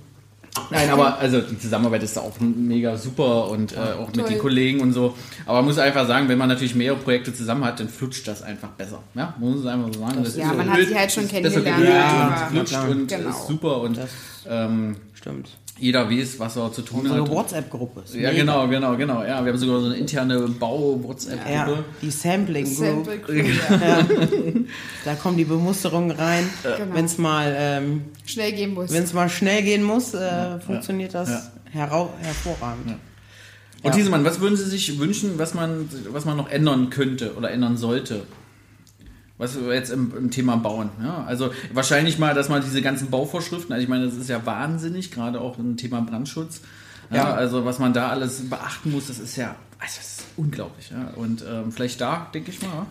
Nein, 0.70 0.90
aber 0.90 1.18
also 1.18 1.40
die 1.40 1.58
Zusammenarbeit 1.58 2.02
ist 2.02 2.18
auch 2.18 2.32
mega 2.40 2.96
super 2.96 3.48
und 3.48 3.72
äh, 3.72 3.76
auch 3.76 4.12
mit 4.12 4.28
den 4.28 4.38
Kollegen 4.38 4.80
und 4.80 4.92
so. 4.92 5.14
Aber 5.46 5.58
man 5.58 5.66
muss 5.66 5.78
einfach 5.78 6.06
sagen, 6.06 6.28
wenn 6.28 6.38
man 6.38 6.48
natürlich 6.48 6.74
mehrere 6.74 6.98
Projekte 6.98 7.32
zusammen 7.32 7.64
hat, 7.64 7.78
dann 7.78 7.88
flutscht 7.88 8.26
das 8.26 8.42
einfach 8.42 8.68
besser. 8.70 9.02
Ja, 9.14 9.34
man 9.38 9.50
muss 9.50 9.60
es 9.60 9.66
einfach 9.66 9.92
so 9.92 10.00
sagen. 10.00 10.24
Das 10.24 10.36
ja, 10.36 10.52
man 10.52 10.70
hat 10.70 10.80
sie 10.86 10.94
halt 10.94 11.12
schon 11.12 11.28
kennengelernt. 11.28 11.84
Ja, 11.84 12.48
und 12.48 12.56
flutscht 12.56 12.84
und 12.88 13.08
genau. 13.08 13.30
ist 13.30 13.46
super 13.46 13.80
und 13.80 13.96
das 13.96 14.10
ähm, 14.48 14.96
stimmt 15.14 15.50
jeder 15.80 16.10
weiß, 16.10 16.38
was 16.38 16.56
er 16.56 16.72
zu 16.72 16.82
tun 16.82 17.00
Unsere 17.00 17.22
hat. 17.22 17.30
WhatsApp-Gruppe. 17.30 18.02
Ja, 18.12 18.32
genau, 18.32 18.68
genau, 18.68 18.96
genau. 18.96 19.22
Ja, 19.22 19.44
wir 19.44 19.52
haben 19.52 19.58
sogar 19.58 19.80
so 19.80 19.86
eine 19.86 19.96
interne 19.96 20.38
Bau-WhatsApp-Gruppe. 20.40 21.50
Ja, 21.52 21.84
die 22.02 22.10
Sampling 22.10 22.64
Group. 22.64 23.06
Sample 23.06 23.44
ja. 23.44 24.06
Da 25.04 25.14
kommen 25.14 25.36
die 25.38 25.44
Bemusterungen 25.44 26.10
rein. 26.10 26.48
Genau. 26.62 26.94
Wenn 26.94 27.04
es 27.06 27.18
mal 27.18 27.54
ähm, 27.56 28.04
schnell 28.26 28.52
gehen 28.52 28.74
muss. 28.74 28.92
Wenn 28.92 29.04
es 29.04 29.12
mal 29.14 29.28
schnell 29.28 29.62
gehen 29.62 29.82
muss, 29.82 30.14
äh, 30.14 30.60
funktioniert 30.60 31.14
das 31.14 31.50
hervorragend. 31.70 32.96
Und 33.82 33.94
Thiesemann, 33.94 34.24
was 34.24 34.40
würden 34.40 34.56
Sie 34.56 34.64
sich 34.64 34.98
wünschen, 34.98 35.38
was 35.38 35.54
man, 35.54 35.88
was 36.10 36.26
man 36.26 36.36
noch 36.36 36.50
ändern 36.50 36.90
könnte 36.90 37.34
oder 37.36 37.50
ändern 37.50 37.78
sollte? 37.78 38.22
Was 39.40 39.58
wir 39.58 39.72
jetzt 39.72 39.90
im, 39.90 40.12
im, 40.14 40.30
Thema 40.30 40.56
Bauen. 40.56 40.90
Ja? 41.02 41.24
Also 41.26 41.50
wahrscheinlich 41.72 42.18
mal, 42.18 42.34
dass 42.34 42.50
man 42.50 42.60
diese 42.62 42.82
ganzen 42.82 43.08
Bauvorschriften, 43.08 43.72
also 43.72 43.82
ich 43.82 43.88
meine, 43.88 44.04
das 44.04 44.16
ist 44.16 44.28
ja 44.28 44.44
wahnsinnig, 44.44 45.10
gerade 45.10 45.40
auch 45.40 45.58
im 45.58 45.78
Thema 45.78 46.02
Brandschutz. 46.02 46.60
Ja, 47.08 47.16
ja. 47.16 47.32
Also 47.32 47.64
was 47.64 47.78
man 47.78 47.94
da 47.94 48.10
alles 48.10 48.50
beachten 48.50 48.90
muss, 48.90 49.06
das 49.06 49.18
ist 49.18 49.36
ja, 49.36 49.56
also 49.78 49.94
das 49.96 50.18
ist 50.18 50.24
unglaublich. 50.36 50.90
Ja? 50.90 51.14
Und 51.16 51.42
ähm, 51.50 51.72
vielleicht 51.72 52.02
da, 52.02 52.28
denke 52.34 52.50
ich 52.50 52.60
mal. 52.60 52.84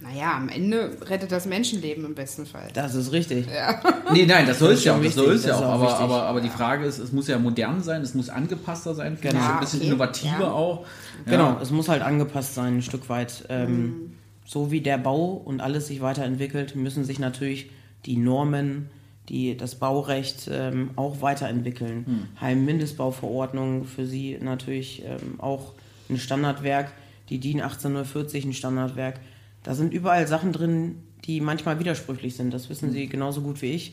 Naja, 0.00 0.36
am 0.36 0.48
Ende 0.48 0.96
rettet 1.02 1.32
das 1.32 1.46
Menschenleben 1.46 2.04
im 2.04 2.14
besten 2.14 2.46
Fall. 2.46 2.68
Das 2.74 2.94
ist 2.94 3.10
richtig. 3.10 3.48
Ja. 3.52 3.82
Nee, 4.12 4.24
nein, 4.24 4.46
das 4.46 4.60
soll 4.60 4.72
es 4.72 4.84
ja 4.84 4.94
auch. 4.94 5.02
Das 5.02 5.14
soll 5.14 5.32
es 5.32 5.44
ja 5.44 5.56
auch. 5.56 5.62
Aber, 5.62 5.98
aber, 5.98 6.22
aber 6.22 6.40
die 6.40 6.48
Frage 6.48 6.86
ist, 6.86 6.98
es 6.98 7.12
muss 7.12 7.26
ja 7.26 7.38
modern 7.38 7.82
sein, 7.82 8.00
es 8.02 8.14
muss 8.14 8.30
angepasster 8.30 8.94
sein, 8.94 9.18
genau. 9.20 9.38
ein 9.38 9.60
bisschen 9.60 9.80
okay. 9.80 9.88
innovativer 9.88 10.44
ja. 10.44 10.50
auch. 10.50 10.86
Genau, 11.26 11.58
es 11.60 11.70
muss 11.70 11.88
halt 11.88 12.02
angepasst 12.02 12.54
sein, 12.54 12.78
ein 12.78 12.82
Stück 12.82 13.08
weit. 13.08 13.44
Ähm, 13.48 13.82
mhm 13.82 14.17
so 14.48 14.70
wie 14.70 14.80
der 14.80 14.96
Bau 14.96 15.34
und 15.34 15.60
alles 15.60 15.88
sich 15.88 16.00
weiterentwickelt, 16.00 16.74
müssen 16.74 17.04
sich 17.04 17.18
natürlich 17.18 17.68
die 18.06 18.16
Normen, 18.16 18.88
die, 19.28 19.58
das 19.58 19.74
Baurecht 19.74 20.48
ähm, 20.50 20.92
auch 20.96 21.20
weiterentwickeln. 21.20 22.06
Hm. 22.06 22.40
Heimmindestbauverordnung 22.40 23.84
für 23.84 24.06
sie 24.06 24.38
natürlich 24.40 25.04
ähm, 25.04 25.38
auch 25.38 25.74
ein 26.08 26.16
Standardwerk, 26.16 26.92
die 27.28 27.40
DIN 27.40 27.60
1840 27.60 28.46
ein 28.46 28.52
Standardwerk. 28.54 29.20
Da 29.64 29.74
sind 29.74 29.92
überall 29.92 30.26
Sachen 30.26 30.52
drin, 30.52 31.02
die 31.26 31.42
manchmal 31.42 31.78
widersprüchlich 31.78 32.34
sind. 32.34 32.54
Das 32.54 32.70
wissen 32.70 32.88
hm. 32.88 32.94
Sie 32.94 33.06
genauso 33.06 33.42
gut 33.42 33.60
wie 33.60 33.72
ich. 33.72 33.92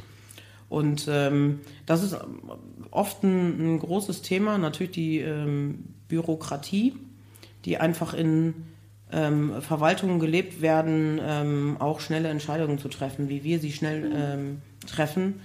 Und 0.70 1.10
ähm, 1.10 1.60
das 1.86 2.02
ist 2.02 2.18
oft 2.92 3.24
ein, 3.24 3.74
ein, 3.74 3.80
großes 3.80 4.22
Thema, 4.22 4.58
natürlich 4.58 4.94
die 4.94 5.20
ähm, 5.20 5.84
Bürokratie, 6.08 6.94
die 7.66 7.78
einfach 7.78 8.14
in 8.14 8.54
ähm, 9.12 9.62
Verwaltungen 9.62 10.20
gelebt 10.20 10.62
werden, 10.62 11.20
ähm, 11.24 11.78
auch 11.80 12.00
schnelle 12.00 12.30
Entscheidungen 12.30 12.80
zu 12.80 12.90
treffen, 12.90 13.30
wie 13.30 13.44
wir 13.44 13.60
sie 13.60 13.72
schnell 13.72 14.12
ähm, 14.14 14.62
treffen. 14.88 15.42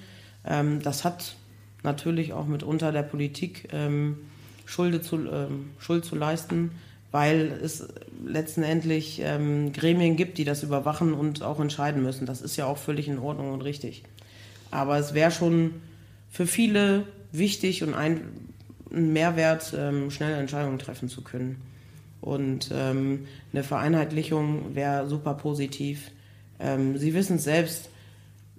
Ähm, 0.47 0.81
das 0.83 1.05
hat 1.05 1.37
natürlich 1.83 2.33
auch 2.33 2.47
mitunter 2.47 2.93
der 2.93 3.03
Politik 3.03 3.69
ähm, 3.73 4.17
Schulde 4.65 5.03
zu, 5.03 5.17
ähm, 5.31 5.71
Schuld 5.79 6.05
zu 6.05 6.17
leisten, 6.17 6.71
weil 7.11 7.59
es 7.63 7.89
letztendlich 8.25 9.21
Gremien 9.21 10.15
gibt, 10.15 10.39
die 10.39 10.45
das 10.45 10.63
überwachen 10.63 11.13
und 11.13 11.43
auch 11.43 11.59
entscheiden 11.59 12.05
müssen. 12.05 12.25
Das 12.25 12.41
ist 12.41 12.57
ja 12.57 12.67
auch 12.67 12.79
völlig 12.79 13.09
in 13.09 13.19
Ordnung 13.19 13.51
und 13.51 13.63
richtig. 13.63 14.05
Aber 14.71 14.97
es 14.97 15.13
wäre 15.13 15.33
schon 15.33 15.75
für 16.31 16.47
viele 16.47 17.05
wichtig 17.33 17.83
und 17.83 17.95
ein, 17.95 18.21
ein 18.95 19.13
Mehrwert, 19.13 19.75
schnelle 20.11 20.37
Entscheidungen 20.37 20.79
treffen 20.79 21.09
zu 21.09 21.23
können. 21.23 21.61
Und 22.21 22.71
ähm, 22.73 23.27
eine 23.53 23.63
Vereinheitlichung 23.63 24.75
wäre 24.75 25.09
super 25.09 25.35
positiv. 25.35 26.11
Ähm, 26.59 26.99
Sie 26.99 27.15
wissen 27.15 27.37
es 27.37 27.45
selbst, 27.45 27.91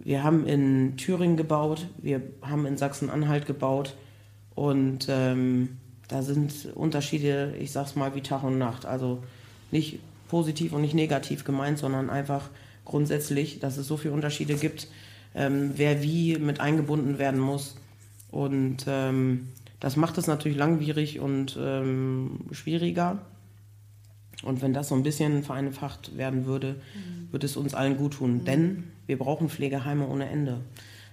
wir 0.04 0.24
haben 0.24 0.48
in 0.48 0.98
Thüringen 0.98 1.38
gebaut, 1.38 1.88
wir 1.98 2.22
haben 2.42 2.66
in 2.66 2.78
Sachsen-Anhalt 2.78 3.46
gebaut 3.46 3.96
und 4.56 5.08
ähm, 5.10 5.78
da 6.08 6.24
sind 6.24 6.70
Unterschiede, 6.76 7.54
ich 7.60 7.72
sag's 7.72 7.96
mal, 7.96 8.16
wie 8.16 8.22
Tag 8.22 8.44
und 8.44 8.58
Nacht. 8.58 8.86
Also 8.86 9.24
nicht 9.72 10.00
positiv 10.28 10.74
und 10.74 10.82
nicht 10.82 10.96
negativ 10.96 11.44
gemeint, 11.44 11.78
sondern 11.78 12.10
einfach 12.10 12.50
grundsätzlich, 12.84 13.60
dass 13.60 13.78
es 13.78 13.88
so 13.88 13.96
viele 13.98 14.14
Unterschiede 14.14 14.56
gibt, 14.56 14.88
ähm, 15.36 15.74
wer 15.76 16.02
wie 16.02 16.38
mit 16.38 16.60
eingebunden 16.60 17.20
werden 17.20 17.40
muss. 17.40 17.76
Und 18.32 18.86
ähm, 18.88 19.50
das 19.80 19.96
macht 19.96 20.18
es 20.18 20.28
natürlich 20.28 20.58
langwierig 20.58 21.20
und 21.20 21.58
ähm, 21.60 22.40
schwieriger. 22.52 23.20
Und 24.44 24.62
wenn 24.62 24.74
das 24.74 24.90
so 24.90 24.96
ein 24.96 25.04
bisschen 25.04 25.44
vereinfacht 25.44 26.18
werden 26.18 26.46
würde, 26.46 26.76
würde 27.32 27.46
es 27.46 27.58
uns 27.58 27.74
allen 27.74 27.98
gut 27.98 28.14
tun. 28.14 28.44
Denn 28.46 28.84
wir 29.06 29.18
brauchen 29.18 29.50
Pflegeheime 29.50 30.08
ohne 30.08 30.30
Ende. 30.30 30.62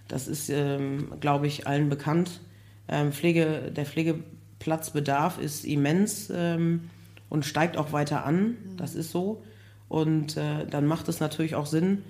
Das 0.09 0.29
ist, 0.29 0.49
ähm, 0.49 1.13
glaube 1.21 1.47
ich, 1.47 1.67
allen 1.67 1.89
bekannt. 1.89 2.41
Ähm, 2.89 3.13
Pflege, 3.13 3.71
der 3.75 3.85
Pflegeplatzbedarf 3.85 5.39
ist 5.39 5.65
immens 5.65 6.33
ähm, 6.35 6.89
und 7.29 7.45
steigt 7.45 7.77
auch 7.77 7.93
weiter 7.93 8.25
an. 8.25 8.57
Das 8.77 8.95
ist 8.95 9.11
so. 9.11 9.43
Und 9.89 10.37
äh, 10.37 10.67
dann 10.67 10.87
macht 10.87 11.09
es 11.09 11.21
natürlich 11.21 11.55
auch 11.55 11.67
Sinn, 11.67 12.03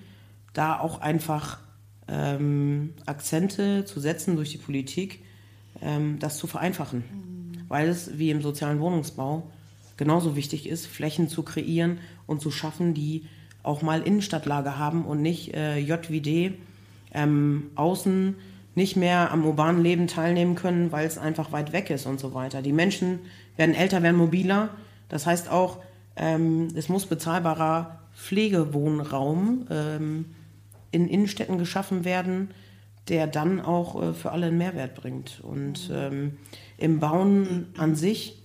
da 0.52 0.78
auch 0.78 1.00
einfach 1.00 1.58
ähm, 2.08 2.94
Akzente 3.06 3.84
zu 3.84 4.00
setzen 4.00 4.36
durch 4.36 4.50
die 4.50 4.58
Politik, 4.58 5.22
ähm, 5.82 6.18
das 6.18 6.38
zu 6.38 6.46
vereinfachen. 6.46 7.04
Weil 7.68 7.88
es 7.88 8.18
wie 8.18 8.30
im 8.30 8.40
sozialen 8.40 8.80
Wohnungsbau 8.80 9.50
genauso 9.98 10.34
wichtig 10.34 10.66
ist, 10.66 10.86
Flächen 10.86 11.28
zu 11.28 11.42
kreieren 11.42 11.98
und 12.26 12.40
zu 12.40 12.50
schaffen, 12.50 12.94
die 12.94 13.26
auch 13.62 13.82
mal 13.82 14.00
Innenstadtlage 14.00 14.78
haben 14.78 15.04
und 15.04 15.20
nicht 15.20 15.54
äh, 15.54 15.78
JWD 15.78 16.54
ähm, 17.12 17.70
außen 17.74 18.36
nicht 18.74 18.96
mehr 18.96 19.32
am 19.32 19.44
urbanen 19.44 19.82
Leben 19.82 20.06
teilnehmen 20.06 20.54
können, 20.54 20.92
weil 20.92 21.06
es 21.06 21.18
einfach 21.18 21.52
weit 21.52 21.72
weg 21.72 21.90
ist 21.90 22.06
und 22.06 22.20
so 22.20 22.32
weiter. 22.32 22.62
Die 22.62 22.72
Menschen 22.72 23.18
werden 23.56 23.74
älter, 23.74 24.02
werden 24.02 24.16
mobiler. 24.16 24.70
Das 25.08 25.26
heißt 25.26 25.50
auch, 25.50 25.78
ähm, 26.16 26.68
es 26.76 26.88
muss 26.88 27.06
bezahlbarer 27.06 27.98
Pflegewohnraum 28.14 29.66
ähm, 29.70 30.24
in 30.92 31.08
Innenstädten 31.08 31.58
geschaffen 31.58 32.04
werden, 32.04 32.50
der 33.08 33.26
dann 33.26 33.60
auch 33.60 34.00
äh, 34.00 34.14
für 34.14 34.30
alle 34.30 34.46
einen 34.46 34.58
Mehrwert 34.58 34.94
bringt. 34.94 35.40
Und 35.42 35.90
ähm, 35.92 36.36
im 36.76 37.00
Bauen 37.00 37.66
an 37.76 37.96
sich, 37.96 38.37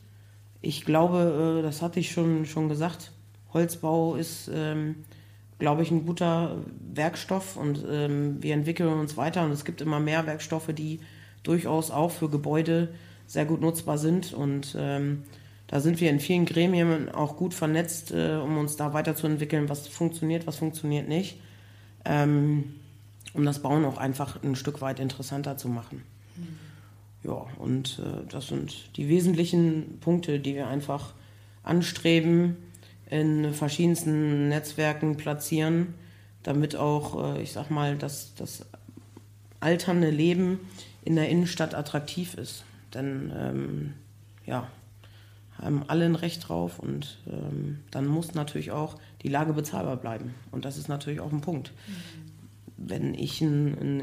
ich 0.64 0.86
glaube, 0.86 1.60
äh, 1.60 1.62
das 1.62 1.82
hatte 1.82 2.00
ich 2.00 2.12
schon, 2.12 2.46
schon 2.46 2.70
gesagt, 2.70 3.12
Holzbau 3.54 4.16
ist, 4.16 4.50
ähm, 4.52 4.96
glaube 5.60 5.84
ich, 5.84 5.92
ein 5.92 6.06
guter 6.06 6.58
Werkstoff 6.94 7.58
und 7.58 7.86
ähm, 7.88 8.42
wir 8.42 8.54
entwickeln 8.56 8.90
uns 8.90 9.16
weiter 9.18 9.46
und 9.46 9.52
es 9.52 9.66
gibt 9.66 9.82
immer 9.82 10.00
mehr 10.00 10.26
Werkstoffe, 10.26 10.74
die 10.74 11.02
durchaus 11.44 11.92
auch 11.92 12.12
für 12.12 12.30
Gebäude 12.30 12.90
sehr 13.28 13.46
gut 13.46 13.62
nutzbar 13.62 13.98
sind 13.98 14.34
und 14.34 14.76
ähm, 14.80 15.24
da 15.68 15.82
sind 15.82 16.00
wir 16.00 16.10
in 16.10 16.20
vielen 16.20 16.46
Gremien 16.46 17.10
auch 17.10 17.36
gut 17.36 17.54
vernetzt, 17.54 18.12
äh, 18.12 18.38
um 18.42 18.58
uns 18.58 18.78
da 18.78 18.94
weiterzuentwickeln, 18.94 19.68
was 19.68 19.88
funktioniert, 19.88 20.48
was 20.48 20.56
funktioniert 20.56 21.10
nicht, 21.10 21.40
ähm, 22.06 22.76
um 23.34 23.44
das 23.44 23.60
Bauen 23.60 23.84
auch 23.84 23.98
einfach 23.98 24.42
ein 24.44 24.56
Stück 24.56 24.80
weit 24.80 25.00
interessanter 25.00 25.58
zu 25.58 25.68
machen. 25.68 26.04
Ja, 27.24 27.46
und 27.58 28.00
äh, 28.00 28.28
das 28.30 28.48
sind 28.48 28.98
die 28.98 29.08
wesentlichen 29.08 30.00
Punkte, 30.02 30.40
die 30.40 30.56
wir 30.56 30.68
einfach 30.68 31.14
anstreben, 31.64 32.58
in 33.10 33.54
verschiedensten 33.54 34.50
Netzwerken 34.50 35.18
platzieren, 35.18 35.94
damit 36.42 36.76
auch, 36.76 37.36
äh, 37.36 37.42
ich 37.42 37.54
sag 37.54 37.70
mal, 37.70 37.98
das, 37.98 38.34
das 38.36 38.66
alternde 39.60 40.10
Leben 40.10 40.60
in 41.06 41.16
der 41.16 41.30
Innenstadt 41.30 41.74
attraktiv 41.74 42.34
ist. 42.34 42.66
Denn 42.94 43.32
ähm, 43.36 43.94
ja, 44.46 44.68
haben 45.58 45.84
alle 45.88 46.06
ein 46.06 46.16
Recht 46.16 46.48
drauf 46.48 46.80
und 46.80 47.20
ähm, 47.28 47.80
dann 47.92 48.06
muss 48.06 48.34
natürlich 48.34 48.72
auch 48.72 48.98
die 49.22 49.30
Lage 49.30 49.54
bezahlbar 49.54 49.98
bleiben. 49.98 50.34
Und 50.52 50.66
das 50.66 50.78
ist 50.78 50.90
natürlich 50.90 51.20
auch 51.20 51.32
ein 51.32 51.42
Punkt. 51.42 51.72
Wenn 52.78 53.14
ich 53.14 53.42
ein, 53.42 53.78
ein 53.80 54.00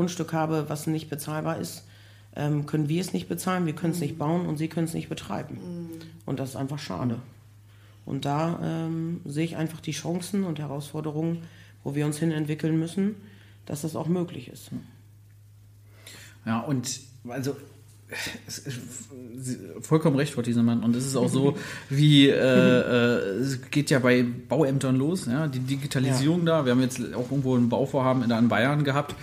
Innenstadt-Grundstück 0.00 0.32
habe, 0.32 0.68
was 0.68 0.86
nicht 0.86 1.10
bezahlbar 1.10 1.58
ist, 1.58 1.84
ähm, 2.36 2.66
können 2.66 2.88
wir 2.88 3.00
es 3.00 3.12
nicht 3.12 3.28
bezahlen, 3.28 3.66
wir 3.66 3.74
können 3.74 3.92
es 3.92 4.00
nicht 4.00 4.18
bauen 4.18 4.46
und 4.46 4.56
sie 4.56 4.68
können 4.68 4.86
es 4.86 4.94
nicht 4.94 5.08
betreiben. 5.08 5.58
Und 6.26 6.38
das 6.38 6.50
ist 6.50 6.56
einfach 6.56 6.78
schade. 6.78 7.18
Und 8.06 8.24
da 8.24 8.58
ähm, 8.62 9.20
sehe 9.24 9.44
ich 9.44 9.56
einfach 9.56 9.80
die 9.80 9.92
Chancen 9.92 10.44
und 10.44 10.58
Herausforderungen, 10.58 11.42
wo 11.84 11.94
wir 11.94 12.06
uns 12.06 12.18
hin 12.18 12.30
entwickeln 12.30 12.78
müssen, 12.78 13.16
dass 13.66 13.82
das 13.82 13.96
auch 13.96 14.06
möglich 14.06 14.48
ist. 14.48 14.70
Ja, 16.46 16.60
und 16.60 17.00
also 17.28 17.56
es 18.46 18.58
ist 18.58 18.80
vollkommen 19.80 20.16
recht, 20.16 20.34
Frau 20.34 20.42
Thiesemann. 20.42 20.82
Und 20.82 20.96
es 20.96 21.06
ist 21.06 21.16
auch 21.16 21.28
so, 21.28 21.56
wie 21.90 22.28
äh, 22.28 22.34
äh, 22.34 23.38
es 23.38 23.70
geht 23.70 23.90
ja 23.90 23.98
bei 23.98 24.24
Bauämtern 24.24 24.96
los, 24.96 25.26
ja, 25.26 25.46
die 25.46 25.60
Digitalisierung 25.60 26.44
da. 26.44 26.64
Wir 26.64 26.72
haben 26.72 26.80
jetzt 26.80 27.00
auch 27.14 27.30
irgendwo 27.30 27.56
ein 27.56 27.68
Bauvorhaben 27.68 28.22
in, 28.22 28.30
in 28.30 28.48
Bayern 28.48 28.84
gehabt. 28.84 29.14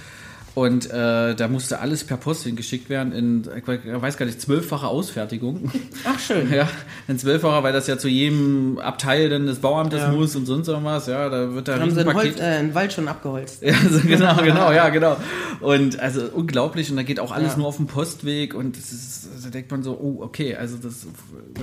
Und 0.58 0.89
äh, 0.89 1.36
da 1.36 1.47
musste 1.49 1.82
alles 1.82 2.03
per 2.03 2.18
Post 2.18 2.45
hingeschickt 2.45 2.89
werden 2.89 3.14
in, 3.14 3.43
ich 3.55 3.68
weiß 3.68 4.18
gar 4.18 4.26
nicht, 4.26 4.41
zwölffache 4.41 4.88
Ausfertigung. 4.88 5.72
Ach, 6.03 6.20
schön. 6.20 6.51
Ja, 6.51 6.68
in 7.08 7.20
zwölffacher, 7.20 7.62
weil 7.62 7.74
das 7.74 7.86
ja 7.86 7.99
zu 7.99 8.08
jedem 8.08 8.80
Abteil 8.80 9.30
dann 9.30 9.45
des 9.45 9.60
Bauamtes 9.60 9.99
Ja. 10.01 10.12
muss 10.12 10.36
und 10.36 10.47
sonst 10.47 10.68
irgendwas. 10.68 11.05
Ja, 11.05 11.30
da 11.30 11.53
wird 11.53 11.68
da 11.68 11.76
Da 11.76 11.82
haben 11.82 11.91
sie 11.91 11.99
ein, 11.99 12.08
Riesenpaket- 12.08 12.16
Holz, 12.16 12.39
äh, 12.39 12.43
einen 12.43 12.74
Wald 12.74 12.91
schon 12.91 13.08
abgeholzt. 13.08 13.62
ja, 13.62 13.76
so, 13.88 13.99
genau, 13.99 14.36
genau, 14.43 14.72
ja, 14.72 14.89
genau. 14.89 15.18
Und 15.60 15.99
also 15.99 16.22
unglaublich 16.34 16.89
und 16.89 16.97
da 16.97 17.03
geht 17.03 17.20
auch 17.20 17.32
alles 17.32 17.51
Ja. 17.51 17.60
nur 17.60 17.68
auf 17.68 17.78
dem 17.78 17.86
Postweg 17.86 18.55
und 18.55 18.78
das 18.78 18.91
ist, 18.91 19.30
da 19.45 19.49
denkt 19.51 19.70
man 19.70 19.84
so, 19.84 19.91
oh, 19.91 20.24
okay, 20.24 20.55
also 20.55 20.78
das 20.78 21.05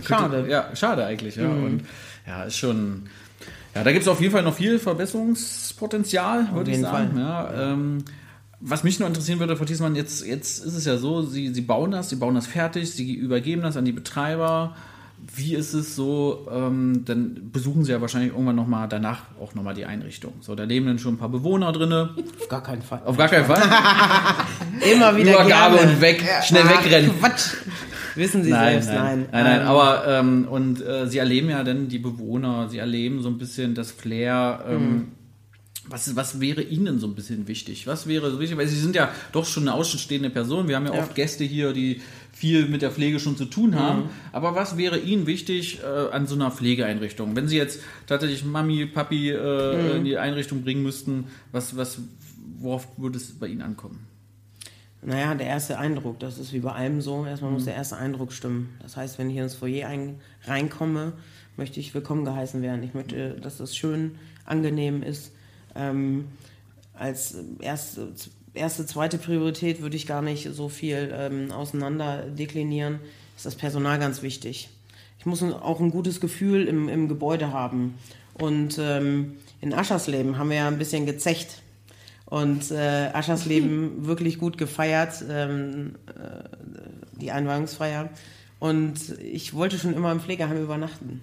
Schade. 0.07 0.45
Mhm. 0.45 0.51
ja, 0.51 0.67
schade 0.77 1.05
eigentlich, 1.05 1.35
ja. 1.35 1.49
Und 1.49 1.81
ja, 2.29 2.45
ist 2.45 2.59
schon. 2.59 3.07
Ja, 3.75 3.83
da 3.83 3.91
gibt 3.91 4.03
es 4.03 4.09
auf 4.09 4.21
jeden 4.21 4.33
Fall 4.33 4.45
noch 4.45 4.55
viel 4.55 4.79
Verbesserungspotenzial, 4.79 6.47
würde 6.55 6.71
ich 6.71 6.79
sagen. 6.81 7.15
Fall. 7.15 7.21
Ja, 7.21 7.73
ähm, 7.73 8.05
was 8.61 8.85
mich 8.85 8.99
nur 8.99 9.09
interessieren 9.09 9.39
würde, 9.41 9.57
Frau 9.57 9.65
Thiesmann, 9.65 9.95
jetzt, 9.97 10.25
jetzt 10.27 10.65
ist 10.65 10.75
es 10.75 10.85
ja 10.85 10.97
so, 10.97 11.23
Sie, 11.23 11.53
Sie 11.53 11.61
bauen 11.61 11.91
das, 11.91 12.09
Sie 12.11 12.17
bauen 12.17 12.35
das 12.35 12.47
fertig, 12.47 12.91
Sie 12.91 13.13
übergeben 13.15 13.63
das 13.63 13.77
an 13.77 13.85
die 13.85 13.93
Betreiber. 13.93 14.75
Wie 15.35 15.55
ist 15.55 15.73
es 15.73 15.97
so, 15.97 16.47
ähm, 16.53 17.05
dann 17.07 17.51
besuchen 17.51 17.85
Sie 17.85 17.93
ja 17.93 18.01
wahrscheinlich 18.03 18.33
irgendwann 18.33 18.57
nochmal 18.57 18.89
danach 18.89 19.23
auch 19.41 19.55
nochmal 19.55 19.73
die 19.75 19.87
Einrichtung. 19.87 20.35
So, 20.41 20.55
da 20.55 20.65
leben 20.65 20.87
dann 20.87 20.99
schon 20.99 21.15
ein 21.15 21.19
paar 21.19 21.31
Bewohner 21.31 21.73
drinne. 21.73 22.11
Auf 22.41 22.49
gar 22.49 22.63
keinen 22.63 22.83
Fall. 22.83 23.01
Auf 23.07 23.17
gar 23.17 23.29
keinen 23.29 23.47
Fall. 23.47 23.63
Immer 24.93 25.17
wieder 25.17 25.33
Übergabe 25.35 25.77
gerne. 25.77 25.93
und 25.93 26.01
weg, 26.03 26.23
schnell 26.45 26.65
Ach, 26.67 26.85
wegrennen. 26.85 27.11
Quatsch. 27.21 27.55
Wissen 28.17 28.45
Sie 28.45 28.51
Nein, 28.51 28.83
selbst, 28.83 28.89
nein, 28.91 28.97
nein. 29.03 29.29
nein, 29.33 29.45
nein, 29.45 29.61
Ähm, 29.63 29.67
aber 29.67 30.05
ähm, 30.07 30.47
und 30.49 30.87
äh, 30.87 31.07
sie 31.09 31.19
erleben 31.19 31.49
ja 31.51 31.65
dann 31.65 31.89
die 31.89 31.99
Bewohner, 31.99 32.69
sie 32.69 32.79
erleben 32.79 33.23
so 33.23 33.29
ein 33.29 33.39
bisschen 33.39 33.75
das 33.75 33.91
Flair. 33.93 34.65
Ähm, 34.69 34.83
Mhm. 34.83 35.09
Was, 35.89 36.15
was 36.17 36.41
wäre 36.41 36.63
Ihnen 36.63 36.99
so 36.99 37.07
ein 37.07 37.15
bisschen 37.15 37.47
wichtig? 37.49 37.87
Was 37.87 38.07
wäre 38.07 38.31
so 38.31 38.41
wichtig? 38.41 38.57
Weil 38.57 38.67
Sie 38.69 38.79
sind 38.81 38.95
ja 38.97 39.11
doch 39.33 39.45
schon 39.47 39.65
eine 39.65 39.75
außenstehende 39.75 40.31
Person. 40.31 40.69
Wir 40.69 40.77
haben 40.77 40.87
ja, 40.87 40.95
Ja. 40.95 41.03
oft 41.03 41.15
Gäste 41.15 41.45
hier, 41.45 41.73
die 41.73 42.01
viel 42.33 42.67
mit 42.67 42.83
der 42.83 42.91
Pflege 42.91 43.21
schon 43.21 43.37
zu 43.37 43.45
tun 43.45 43.75
haben. 43.77 44.11
Aber 44.33 44.55
was 44.55 44.77
wäre 44.77 44.99
Ihnen 44.99 45.27
wichtig 45.27 45.81
äh, 45.83 45.87
an 46.11 46.27
so 46.27 46.35
einer 46.35 46.51
Pflegeeinrichtung? 46.51 47.37
Wenn 47.37 47.49
Sie 47.49 47.57
jetzt 47.57 47.81
tatsächlich 48.07 48.45
Mami, 48.45 48.87
Papi 48.87 49.31
äh, 49.31 49.97
in 49.97 50.05
die 50.05 50.17
Einrichtung 50.19 50.63
bringen 50.63 50.83
müssten, 50.83 51.27
was, 51.53 51.77
was, 51.77 51.99
worauf 52.59 52.89
würde 52.99 53.19
es 53.19 53.33
bei 53.39 53.47
Ihnen 53.47 53.63
ankommen? 53.63 54.07
Naja, 55.03 55.35
der 55.35 55.47
erste 55.49 55.79
Eindruck, 55.79 56.19
das 56.19 56.39
ist 56.39 56.53
wie 56.55 56.61
bei 56.61 56.73
allem 56.73 57.03
so. 57.03 57.27
Erstmal 57.27 57.51
Mhm. 57.51 57.57
muss 57.57 57.67
der 57.67 57.75
erste 57.75 57.99
Eindruck 57.99 58.33
stimmen. 58.33 58.71
Das 58.81 58.97
heißt, 58.97 59.19
wenn 59.19 59.29
ich 59.29 59.37
ins 59.37 59.55
Foyer 59.55 59.87
ein, 59.89 60.17
reinkomme, 60.47 61.13
möchte 61.59 61.79
ich 61.79 61.95
willkommen 61.95 62.25
geheißen 62.25 62.63
werden. 62.63 62.83
Ich 62.83 62.95
möchte, 62.95 63.33
dass 63.41 63.59
das 63.59 63.77
schön, 63.77 64.13
angenehm 64.47 65.03
ist. 65.03 65.31
Ähm, 65.75 66.27
als 66.95 67.37
erste, 67.61 68.09
erste, 68.55 68.87
zweite 68.87 69.19
Priorität 69.19 69.83
würde 69.83 69.97
ich 69.97 70.07
gar 70.07 70.23
nicht 70.23 70.49
so 70.53 70.69
viel 70.69 71.13
ähm, 71.13 71.51
auseinander 71.51 72.23
deklinieren. 72.23 73.01
Ist 73.37 73.47
das 73.47 73.57
Personal 73.57 73.99
ganz 73.99 74.23
wichtig. 74.23 74.69
Ich 75.19 75.27
muss 75.27 75.43
auch 75.43 75.81
ein 75.81 75.91
gutes 75.91 76.21
Gefühl 76.21 76.69
im, 76.69 76.89
im 76.89 77.09
Gebäude 77.09 77.53
haben. 77.53 77.95
Und 78.35 78.79
ähm, 78.79 79.35
in 79.61 79.73
Aschersleben 79.73 80.39
haben 80.39 80.51
wir 80.51 80.57
ja 80.57 80.69
ein 80.69 80.79
bisschen 80.79 81.07
gezecht 81.07 81.63
und 82.27 82.71
äh, 82.71 83.11
Aschersleben 83.13 84.07
wirklich 84.07 84.39
gut 84.39 84.59
gefeiert, 84.59 85.25
ähm, 85.29 85.95
äh, 86.09 87.21
die 87.21 87.31
Einweihungsfeier. 87.31 88.11
Und 88.61 89.19
ich 89.21 89.55
wollte 89.55 89.79
schon 89.79 89.95
immer 89.95 90.11
im 90.11 90.21
Pflegeheim 90.21 90.63
übernachten. 90.63 91.23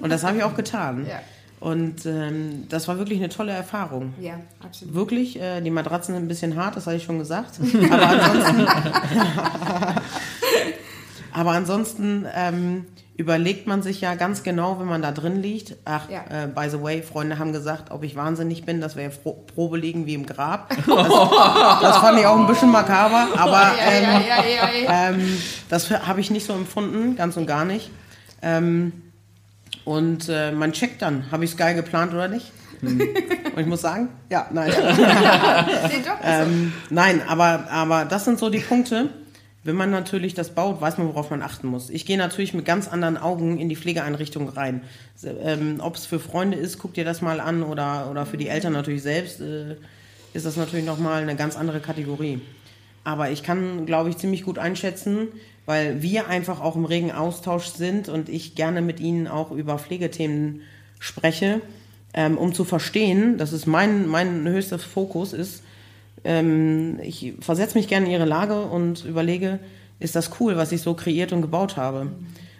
Und 0.00 0.08
das 0.08 0.24
habe 0.24 0.38
ich 0.38 0.44
auch 0.44 0.54
getan. 0.54 1.06
Ja. 1.06 1.20
Und 1.60 2.06
ähm, 2.06 2.64
das 2.70 2.88
war 2.88 2.96
wirklich 2.98 3.18
eine 3.18 3.28
tolle 3.28 3.52
Erfahrung. 3.52 4.14
Ja, 4.18 4.40
absolut. 4.64 4.94
Wirklich, 4.94 5.38
äh, 5.38 5.60
die 5.60 5.70
Matratzen 5.70 6.14
sind 6.14 6.24
ein 6.24 6.28
bisschen 6.28 6.56
hart, 6.56 6.74
das 6.76 6.86
habe 6.86 6.96
ich 6.96 7.04
schon 7.04 7.18
gesagt. 7.18 7.60
Aber 7.90 8.08
ansonsten, 8.08 8.66
aber 11.32 11.50
ansonsten 11.52 12.26
ähm, 12.34 12.86
überlegt 13.16 13.66
man 13.66 13.82
sich 13.82 14.00
ja 14.00 14.14
ganz 14.14 14.42
genau, 14.42 14.80
wenn 14.80 14.86
man 14.86 15.02
da 15.02 15.12
drin 15.12 15.40
liegt. 15.42 15.76
Ach, 15.84 16.08
Ja. 16.08 16.20
äh, 16.30 16.46
by 16.48 16.68
the 16.70 16.82
way, 16.82 17.02
Freunde 17.02 17.38
haben 17.38 17.52
gesagt, 17.52 17.90
ob 17.90 18.02
ich 18.02 18.16
wahnsinnig 18.16 18.64
bin, 18.64 18.80
dass 18.80 18.96
wir 18.96 19.04
ja 19.04 19.10
Pro 19.10 19.32
Probe 19.54 19.76
liegen 19.78 20.06
wie 20.06 20.14
im 20.14 20.26
Grab. 20.26 20.74
Das, 20.86 21.08
das 21.82 21.96
fand 21.98 22.18
ich 22.18 22.26
auch 22.26 22.38
ein 22.38 22.46
bisschen 22.46 22.70
makaber, 22.70 23.28
aber 23.36 23.72
ähm, 23.86 24.22
ähm, 24.88 25.38
das 25.68 25.90
habe 25.90 26.20
ich 26.20 26.30
nicht 26.30 26.46
so 26.46 26.52
empfunden, 26.54 27.16
ganz 27.16 27.36
und 27.36 27.46
gar 27.46 27.64
nicht. 27.64 27.90
Ähm, 28.42 28.92
und 29.90 30.28
äh, 30.28 30.52
man 30.52 30.70
checkt 30.70 31.02
dann, 31.02 31.32
habe 31.32 31.44
ich 31.44 31.50
es 31.50 31.56
geil 31.56 31.74
geplant 31.74 32.14
oder 32.14 32.28
nicht? 32.28 32.52
Und 32.80 33.58
ich 33.58 33.66
muss 33.66 33.80
sagen, 33.80 34.08
ja, 34.30 34.48
nein. 34.52 34.72
Ähm, 36.22 36.72
nein, 36.90 37.20
aber, 37.26 37.68
aber 37.70 38.04
das 38.04 38.24
sind 38.24 38.38
so 38.38 38.50
die 38.50 38.60
Punkte. 38.60 39.08
wenn 39.64 39.74
man 39.74 39.90
natürlich 39.90 40.34
das 40.34 40.50
baut, 40.50 40.80
weiß 40.80 40.98
man, 40.98 41.08
worauf 41.08 41.30
man 41.30 41.42
achten 41.42 41.66
muss. 41.66 41.90
Ich 41.90 42.06
gehe 42.06 42.16
natürlich 42.16 42.54
mit 42.54 42.64
ganz 42.64 42.86
anderen 42.86 43.16
Augen 43.16 43.58
in 43.58 43.68
die 43.68 43.74
Pflegeeinrichtung 43.74 44.48
rein. 44.48 44.82
Ähm, 45.24 45.80
Ob 45.80 45.96
es 45.96 46.06
für 46.06 46.20
Freunde 46.20 46.56
ist, 46.56 46.78
guck 46.78 46.94
dir 46.94 47.04
das 47.04 47.20
mal 47.20 47.40
an 47.40 47.64
oder, 47.64 48.08
oder 48.12 48.26
für 48.26 48.36
die 48.36 48.46
Eltern 48.46 48.74
natürlich 48.74 49.02
selbst, 49.02 49.40
äh, 49.40 49.74
ist 50.34 50.46
das 50.46 50.56
natürlich 50.56 50.86
nochmal 50.86 51.22
eine 51.22 51.34
ganz 51.34 51.56
andere 51.56 51.80
Kategorie. 51.80 52.40
Aber 53.02 53.30
ich 53.30 53.42
kann, 53.42 53.86
glaube 53.86 54.10
ich, 54.10 54.18
ziemlich 54.18 54.44
gut 54.44 54.58
einschätzen, 54.58 55.28
weil 55.70 56.02
wir 56.02 56.26
einfach 56.26 56.60
auch 56.60 56.74
im 56.74 56.84
regen 56.84 57.12
Austausch 57.12 57.66
sind 57.66 58.08
und 58.08 58.28
ich 58.28 58.56
gerne 58.56 58.82
mit 58.82 58.98
ihnen 58.98 59.28
auch 59.28 59.52
über 59.52 59.78
Pflegethemen 59.78 60.62
spreche, 60.98 61.60
ähm, 62.12 62.36
um 62.36 62.52
zu 62.52 62.64
verstehen, 62.64 63.38
dass 63.38 63.52
es 63.52 63.66
mein, 63.66 64.08
mein 64.08 64.48
höchster 64.48 64.80
Fokus 64.80 65.32
ist, 65.32 65.62
ähm, 66.24 66.98
ich 67.04 67.34
versetze 67.38 67.78
mich 67.78 67.86
gerne 67.86 68.06
in 68.06 68.10
ihre 68.10 68.24
Lage 68.24 68.62
und 68.62 69.04
überlege, 69.04 69.60
ist 70.00 70.16
das 70.16 70.32
cool, 70.40 70.56
was 70.56 70.72
ich 70.72 70.82
so 70.82 70.94
kreiert 70.94 71.32
und 71.32 71.40
gebaut 71.40 71.76
habe? 71.76 72.08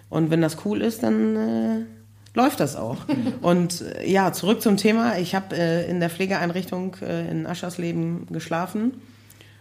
Und 0.09 0.31
wenn 0.31 0.41
das 0.41 0.65
cool 0.65 0.81
ist, 0.81 1.03
dann 1.03 1.35
äh, 1.35 1.81
läuft 2.35 2.61
das 2.61 2.77
auch. 2.77 2.99
Und 3.43 3.81
äh, 3.81 4.09
ja, 4.09 4.33
zurück 4.33 4.63
zum 4.63 4.77
Thema. 4.77 5.19
Ich 5.19 5.35
habe 5.35 5.57
äh, 5.57 5.91
in 5.91 5.99
der 5.99 6.11
Pflegeeinrichtung 6.11 6.95
äh, 7.03 7.29
in 7.29 7.45
Aschersleben 7.45 8.29
geschlafen 8.31 8.93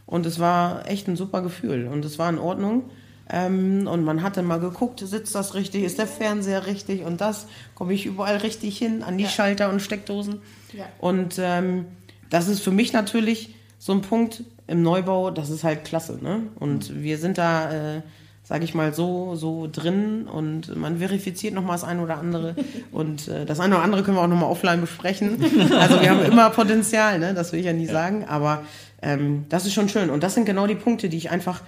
und 0.06 0.28
es 0.28 0.39
war 0.39 0.88
echt 0.88 1.08
ein 1.08 1.16
super 1.16 1.41
Gefühl 1.41 1.88
und 1.88 2.06
es 2.06 2.20
war 2.20 2.30
in 2.30 2.38
Ordnung. 2.38 2.84
Ähm, 3.32 3.88
und 3.88 4.04
man 4.04 4.24
hat 4.24 4.38
dann 4.38 4.46
mal 4.46 4.60
geguckt, 4.60 5.02
sitzt 5.02 5.36
das 5.36 5.54
richtig, 5.54 5.84
ist 5.84 6.00
der 6.00 6.08
Fernseher 6.08 6.66
richtig 6.66 7.04
und 7.04 7.22
das, 7.22 7.46
komme 7.76 7.94
ich 7.94 8.08
überall 8.08 8.38
richtig 8.38 8.78
hin, 8.78 9.04
an 9.04 9.18
die 9.18 9.26
ja. 9.26 9.30
Schalter 9.30 9.70
und 9.70 9.82
Steckdosen. 9.82 10.42
Ja. 10.74 10.86
Und 11.00 11.36
ähm, 11.40 11.86
das 12.32 12.48
ist 12.48 12.62
für 12.62 12.72
mich 12.72 12.92
natürlich 12.92 13.54
so 13.78 13.94
ein 13.94 14.02
Punkt 14.02 14.44
im 14.68 14.82
Neubau, 14.82 15.32
das 15.32 15.50
ist 15.50 15.64
halt 15.64 15.86
klasse. 15.86 16.20
Ne? 16.22 16.44
Und 16.60 16.90
mhm. 16.90 17.04
wir 17.04 17.18
sind 17.18 17.38
da, 17.38 17.98
äh, 17.98 18.02
sage 18.44 18.64
ich 18.64 18.74
mal, 18.74 18.94
so, 18.94 19.36
so 19.36 19.70
drin 19.72 20.28
und 20.28 20.76
man 20.76 20.98
verifiziert 20.98 21.54
noch 21.54 21.64
mal 21.64 21.74
das 21.74 21.84
eine 21.84 22.02
oder 22.02 22.18
andere. 22.18 22.56
Und 22.92 23.28
äh, 23.28 23.46
das 23.46 23.60
eine 23.60 23.76
oder 23.76 23.84
andere 23.84 24.02
können 24.02 24.18
wir 24.18 24.22
auch 24.24 24.28
noch 24.28 24.40
mal 24.40 24.48
offline 24.48 24.82
besprechen. 24.82 25.38
Also 25.72 26.02
wir 26.02 26.10
haben 26.10 26.24
immer 26.32 26.50
Potenzial, 26.50 27.20
ne? 27.20 27.36
das 27.36 27.52
will 27.52 27.60
ich 27.60 27.68
ja 27.68 27.74
nie 27.74 27.86
ja. 27.86 27.94
sagen. 27.94 28.26
Aber 28.26 28.64
ähm, 29.04 29.46
das 29.50 29.68
ist 29.68 29.74
schon 29.74 29.88
schön. 29.88 30.10
Und 30.10 30.24
das 30.24 30.34
sind 30.34 30.46
genau 30.46 30.66
die 30.66 30.76
Punkte, 30.76 31.10
die 31.10 31.18
ich 31.18 31.30
einfach 31.30 31.62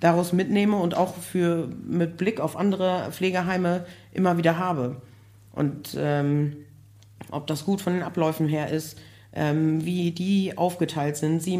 daraus 0.00 0.32
mitnehme 0.32 0.76
und 0.76 0.96
auch 0.96 1.16
für 1.16 1.68
mit 1.86 2.16
Blick 2.16 2.40
auf 2.40 2.56
andere 2.56 3.08
Pflegeheime 3.10 3.84
immer 4.12 4.36
wieder 4.36 4.58
habe. 4.58 4.96
Und 5.52 5.96
ähm, 5.98 6.56
ob 7.30 7.46
das 7.46 7.64
gut 7.64 7.80
von 7.80 7.94
den 7.94 8.02
Abläufen 8.02 8.48
her 8.48 8.70
ist, 8.70 8.98
ähm, 9.34 9.84
wie 9.84 10.12
die 10.12 10.56
aufgeteilt 10.56 11.16
sind. 11.16 11.42
Sie 11.42 11.58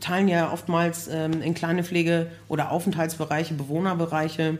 teilen 0.00 0.28
ja 0.28 0.52
oftmals 0.52 1.08
ähm, 1.08 1.42
in 1.42 1.54
kleine 1.54 1.82
Pflege- 1.82 2.28
oder 2.48 2.70
Aufenthaltsbereiche, 2.70 3.54
Bewohnerbereiche. 3.54 4.58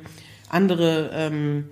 Andere 0.49 1.11
ähm, 1.13 1.69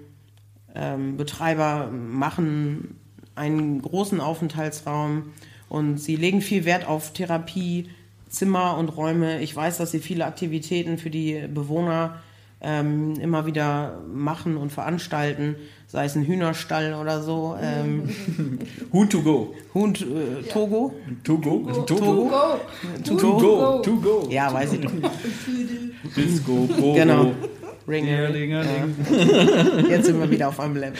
ähm, 0.74 1.16
Betreiber 1.16 1.90
machen 1.90 2.98
einen 3.34 3.82
großen 3.82 4.20
Aufenthaltsraum 4.20 5.32
und 5.68 5.98
sie 5.98 6.16
legen 6.16 6.40
viel 6.40 6.64
Wert 6.64 6.86
auf 6.86 7.12
Therapie, 7.12 7.90
Zimmer 8.29 8.77
und 8.77 8.89
Räume. 8.89 9.41
Ich 9.41 9.55
weiß, 9.55 9.79
dass 9.79 9.91
sie 9.91 10.01
viele 10.01 10.27
Aktivitäten 10.27 10.99
für 10.99 11.11
die 11.11 11.47
Bewohner 11.53 12.20
ähm, 12.61 13.14
immer 13.20 13.47
wieder 13.47 14.01
machen 14.09 14.57
und 14.57 14.72
veranstalten 14.72 15.57
sei 15.87 16.05
es 16.05 16.16
ein 16.16 16.27
Hühnerstall 16.27 16.95
oder 16.95 17.22
so. 17.22 17.57
Ähm, 17.61 18.09
Huhn 18.93 19.09
to 19.09 19.22
go. 19.22 19.55
Huhn 19.74 19.95
äh, 19.95 20.43
Togo. 20.49 20.95
Togo. 21.22 21.85
Togo. 21.87 21.87
Togo. 21.87 22.61
To 23.05 23.16
go. 23.16 23.83
To 23.83 24.01
go. 24.01 24.29
Ja, 24.31 24.53
weiß 24.53 24.72
ich 24.74 24.81
doch. 24.81 24.93
Disco, 26.16 26.66
Bobo. 26.66 26.95
Genau. 26.95 27.33
Ringe. 27.89 28.47
Ja. 28.47 28.64
Jetzt 29.89 30.07
sind 30.07 30.18
wir 30.18 30.29
wieder 30.29 30.49
auf 30.49 30.59
einem 30.59 30.74
Level. 30.74 30.95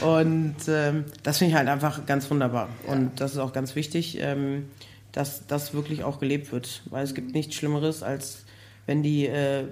Und 0.00 0.56
ähm, 0.66 1.04
das 1.22 1.38
finde 1.38 1.52
ich 1.52 1.56
halt 1.56 1.68
einfach 1.68 2.04
ganz 2.04 2.28
wunderbar. 2.28 2.68
Und 2.88 3.20
das 3.20 3.32
ist 3.32 3.38
auch 3.38 3.52
ganz 3.52 3.76
wichtig, 3.76 4.18
ähm, 4.20 4.64
dass 5.12 5.46
das 5.46 5.74
wirklich 5.74 6.04
auch 6.04 6.18
gelebt 6.18 6.52
wird. 6.52 6.82
Weil 6.90 7.04
es 7.04 7.14
gibt 7.14 7.34
nichts 7.34 7.54
Schlimmeres 7.54 8.02
als 8.02 8.44
wenn 8.86 9.02
die 9.02 9.26
äh, 9.26 9.64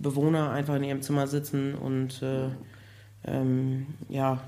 Bewohner 0.00 0.50
einfach 0.50 0.76
in 0.76 0.84
ihrem 0.84 1.02
Zimmer 1.02 1.26
sitzen 1.26 1.74
und 1.74 2.22
äh, 2.22 2.48
ähm, 3.26 3.86
ja, 4.08 4.40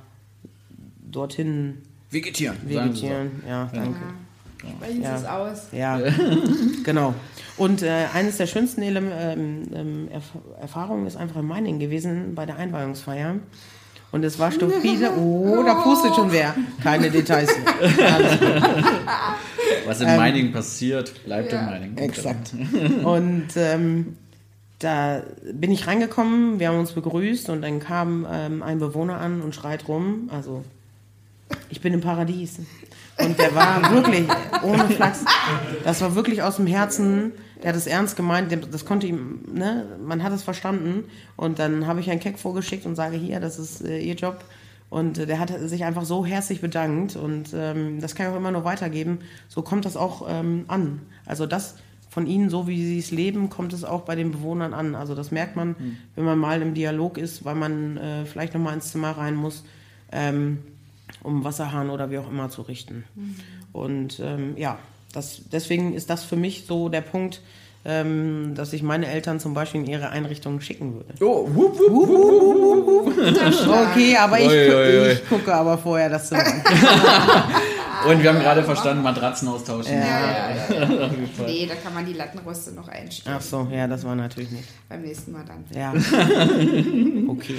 dorthin 1.11 1.83
vegetieren. 2.11 2.57
Vegetieren, 2.65 3.43
ja, 3.47 3.71
danke. 3.73 4.01
Ja. 4.01 4.71
Sprechen 4.71 5.03
ja. 5.03 5.17
es 5.17 5.25
aus. 5.27 5.67
Ja, 5.73 6.01
genau. 6.85 7.15
Und 7.59 7.83
äh, 7.83 8.07
eines 8.15 8.39
der 8.39 8.47
schönsten 8.47 8.83
ähm, 8.83 9.63
ähm, 9.75 10.09
Erf 10.11 10.33
Erfahrungen 10.59 11.07
ist 11.07 11.17
einfach 11.17 11.41
im 11.41 11.49
Mining 11.49 11.79
gewesen 11.79 12.35
bei 12.35 12.47
der 12.47 12.57
Einweihungsfeier. 12.57 13.37
Und 14.11 14.25
es 14.25 14.39
war 14.39 14.51
stupide. 14.53 15.11
Oh, 15.19 15.63
da 15.65 15.75
pustet 15.75 16.15
schon 16.15 16.33
wer. 16.33 16.55
Keine 16.83 17.11
Details. 17.11 17.51
Was 19.87 20.01
im 20.01 20.09
ähm, 20.09 20.21
Mining 20.21 20.53
passiert, 20.53 21.25
bleibt 21.25 21.53
ja. 21.53 21.61
im 21.61 21.73
Mining. 21.73 21.99
Exakt. 21.99 22.53
Und 23.05 23.49
ähm, 23.57 24.17
da 24.79 25.23
bin 25.53 25.71
ich 25.71 25.87
reingekommen, 25.87 26.59
wir 26.59 26.69
haben 26.69 26.79
uns 26.79 26.93
begrüßt 26.93 27.49
und 27.49 27.63
dann 27.63 27.81
kam 27.81 28.27
ähm, 28.31 28.63
ein 28.63 28.79
Bewohner 28.79 29.19
an 29.19 29.41
und 29.41 29.55
schreit 29.55 29.89
rum. 29.89 30.29
Also, 30.33 30.63
ich 31.71 31.81
bin 31.81 31.95
im 31.95 32.01
Paradies. 32.01 32.59
Und 33.19 33.39
der 33.39 33.55
war 33.55 33.91
wirklich, 33.95 34.27
ohne 34.63 34.89
Flachs, 34.91 35.25
das 35.85 36.01
war 36.01 36.15
wirklich 36.15 36.43
aus 36.43 36.57
dem 36.57 36.67
Herzen, 36.67 37.33
der 37.63 37.71
hat 37.71 37.77
es 37.77 37.87
ernst 37.87 38.17
gemeint, 38.17 38.53
das 38.71 38.85
konnte 38.85 39.07
ihm, 39.07 39.41
ne, 39.51 39.87
man 40.05 40.23
hat 40.23 40.33
es 40.33 40.43
verstanden. 40.43 41.05
Und 41.37 41.59
dann 41.59 41.87
habe 41.87 42.01
ich 42.01 42.11
einen 42.11 42.21
Keck 42.21 42.39
vorgeschickt 42.39 42.85
und 42.85 42.97
sage, 42.97 43.17
hier, 43.17 43.41
das 43.41 43.59
ist 43.59 43.83
äh, 43.83 44.01
Ihr 44.01 44.15
Job. 44.15 44.45
Und 44.95 45.19
äh, 45.19 45.27
der 45.27 45.41
hat 45.41 45.53
sich 45.59 45.85
einfach 45.85 46.05
so 46.05 46.25
herzlich 46.25 46.61
bedankt 46.61 47.17
und 47.17 47.49
ähm, 47.53 48.01
das 48.01 48.15
kann 48.15 48.27
ich 48.27 48.33
auch 48.33 48.37
immer 48.37 48.53
nur 48.53 48.63
weitergeben. 48.63 49.19
So 49.49 49.63
kommt 49.63 49.87
das 49.87 49.97
auch 49.97 50.25
ähm, 50.29 50.67
an. 50.69 51.01
Also 51.27 51.47
das 51.47 51.75
von 52.09 52.29
ihnen, 52.29 52.49
so 52.49 52.69
wie 52.69 52.87
sie 52.87 53.01
es 53.01 53.11
leben, 53.11 53.51
kommt 53.51 53.73
es 53.73 53.83
auch 53.83 54.03
bei 54.03 54.15
den 54.15 54.31
Bewohnern 54.31 54.73
an. 54.73 54.95
Also 54.95 55.17
das 55.17 55.33
merkt 55.33 55.57
man, 55.57 55.71
mhm. 55.71 55.97
wenn 56.15 56.25
man 56.25 56.39
mal 56.39 56.63
im 56.63 56.75
Dialog 56.75 57.19
ist, 57.19 57.45
weil 57.45 57.57
man 57.57 57.97
äh, 57.97 58.25
vielleicht 58.25 58.55
nochmal 58.55 58.75
ins 58.75 58.93
Zimmer 58.93 59.11
rein 59.11 59.35
muss. 59.35 59.65
Ähm, 60.13 60.59
um 61.25 61.43
Wasserhahn 61.43 61.91
oder 61.91 62.13
wie 62.13 62.19
auch 62.19 62.31
immer 62.31 62.49
zu 62.51 62.63
richten. 62.63 63.03
Mhm. 63.17 63.35
Und 63.73 64.21
ähm, 64.21 64.57
ja, 64.57 64.79
das, 65.13 65.43
deswegen 65.51 65.93
ist 65.93 66.09
das 66.09 66.23
für 66.23 66.37
mich 66.37 66.67
so 66.67 66.89
der 66.89 67.01
Punkt, 67.01 67.43
ähm, 67.85 68.55
dass 68.55 68.73
ich 68.73 68.83
meine 68.83 69.07
Eltern 69.07 69.41
zum 69.41 69.55
Beispiel 69.55 69.83
in 69.83 69.87
ihre 69.87 70.09
Einrichtung 70.09 70.61
schicken 70.61 70.95
würde. 70.95 71.15
Oh, 71.21 71.49
wup, 71.53 71.79
wup, 71.79 72.09
wup, 72.09 72.87
wup, 72.87 73.91
okay, 73.91 74.17
aber 74.17 74.41
ich, 74.41 74.49
oi, 74.49 74.75
oi, 74.75 75.01
oi. 75.01 75.13
ich 75.13 75.29
gucke 75.29 75.55
aber 75.55 75.77
vorher 75.77 76.09
das 76.09 76.29
Zimmer. 76.29 76.45
Und 78.07 78.23
wir 78.23 78.31
haben 78.31 78.41
gerade 78.41 78.63
verstanden, 78.63 79.03
Matratzen 79.03 79.49
austauschen. 79.49 79.93
Ja, 79.93 79.99
ja, 79.99 80.51
ja, 80.71 80.93
ja. 80.93 81.11
nee, 81.47 81.67
da 81.67 81.75
kann 81.75 81.95
man 81.95 82.05
die 82.05 82.13
Lattenroste 82.13 82.73
noch 82.73 82.89
einstellen. 82.89 83.37
Ach 83.39 83.43
so, 83.43 83.69
ja, 83.73 83.87
das 83.87 84.05
war 84.05 84.15
natürlich 84.15 84.51
nicht. 84.51 84.69
Beim 84.89 85.03
nächsten 85.03 85.33
Mal 85.33 85.45
dann. 85.45 85.65
Ja. 85.75 85.93
okay. 87.29 87.59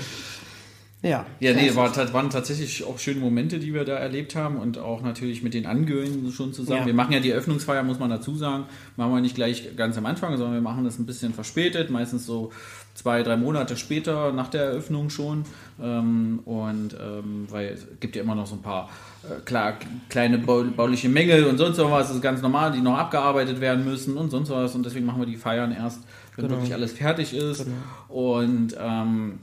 Ja. 1.05 1.25
Ja, 1.39 1.53
nee, 1.53 1.75
war, 1.75 1.95
waren 2.13 2.31
tatsächlich 2.31 2.83
auch 2.83 2.97
schöne 2.97 3.19
Momente, 3.19 3.59
die 3.59 3.75
wir 3.75 3.85
da 3.85 3.93
erlebt 3.93 4.35
haben 4.35 4.57
und 4.57 4.79
auch 4.79 5.03
natürlich 5.03 5.43
mit 5.43 5.53
den 5.53 5.67
Angehörigen 5.67 6.31
schon 6.31 6.51
zusammen. 6.51 6.79
Ja. 6.79 6.85
Wir 6.87 6.95
machen 6.95 7.13
ja 7.13 7.19
die 7.19 7.29
Eröffnungsfeier, 7.29 7.83
muss 7.83 7.99
man 7.99 8.09
dazu 8.09 8.35
sagen, 8.35 8.65
machen 8.95 9.13
wir 9.13 9.21
nicht 9.21 9.35
gleich 9.35 9.75
ganz 9.75 9.97
am 9.99 10.07
Anfang, 10.07 10.35
sondern 10.37 10.55
wir 10.55 10.61
machen 10.61 10.83
das 10.83 10.97
ein 10.97 11.05
bisschen 11.05 11.31
verspätet, 11.33 11.91
meistens 11.91 12.25
so 12.25 12.51
zwei, 12.95 13.21
drei 13.21 13.37
Monate 13.37 13.77
später 13.77 14.33
nach 14.33 14.47
der 14.47 14.63
Eröffnung 14.63 15.11
schon. 15.11 15.43
Ähm, 15.79 16.39
und 16.43 16.95
ähm, 16.99 17.45
weil 17.49 17.67
es 17.67 17.85
gibt 17.99 18.15
ja 18.15 18.23
immer 18.23 18.33
noch 18.33 18.47
so 18.47 18.55
ein 18.55 18.63
paar 18.63 18.89
äh, 19.23 19.41
klar, 19.45 19.77
kleine 20.09 20.39
bauliche 20.39 21.09
Mängel 21.09 21.45
und 21.45 21.59
sonst 21.59 21.77
was, 21.77 22.07
das 22.07 22.15
ist 22.15 22.23
ganz 22.23 22.41
normal, 22.41 22.71
die 22.71 22.81
noch 22.81 22.97
abgearbeitet 22.97 23.61
werden 23.61 23.85
müssen 23.85 24.17
und 24.17 24.31
sonst 24.31 24.49
was. 24.49 24.73
Und 24.73 24.83
deswegen 24.83 25.05
machen 25.05 25.21
wir 25.21 25.27
die 25.27 25.37
Feiern 25.37 25.71
erst, 25.71 25.99
wenn 26.35 26.45
genau. 26.45 26.57
wirklich 26.57 26.73
alles 26.73 26.93
fertig 26.93 27.35
ist. 27.35 27.65
Genau. 27.65 28.31
Und 28.31 28.75
ähm, 28.79 29.39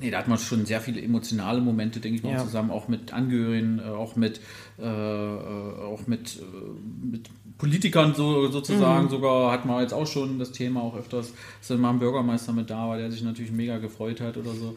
Nee, 0.00 0.10
da 0.10 0.18
hat 0.18 0.28
man 0.28 0.38
schon 0.38 0.64
sehr 0.64 0.80
viele 0.80 1.02
emotionale 1.02 1.60
Momente, 1.60 2.00
denke 2.00 2.16
ich 2.16 2.22
mal, 2.22 2.32
ja. 2.32 2.38
zusammen, 2.38 2.70
auch 2.70 2.88
mit 2.88 3.12
Angehörigen, 3.12 3.78
äh, 3.78 3.82
auch 3.90 4.16
mit, 4.16 4.40
äh, 4.78 4.82
äh, 4.82 5.84
auch 5.84 6.06
mit, 6.06 6.38
äh, 6.38 7.06
mit 7.06 7.28
Politikern 7.58 8.14
so, 8.14 8.48
sozusagen. 8.48 9.04
Mhm. 9.06 9.10
Sogar 9.10 9.52
hat 9.52 9.66
man 9.66 9.82
jetzt 9.82 9.92
auch 9.92 10.06
schon 10.06 10.38
das 10.38 10.52
Thema 10.52 10.82
auch 10.82 10.96
öfters, 10.96 11.34
dass 11.66 11.78
mal 11.78 11.90
ein 11.90 11.98
Bürgermeister 11.98 12.52
mit 12.52 12.70
da 12.70 12.88
war, 12.88 12.96
der 12.96 13.10
sich 13.10 13.22
natürlich 13.22 13.52
mega 13.52 13.78
gefreut 13.78 14.20
hat 14.20 14.36
oder 14.38 14.52
so. 14.52 14.76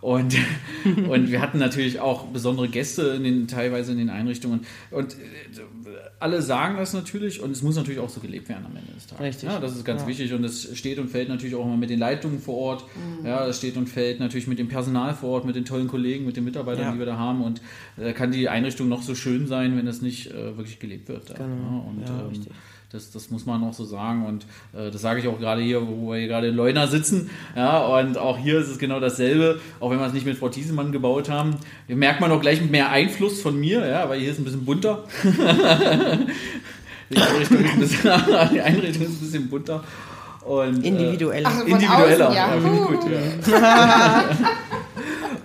Und, 0.00 0.36
und 1.08 1.30
wir 1.30 1.40
hatten 1.40 1.58
natürlich 1.58 2.00
auch 2.00 2.26
besondere 2.26 2.68
Gäste 2.68 3.02
in 3.02 3.24
den, 3.24 3.48
teilweise 3.48 3.92
in 3.92 3.98
den 3.98 4.10
Einrichtungen. 4.10 4.60
Und 4.90 5.16
alle 6.20 6.40
sagen 6.40 6.76
das 6.76 6.92
natürlich 6.92 7.40
und 7.40 7.50
es 7.50 7.62
muss 7.62 7.76
natürlich 7.76 8.00
auch 8.00 8.08
so 8.08 8.20
gelebt 8.20 8.48
werden 8.48 8.64
am 8.64 8.76
Ende 8.76 8.92
des 8.92 9.06
Tages. 9.06 9.26
Richtig. 9.26 9.48
Ja, 9.48 9.58
das 9.58 9.76
ist 9.76 9.84
ganz 9.84 10.02
ja. 10.02 10.08
wichtig 10.08 10.32
und 10.32 10.44
es 10.44 10.76
steht 10.78 10.98
und 10.98 11.08
fällt 11.08 11.28
natürlich 11.28 11.54
auch 11.56 11.64
immer 11.64 11.76
mit 11.76 11.90
den 11.90 11.98
Leitungen 11.98 12.40
vor 12.40 12.56
Ort. 12.56 12.84
Mhm. 12.94 13.26
Ja, 13.26 13.46
es 13.46 13.58
steht 13.58 13.76
und 13.76 13.88
fällt 13.88 14.20
natürlich 14.20 14.46
mit 14.46 14.58
dem 14.58 14.68
Personal 14.68 15.14
vor 15.14 15.30
Ort, 15.30 15.44
mit 15.44 15.56
den 15.56 15.64
tollen 15.64 15.88
Kollegen, 15.88 16.24
mit 16.24 16.36
den 16.36 16.44
Mitarbeitern, 16.44 16.84
ja. 16.84 16.92
die 16.92 16.98
wir 16.98 17.06
da 17.06 17.16
haben 17.16 17.42
und 17.42 17.60
da 17.96 18.04
äh, 18.04 18.12
kann 18.12 18.30
die 18.30 18.48
Einrichtung 18.48 18.88
noch 18.88 19.02
so 19.02 19.14
schön 19.14 19.46
sein, 19.46 19.76
wenn 19.76 19.86
es 19.86 20.00
nicht 20.00 20.30
äh, 20.30 20.56
wirklich 20.56 20.78
gelebt 20.78 21.08
wird. 21.08 21.30
Da, 21.30 21.34
Genau. 21.34 21.88
Und 21.88 22.02
Ja, 22.06 22.20
ähm, 22.20 22.28
richtig. 22.28 22.52
Das, 22.92 23.10
das 23.10 23.30
muss 23.30 23.46
man 23.46 23.64
auch 23.64 23.72
so 23.72 23.84
sagen. 23.84 24.26
Und 24.26 24.44
äh, 24.78 24.90
das 24.90 25.00
sage 25.00 25.20
ich 25.20 25.28
auch 25.28 25.38
gerade 25.38 25.62
hier, 25.62 25.80
wo 25.86 26.10
wir 26.10 26.18
hier 26.18 26.28
gerade 26.28 26.48
in 26.48 26.54
Leuna 26.54 26.86
sitzen. 26.86 27.30
Ja, 27.56 27.78
und 27.78 28.18
auch 28.18 28.36
hier 28.36 28.58
ist 28.58 28.68
es 28.68 28.78
genau 28.78 29.00
dasselbe, 29.00 29.60
auch 29.80 29.90
wenn 29.90 29.98
wir 29.98 30.06
es 30.06 30.12
nicht 30.12 30.26
mit 30.26 30.36
Frau 30.36 30.50
Thiesemann 30.50 30.92
gebaut 30.92 31.30
haben. 31.30 31.56
Hier 31.86 31.96
merkt 31.96 32.20
man 32.20 32.30
auch 32.30 32.40
gleich 32.40 32.62
mehr 32.62 32.90
Einfluss 32.90 33.40
von 33.40 33.58
mir, 33.58 33.86
ja, 33.86 34.08
weil 34.08 34.20
hier 34.20 34.30
ist 34.30 34.38
ein 34.38 34.44
bisschen 34.44 34.64
bunter. 34.64 35.04
die, 37.10 37.18
Einrichtung 37.18 37.64
ist 37.64 37.72
ein 37.72 37.80
bisschen, 37.80 38.12
die 38.52 38.60
Einrichtung 38.60 39.02
ist 39.02 39.12
ein 39.12 39.20
bisschen 39.20 39.48
bunter. 39.48 39.82
Und, 40.44 40.84
äh, 40.84 40.88
Individuell. 40.88 41.44
Ach, 41.46 41.60
individueller. 41.60 42.28
außen, 42.28 42.36
ja. 42.36 42.56
ja, 42.56 42.84
gut, 42.84 42.98
ja. 43.10 44.24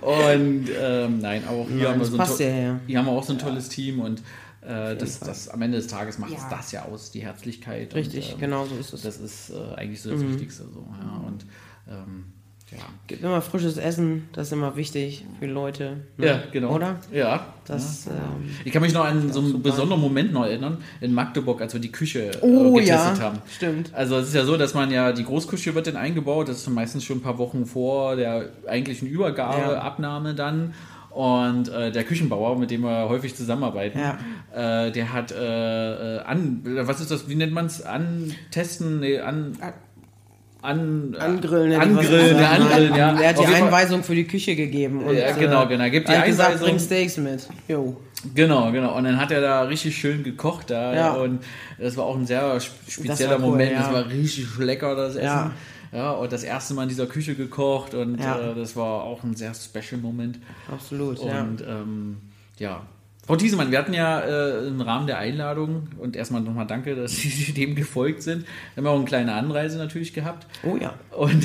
und 0.00 0.68
ähm, 0.80 1.18
nein, 1.20 1.42
aber 1.46 1.58
auch 1.58 1.68
hier, 1.68 1.76
Nein, 1.76 1.88
haben 1.92 2.00
wir 2.00 2.06
so 2.06 2.18
ein 2.18 2.28
ja 2.38 2.46
her. 2.46 2.80
hier 2.86 2.98
haben 2.98 3.06
wir 3.06 3.12
auch 3.12 3.22
so 3.22 3.32
ein 3.32 3.38
tolles 3.38 3.68
Team 3.68 4.00
und 4.00 4.20
äh, 4.62 4.96
das, 4.96 5.20
das 5.20 5.48
am 5.48 5.62
Ende 5.62 5.78
des 5.78 5.86
Tages 5.86 6.18
macht 6.18 6.32
es 6.32 6.38
Ja. 6.42 6.48
das 6.50 6.72
ja 6.72 6.84
aus, 6.84 7.10
die 7.10 7.20
Herzlichkeit. 7.20 7.94
Richtig, 7.94 8.26
und, 8.28 8.32
ähm, 8.34 8.40
genau 8.40 8.66
so 8.66 8.74
ist 8.76 8.92
es. 8.92 9.02
Das 9.02 9.18
ist 9.18 9.50
äh, 9.50 9.74
eigentlich 9.76 10.00
so 10.02 10.10
das 10.10 10.20
Wichtigste. 10.20 10.64
So, 10.64 10.86
ja. 11.00 11.22
Und 11.26 11.46
ähm, 11.88 12.24
ja. 12.70 12.76
Gibt 13.06 13.22
immer 13.24 13.40
frisches 13.40 13.78
Essen, 13.78 14.28
das 14.34 14.48
ist 14.48 14.52
immer 14.52 14.76
wichtig 14.76 15.24
für 15.40 15.46
Leute. 15.46 16.00
ne? 16.18 16.26
ja, 16.26 16.42
genau. 16.52 16.74
Oder? 16.74 16.98
Ja. 17.10 17.46
Das, 17.66 18.06
ähm, 18.08 18.14
Ich 18.62 18.72
kann 18.72 18.82
mich 18.82 18.92
noch 18.92 19.06
an 19.06 19.32
so 19.32 19.40
einen 19.40 19.62
besonderen 19.62 20.02
Moment 20.02 20.34
noch 20.34 20.44
erinnern, 20.44 20.76
in 21.00 21.14
Magdeburg, 21.14 21.62
als 21.62 21.72
wir 21.72 21.80
die 21.80 21.90
Küche 21.90 22.30
Oh 22.42 22.76
äh, 22.76 22.80
getestet 22.82 23.18
ja, 23.18 23.24
haben. 23.24 23.38
stimmt. 23.50 23.94
Also 23.94 24.18
es 24.18 24.28
ist 24.28 24.34
ja 24.34 24.44
so, 24.44 24.58
dass 24.58 24.74
man 24.74 24.90
ja, 24.90 25.12
die 25.12 25.24
Großküche 25.24 25.74
wird 25.74 25.86
dann 25.86 25.96
eingebaut, 25.96 26.48
das 26.50 26.58
ist 26.58 26.68
meistens 26.68 27.04
schon 27.04 27.18
ein 27.18 27.22
paar 27.22 27.38
Wochen 27.38 27.64
vor 27.64 28.16
der 28.16 28.50
eigentlichen 28.66 29.08
Übergabe, 29.08 29.72
Ja. 29.72 29.80
Abnahme 29.80 30.34
dann. 30.34 30.74
Und 31.10 31.68
äh, 31.70 31.90
der 31.90 32.04
Küchenbauer, 32.04 32.58
mit 32.58 32.70
dem 32.70 32.82
wir 32.82 33.08
häufig 33.08 33.34
zusammenarbeiten, 33.34 33.98
Ja. 33.98 34.18
äh, 34.86 34.92
der 34.92 35.12
hat 35.12 35.32
äh, 35.32 36.16
äh, 36.16 36.20
an, 36.20 36.60
was 36.64 37.00
ist 37.00 37.10
das, 37.10 37.28
wie 37.28 37.34
nennt 37.34 37.52
man 37.52 37.66
es? 37.66 37.82
Antesten, 37.82 39.00
nee, 39.00 39.18
an, 39.18 39.56
an, 40.60 41.16
Angrillen. 41.18 41.72
was 41.72 41.86
Angrillen, 41.86 42.28
gesagt. 42.28 42.40
ja, 42.40 42.50
angrillen, 42.50 42.94
ja. 42.96 43.20
Er 43.20 43.28
hat 43.30 43.38
die 43.38 43.46
Einweisung 43.46 44.02
für 44.02 44.14
die 44.14 44.24
Küche 44.26 44.56
gegeben. 44.56 45.02
Und, 45.04 45.16
Ja, 45.16 45.32
genau, 45.32 45.66
genau. 45.66 45.84
Er 45.84 45.90
gibt 45.90 46.08
die 46.08 46.12
er 46.12 46.20
hat 46.20 46.26
gesagt, 46.26 46.48
Einweisung. 46.50 46.68
bring 46.68 46.78
Steaks 46.80 47.16
mit. 47.16 47.48
Jo. 47.68 47.96
Genau, 48.34 48.72
genau. 48.72 48.96
Und 48.96 49.04
dann 49.04 49.20
hat 49.20 49.30
er 49.30 49.40
da 49.40 49.62
richtig 49.62 49.96
schön 49.96 50.24
gekocht 50.24 50.70
da. 50.70 50.92
Ja. 50.94 51.12
Und 51.12 51.40
das 51.78 51.96
war 51.96 52.04
auch 52.06 52.16
ein 52.16 52.26
sehr 52.26 52.56
sp- 52.58 52.74
spezieller 52.88 53.36
cool, 53.36 53.50
Moment. 53.50 53.70
ja. 53.72 53.78
Das 53.82 53.92
war 53.92 54.08
richtig 54.08 54.58
lecker, 54.58 54.96
das 54.96 55.14
Essen. 55.14 55.24
Ja. 55.24 55.52
Ja. 55.92 56.12
und 56.12 56.32
das 56.32 56.42
erste 56.44 56.74
Mal 56.74 56.84
in 56.84 56.88
dieser 56.88 57.06
Küche 57.06 57.34
gekocht 57.34 57.94
und 57.94 58.18
Ja. 58.20 58.38
äh, 58.38 58.54
das 58.54 58.76
war 58.76 59.02
auch 59.04 59.22
ein 59.24 59.34
sehr 59.36 59.52
special 59.54 60.00
Moment. 60.00 60.38
Absolut, 60.70 61.22
ja. 61.24 61.42
Und 61.42 61.62
ähm, 61.66 62.16
ja. 62.58 62.82
Frau 63.26 63.36
Thiesemann, 63.36 63.70
wir 63.70 63.78
hatten 63.78 63.92
ja 63.92 64.20
äh, 64.20 64.66
im 64.68 64.80
Rahmen 64.80 65.06
der 65.06 65.18
Einladung 65.18 65.88
und 65.98 66.16
erstmal 66.16 66.40
nochmal 66.40 66.66
danke, 66.66 66.96
dass 66.96 67.12
Sie 67.16 67.52
dem 67.56 67.74
gefolgt 67.74 68.22
sind. 68.22 68.46
Wir 68.74 68.82
haben 68.82 68.86
auch 68.88 68.96
eine 68.96 69.04
kleine 69.04 69.34
Anreise 69.34 69.76
natürlich 69.76 70.14
gehabt. 70.14 70.46
Oh 70.62 70.76
ja. 70.76 70.94
Und, 71.10 71.44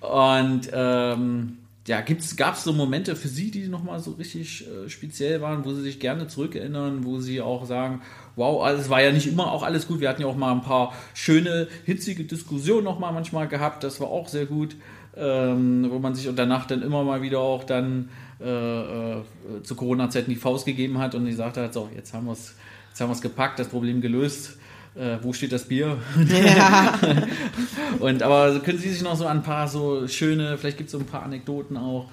und 0.00 0.70
ähm, 0.72 1.58
ja, 1.88 2.00
gab 2.36 2.54
es 2.54 2.64
so 2.64 2.72
Momente 2.72 3.16
für 3.16 3.26
Sie, 3.26 3.50
die 3.50 3.66
nochmal 3.66 3.98
so 3.98 4.12
richtig 4.12 4.66
äh, 4.68 4.88
speziell 4.88 5.40
waren, 5.40 5.64
wo 5.64 5.72
Sie 5.72 5.82
sich 5.82 5.98
gerne 5.98 6.28
zurückerinnern, 6.28 7.04
wo 7.04 7.18
Sie 7.18 7.40
auch 7.40 7.66
sagen, 7.66 8.02
wow, 8.36 8.62
also 8.62 8.80
es 8.80 8.88
war 8.88 9.02
ja 9.02 9.10
nicht 9.10 9.26
immer 9.26 9.50
auch 9.50 9.64
alles 9.64 9.88
gut. 9.88 9.98
Wir 10.00 10.08
hatten 10.08 10.22
ja 10.22 10.28
auch 10.28 10.36
mal 10.36 10.52
ein 10.52 10.62
paar 10.62 10.94
schöne, 11.12 11.66
hitzige 11.84 12.22
Diskussionen 12.24 12.84
nochmal 12.84 13.12
manchmal 13.12 13.48
gehabt. 13.48 13.82
Das 13.82 14.00
war 14.00 14.08
auch 14.08 14.28
sehr 14.28 14.46
gut, 14.46 14.76
ähm, 15.16 15.88
wo 15.90 15.98
man 15.98 16.14
sich 16.14 16.28
und 16.28 16.38
danach 16.38 16.66
dann 16.66 16.82
immer 16.82 17.02
mal 17.02 17.20
wieder 17.20 17.40
auch 17.40 17.64
dann 17.64 18.10
äh, 18.40 19.18
äh, 19.18 19.22
zu 19.64 19.74
Corona-Zeiten 19.74 20.30
die 20.30 20.36
Faust 20.36 20.66
gegeben 20.66 20.98
hat 20.98 21.16
und 21.16 21.26
gesagt 21.26 21.56
hat, 21.56 21.74
so, 21.74 21.90
jetzt 21.96 22.14
haben 22.14 22.26
wir 22.26 22.32
es 22.32 23.20
gepackt, 23.20 23.58
das 23.58 23.68
Problem 23.68 24.00
gelöst. 24.00 24.56
Äh, 24.94 25.16
wo 25.22 25.32
steht 25.32 25.52
das 25.52 25.64
Bier? 25.64 25.96
Und 27.98 28.22
aber 28.22 28.60
können 28.60 28.78
Sie 28.78 28.90
sich 28.90 29.02
noch 29.02 29.16
so 29.16 29.26
ein 29.26 29.42
paar 29.42 29.66
so 29.66 30.06
schöne, 30.06 30.58
vielleicht 30.58 30.76
gibt 30.76 30.88
es 30.88 30.92
so 30.92 30.98
ein 30.98 31.06
paar 31.06 31.22
Anekdoten 31.22 31.76
auch. 31.78 32.10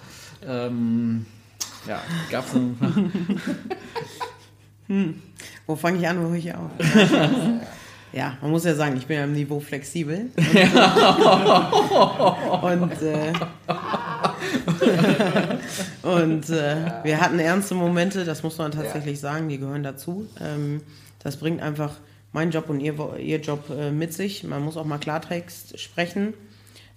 Ähm, 0.48 1.26
ja, 1.88 2.02
gab 2.32 2.48
es 2.48 2.54
ein 2.56 2.78
paar. 2.78 2.94
Wo 5.68 5.76
fange 5.76 6.00
ich 6.00 6.08
an, 6.08 6.24
wo 6.24 6.30
höre 6.30 6.36
ich 6.36 6.54
auf? 6.56 6.72
ja, 8.14 8.38
man 8.42 8.52
muss 8.52 8.64
ja 8.64 8.74
sagen, 8.74 8.98
ich 8.98 9.06
bin 9.06 9.18
ja 9.18 9.26
im 9.26 9.34
Niveau 9.34 9.60
flexibel. 9.60 10.30
Und, 12.62 13.02
äh, 13.02 13.34
und 16.02 16.50
äh, 16.50 16.76
wir 17.04 17.22
hatten 17.22 17.40
ernste 17.40 17.76
Momente, 17.76 18.26
das 18.26 18.42
muss 18.42 18.58
man 18.58 18.72
tatsächlich 18.72 19.20
sagen, 19.20 19.50
die 19.50 19.60
gehören 19.60 19.84
dazu. 19.84 20.28
Ähm, 20.42 20.82
das 21.20 21.38
bringt 21.38 21.62
einfach 21.62 21.98
mein 22.32 22.52
Job 22.52 22.70
und 22.70 22.80
ihr, 22.80 22.96
ihr 23.18 23.40
Job 23.40 23.70
äh, 23.70 23.92
mit 23.92 24.14
sich. 24.14 24.44
Man 24.44 24.64
muss 24.64 24.78
auch 24.78 24.86
mal 24.86 24.98
Klartext 24.98 25.80
sprechen. 25.80 26.34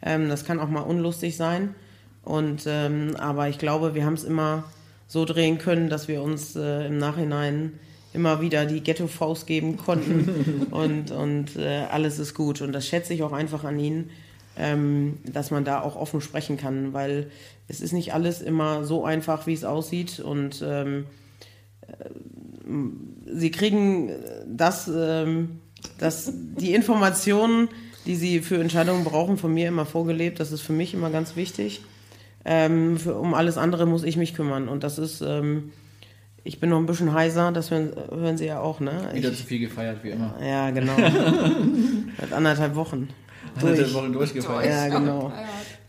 Ähm, 0.03 0.28
das 0.28 0.45
kann 0.45 0.61
auch 0.61 0.68
mal 0.68 0.80
unlustig 0.80 1.37
sein. 1.37 1.74
Und, 2.22 2.64
ähm, 2.66 3.16
aber 3.18 3.49
ich 3.49 3.59
glaube, 3.59 3.95
wir 3.95 4.05
haben 4.05 4.14
es 4.14 4.24
immer 4.24 4.64
so 5.09 5.24
drehen 5.24 5.59
können, 5.59 5.89
dass 5.89 6.09
wir 6.09 6.22
uns 6.22 6.57
äh, 6.57 6.87
im 6.87 6.99
Nachhinein 6.99 7.78
immer 8.14 8.41
wieder 8.41 8.66
die 8.66 8.83
Ghetto-Faust 8.83 9.47
geben 9.47 9.76
konnten 9.76 10.66
und, 10.70 11.11
und 11.11 11.57
äh, 11.57 11.85
alles 11.91 12.18
ist 12.18 12.35
gut. 12.35 12.61
Und 12.61 12.72
das 12.72 12.87
schätze 12.87 13.14
ich 13.14 13.22
auch 13.22 13.33
einfach 13.33 13.64
an 13.64 13.78
Ihnen, 13.78 14.11
ähm, 14.57 15.18
dass 15.24 15.51
man 15.51 15.64
da 15.64 15.80
auch 15.80 15.97
offen 15.97 16.20
sprechen 16.20 16.57
kann, 16.57 16.93
weil 16.93 17.30
es 17.68 17.80
ist 17.80 17.93
nicht 17.93 18.12
alles 18.12 18.43
immer 18.43 18.85
so 18.85 19.05
einfach, 19.05 19.47
wie 19.47 19.55
es 19.55 19.64
aussieht. 19.64 20.20
Und 20.20 20.62
ähm, 20.64 21.07
Sie 23.34 23.51
kriegen 23.51 24.11
das, 24.47 24.88
ähm, 24.95 25.61
das, 25.99 26.32
die 26.34 26.74
Informationen, 26.74 27.68
die 28.07 28.16
Sie 28.16 28.40
für 28.40 28.61
Entscheidungen 28.61 29.05
brauchen, 29.05 29.36
von 29.38 29.53
mir 29.53 29.68
immer 29.68 29.86
vorgelebt. 29.86 30.40
Das 30.40 30.53
ist 30.53 30.61
für 30.62 30.72
mich 30.72 30.95
immer 30.95 31.11
ganz 31.11 31.36
wichtig. 31.36 31.82
Ähm, 32.45 32.99
für, 32.99 33.14
um 33.14 33.34
alles 33.34 33.57
andere 33.59 33.86
muss 33.86 34.03
ich 34.05 34.16
mich 34.16 34.34
kümmern. 34.34 34.68
Und 34.68 34.82
das 34.84 34.99
ist, 34.99 35.20
ähm, 35.22 35.70
ich 36.45 36.59
bin 36.61 36.70
noch 36.70 36.78
ein 36.78 36.86
bisschen 36.86 37.12
heiser, 37.14 37.53
das 37.53 37.70
hören, 37.70 37.93
hören 38.11 38.36
Sie 38.36 38.47
ja 38.47 38.59
auch, 38.61 38.80
ne? 38.80 39.11
Wieder 39.12 39.30
Ich, 39.30 39.38
zu 39.38 39.45
viel 39.45 39.61
gefeiert, 39.61 39.99
wie 40.03 40.11
immer. 40.11 40.34
ja, 40.45 40.70
genau. 40.70 40.97
Seit 42.20 42.32
anderthalb 42.32 42.74
Wochen. 42.74 43.09
Durch. 43.61 43.78
Durch. 43.78 43.95
Wochen 43.95 44.12
durchgefeiert. 44.12 44.66
Ja, 44.93 44.99
genau. 44.99 45.32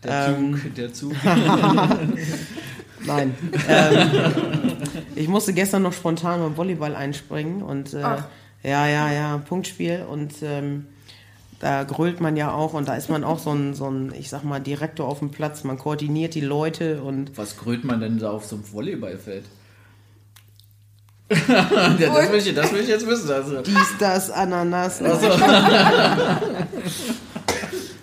Der 0.03 0.27
Ähm. 0.37 0.59
Zug, 0.61 0.75
der 0.75 0.93
Zug. 0.93 1.13
Nein. 3.05 3.35
ich 5.15 5.27
musste 5.27 5.53
gestern 5.53 5.83
noch 5.83 5.93
spontan 5.93 6.39
beim 6.39 6.57
Volleyball 6.57 6.95
einspringen 6.95 7.61
und 7.61 7.93
äh, 7.93 8.01
ja, 8.01 8.87
ja, 8.87 9.11
ja, 9.11 9.37
Punktspiel 9.37 10.05
und 10.09 10.33
ähm, 10.41 10.87
da 11.59 11.83
grölt 11.83 12.19
man 12.19 12.35
ja 12.35 12.51
auch 12.51 12.73
und 12.73 12.87
da 12.87 12.95
ist 12.95 13.09
man 13.09 13.23
auch 13.23 13.39
so 13.39 13.51
ein, 13.51 13.73
so 13.73 13.89
ein, 13.89 14.13
ich 14.17 14.29
sag 14.29 14.43
mal, 14.43 14.59
Direktor 14.59 15.07
auf 15.07 15.19
dem 15.19 15.31
Platz. 15.31 15.63
Man 15.63 15.77
koordiniert 15.77 16.35
die 16.35 16.41
Leute 16.41 17.01
und 17.01 17.37
Was 17.37 17.55
grölt 17.57 17.85
man 17.85 18.01
denn 18.01 18.19
da 18.19 18.31
auf 18.31 18.43
so 18.45 18.57
einem 18.57 18.65
Volleyballfeld? 18.71 19.45
ja, 21.47 21.63
das, 21.97 22.31
will 22.31 22.39
ich, 22.39 22.53
das 22.53 22.71
will 22.73 22.81
ich 22.81 22.89
jetzt 22.89 23.07
wissen. 23.07 23.31
Also. 23.31 23.61
dies, 23.61 23.95
das, 23.97 24.29
Ananas. 24.29 25.01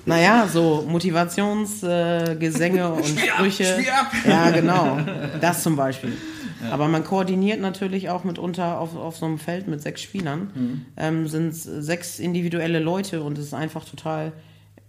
Naja, 0.07 0.49
so 0.51 0.85
Motivationsgesänge 0.89 2.81
äh, 2.81 2.85
und 2.85 3.07
Spiel 3.07 3.31
ab, 3.31 3.37
Sprüche. 3.37 3.65
Spiel 3.65 3.91
ab. 3.91 4.11
Ja, 4.27 4.51
genau. 4.51 4.99
Das 5.41 5.63
zum 5.63 5.77
Beispiel. 5.77 6.17
Aber 6.71 6.89
man 6.89 7.05
koordiniert 7.05 7.61
natürlich 7.61 8.11
auch 8.11 8.25
mitunter 8.25 8.79
auf, 8.79 8.97
auf 8.97 9.17
so 9.17 9.27
einem 9.27 9.39
Feld 9.39 9.69
mit 9.69 9.81
sechs 9.81 10.03
Spielern. 10.03 10.51
Mhm. 10.55 10.87
Ähm, 10.97 11.29
sind 11.29 11.55
sechs 11.55 12.19
individuelle 12.19 12.79
Leute 12.79 13.23
und 13.23 13.39
es 13.39 13.47
ist 13.47 13.55
einfach 13.55 13.85
total 13.85 14.33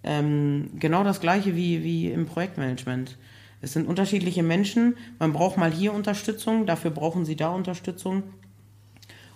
ähm, 0.03 0.71
genau 0.79 1.03
das 1.03 1.21
gleiche 1.21 1.55
wie, 1.55 1.83
wie 1.83 2.11
im 2.11 2.25
Projektmanagement. 2.25 3.17
Es 3.61 3.73
sind 3.73 3.87
unterschiedliche 3.87 4.43
Menschen. 4.43 4.97
Man 5.19 5.33
braucht 5.33 5.57
mal 5.57 5.71
hier 5.71 5.93
Unterstützung, 5.93 6.65
dafür 6.65 6.91
brauchen 6.91 7.25
sie 7.25 7.35
da 7.35 7.49
Unterstützung. 7.49 8.23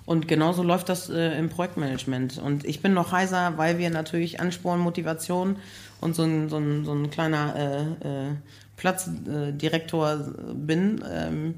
Und 0.05 0.27
genauso 0.27 0.61
läuft 0.61 0.89
das 0.89 1.09
äh, 1.09 1.37
im 1.37 1.49
Projektmanagement. 1.49 2.37
Und 2.37 2.65
ich 2.65 2.81
bin 2.81 2.93
noch 2.93 3.11
heiser, 3.11 3.53
weil 3.57 3.79
wir 3.79 3.89
natürlich 3.89 4.39
Ansporn, 4.39 4.79
Motivation 4.79 5.57
und 5.99 6.15
so 6.15 6.23
ein, 6.23 6.49
so 6.49 6.57
ein, 6.57 6.85
so 6.85 6.93
ein 6.93 7.09
kleiner 7.09 7.55
äh, 7.55 8.27
äh, 8.27 8.31
Platzdirektor 8.77 10.17
bin, 10.53 11.03
ähm, 11.11 11.55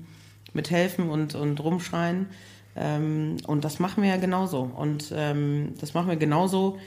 mit 0.53 0.71
helfen 0.71 1.09
und, 1.09 1.35
und 1.35 1.59
rumschreien. 1.63 2.27
Ähm, 2.75 3.37
und 3.47 3.63
das 3.65 3.79
machen 3.79 4.03
wir 4.03 4.09
ja 4.09 4.17
genauso. 4.17 4.69
Und 4.75 5.11
ähm, 5.15 5.73
das 5.79 5.93
machen 5.93 6.09
wir 6.09 6.15
genauso 6.15 6.77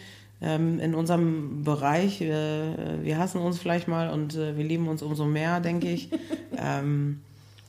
ähm, 0.41 0.79
in 0.79 0.95
unserem 0.95 1.65
Bereich. 1.65 2.21
Äh, 2.21 3.03
wir 3.03 3.19
hassen 3.19 3.41
uns 3.41 3.59
vielleicht 3.59 3.89
mal 3.89 4.11
und 4.11 4.37
äh, 4.37 4.57
wir 4.57 4.65
lieben 4.65 4.89
uns 4.89 5.03
umso 5.03 5.25
mehr, 5.25 5.61
denke 5.61 5.91
ich. 5.91 6.11
ähm, 6.57 7.21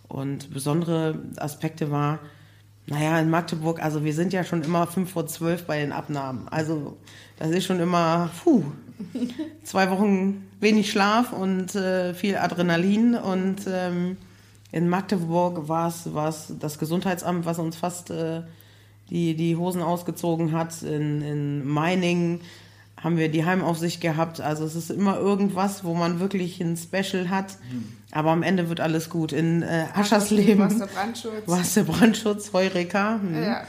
und 0.08 0.54
besondere 0.54 1.20
Aspekte 1.38 1.89
war, 1.89 2.20
naja, 2.88 3.20
in 3.20 3.30
Magdeburg, 3.30 3.82
also 3.82 4.04
wir 4.04 4.14
sind 4.14 4.34
ja 4.34 4.44
schon 4.44 4.64
immer 4.64 4.86
5 4.88 5.10
vor 5.10 5.26
12 5.26 5.66
bei 5.66 5.80
den 5.80 5.92
Abnahmen. 5.92 6.48
Also 6.50 6.98
das 7.39 7.52
ist 7.52 7.66
schon 7.66 7.80
immer, 7.80 8.30
puh, 8.44 8.64
zwei 9.64 9.89
Wochen 9.89 10.48
wenig 10.60 10.92
Schlaf 10.92 11.32
und 11.32 11.74
äh, 11.76 12.14
viel 12.14 12.36
Adrenalin 12.36 13.16
und 13.16 13.62
ähm, 13.68 14.18
In 14.72 14.88
Magdeburg 14.88 15.68
war 15.68 15.90
es 15.90 16.54
das 16.60 16.80
Gesundheitsamt, 16.80 17.46
was 17.46 17.60
uns 17.60 17.76
fast 17.76 18.10
äh, 18.10 18.42
die, 19.10 19.36
die 19.36 19.58
Hosen 19.58 19.82
ausgezogen 19.82 20.54
hat. 20.54 20.82
In, 20.82 21.22
in 21.22 21.68
Meiningen 21.68 22.42
haben 23.02 23.18
wir 23.18 23.30
die 23.30 23.46
Heimaufsicht 23.46 24.00
gehabt. 24.00 24.40
Also 24.40 24.64
es 24.64 24.76
ist 24.76 24.92
immer 24.92 25.18
irgendwas, 25.18 25.84
wo 25.84 25.94
man 25.94 26.20
wirklich 26.20 26.62
ein 26.62 26.78
Special 26.78 27.30
hat. 27.30 27.58
Aber 28.12 28.32
am 28.32 28.44
Ende 28.44 28.70
wird 28.70 28.80
alles 28.80 29.10
gut. 29.10 29.32
In 29.34 29.64
äh, 29.64 29.86
Aschersleben 29.94 30.66
Was 30.66 30.78
der 30.78 30.86
Brandschutz. 30.86 31.48
war 31.48 31.62
es 31.62 31.74
der 31.74 31.84
Brandschutz, 31.84 32.54
Heureka. 32.54 33.20
Hm. 33.22 33.34
Ja, 33.34 33.42
ja. 33.42 33.66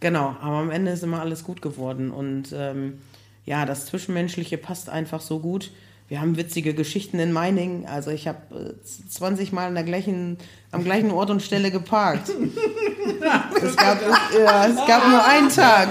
Genau, 0.00 0.36
aber 0.40 0.58
am 0.58 0.70
Ende 0.70 0.92
ist 0.92 1.02
immer 1.02 1.20
alles 1.20 1.44
gut 1.44 1.62
geworden. 1.62 2.10
Und 2.10 2.52
ähm, 2.52 2.98
ja, 3.46 3.66
das 3.66 3.86
Zwischenmenschliche 3.86 4.58
passt 4.58 4.88
einfach 4.88 5.20
so 5.20 5.38
gut. 5.40 5.70
Wir 6.10 6.20
haben 6.20 6.36
witzige 6.36 6.74
Geschichten 6.74 7.20
in 7.20 7.30
Meiningen. 7.30 7.86
Also 7.86 8.10
ich 8.10 8.26
habe 8.26 8.74
äh, 8.82 9.08
20 9.08 9.52
Mal 9.52 9.68
an 9.68 9.76
der 9.76 9.84
gleichen, 9.84 10.38
am 10.72 10.82
gleichen 10.82 11.12
Ort 11.12 11.30
und 11.30 11.40
Stelle 11.40 11.70
geparkt. 11.70 12.30
es, 13.62 13.76
gab, 13.76 13.98
ja, 14.36 14.66
es 14.66 14.76
gab 14.88 15.08
nur 15.08 15.24
einen 15.24 15.50
Tag. 15.50 15.88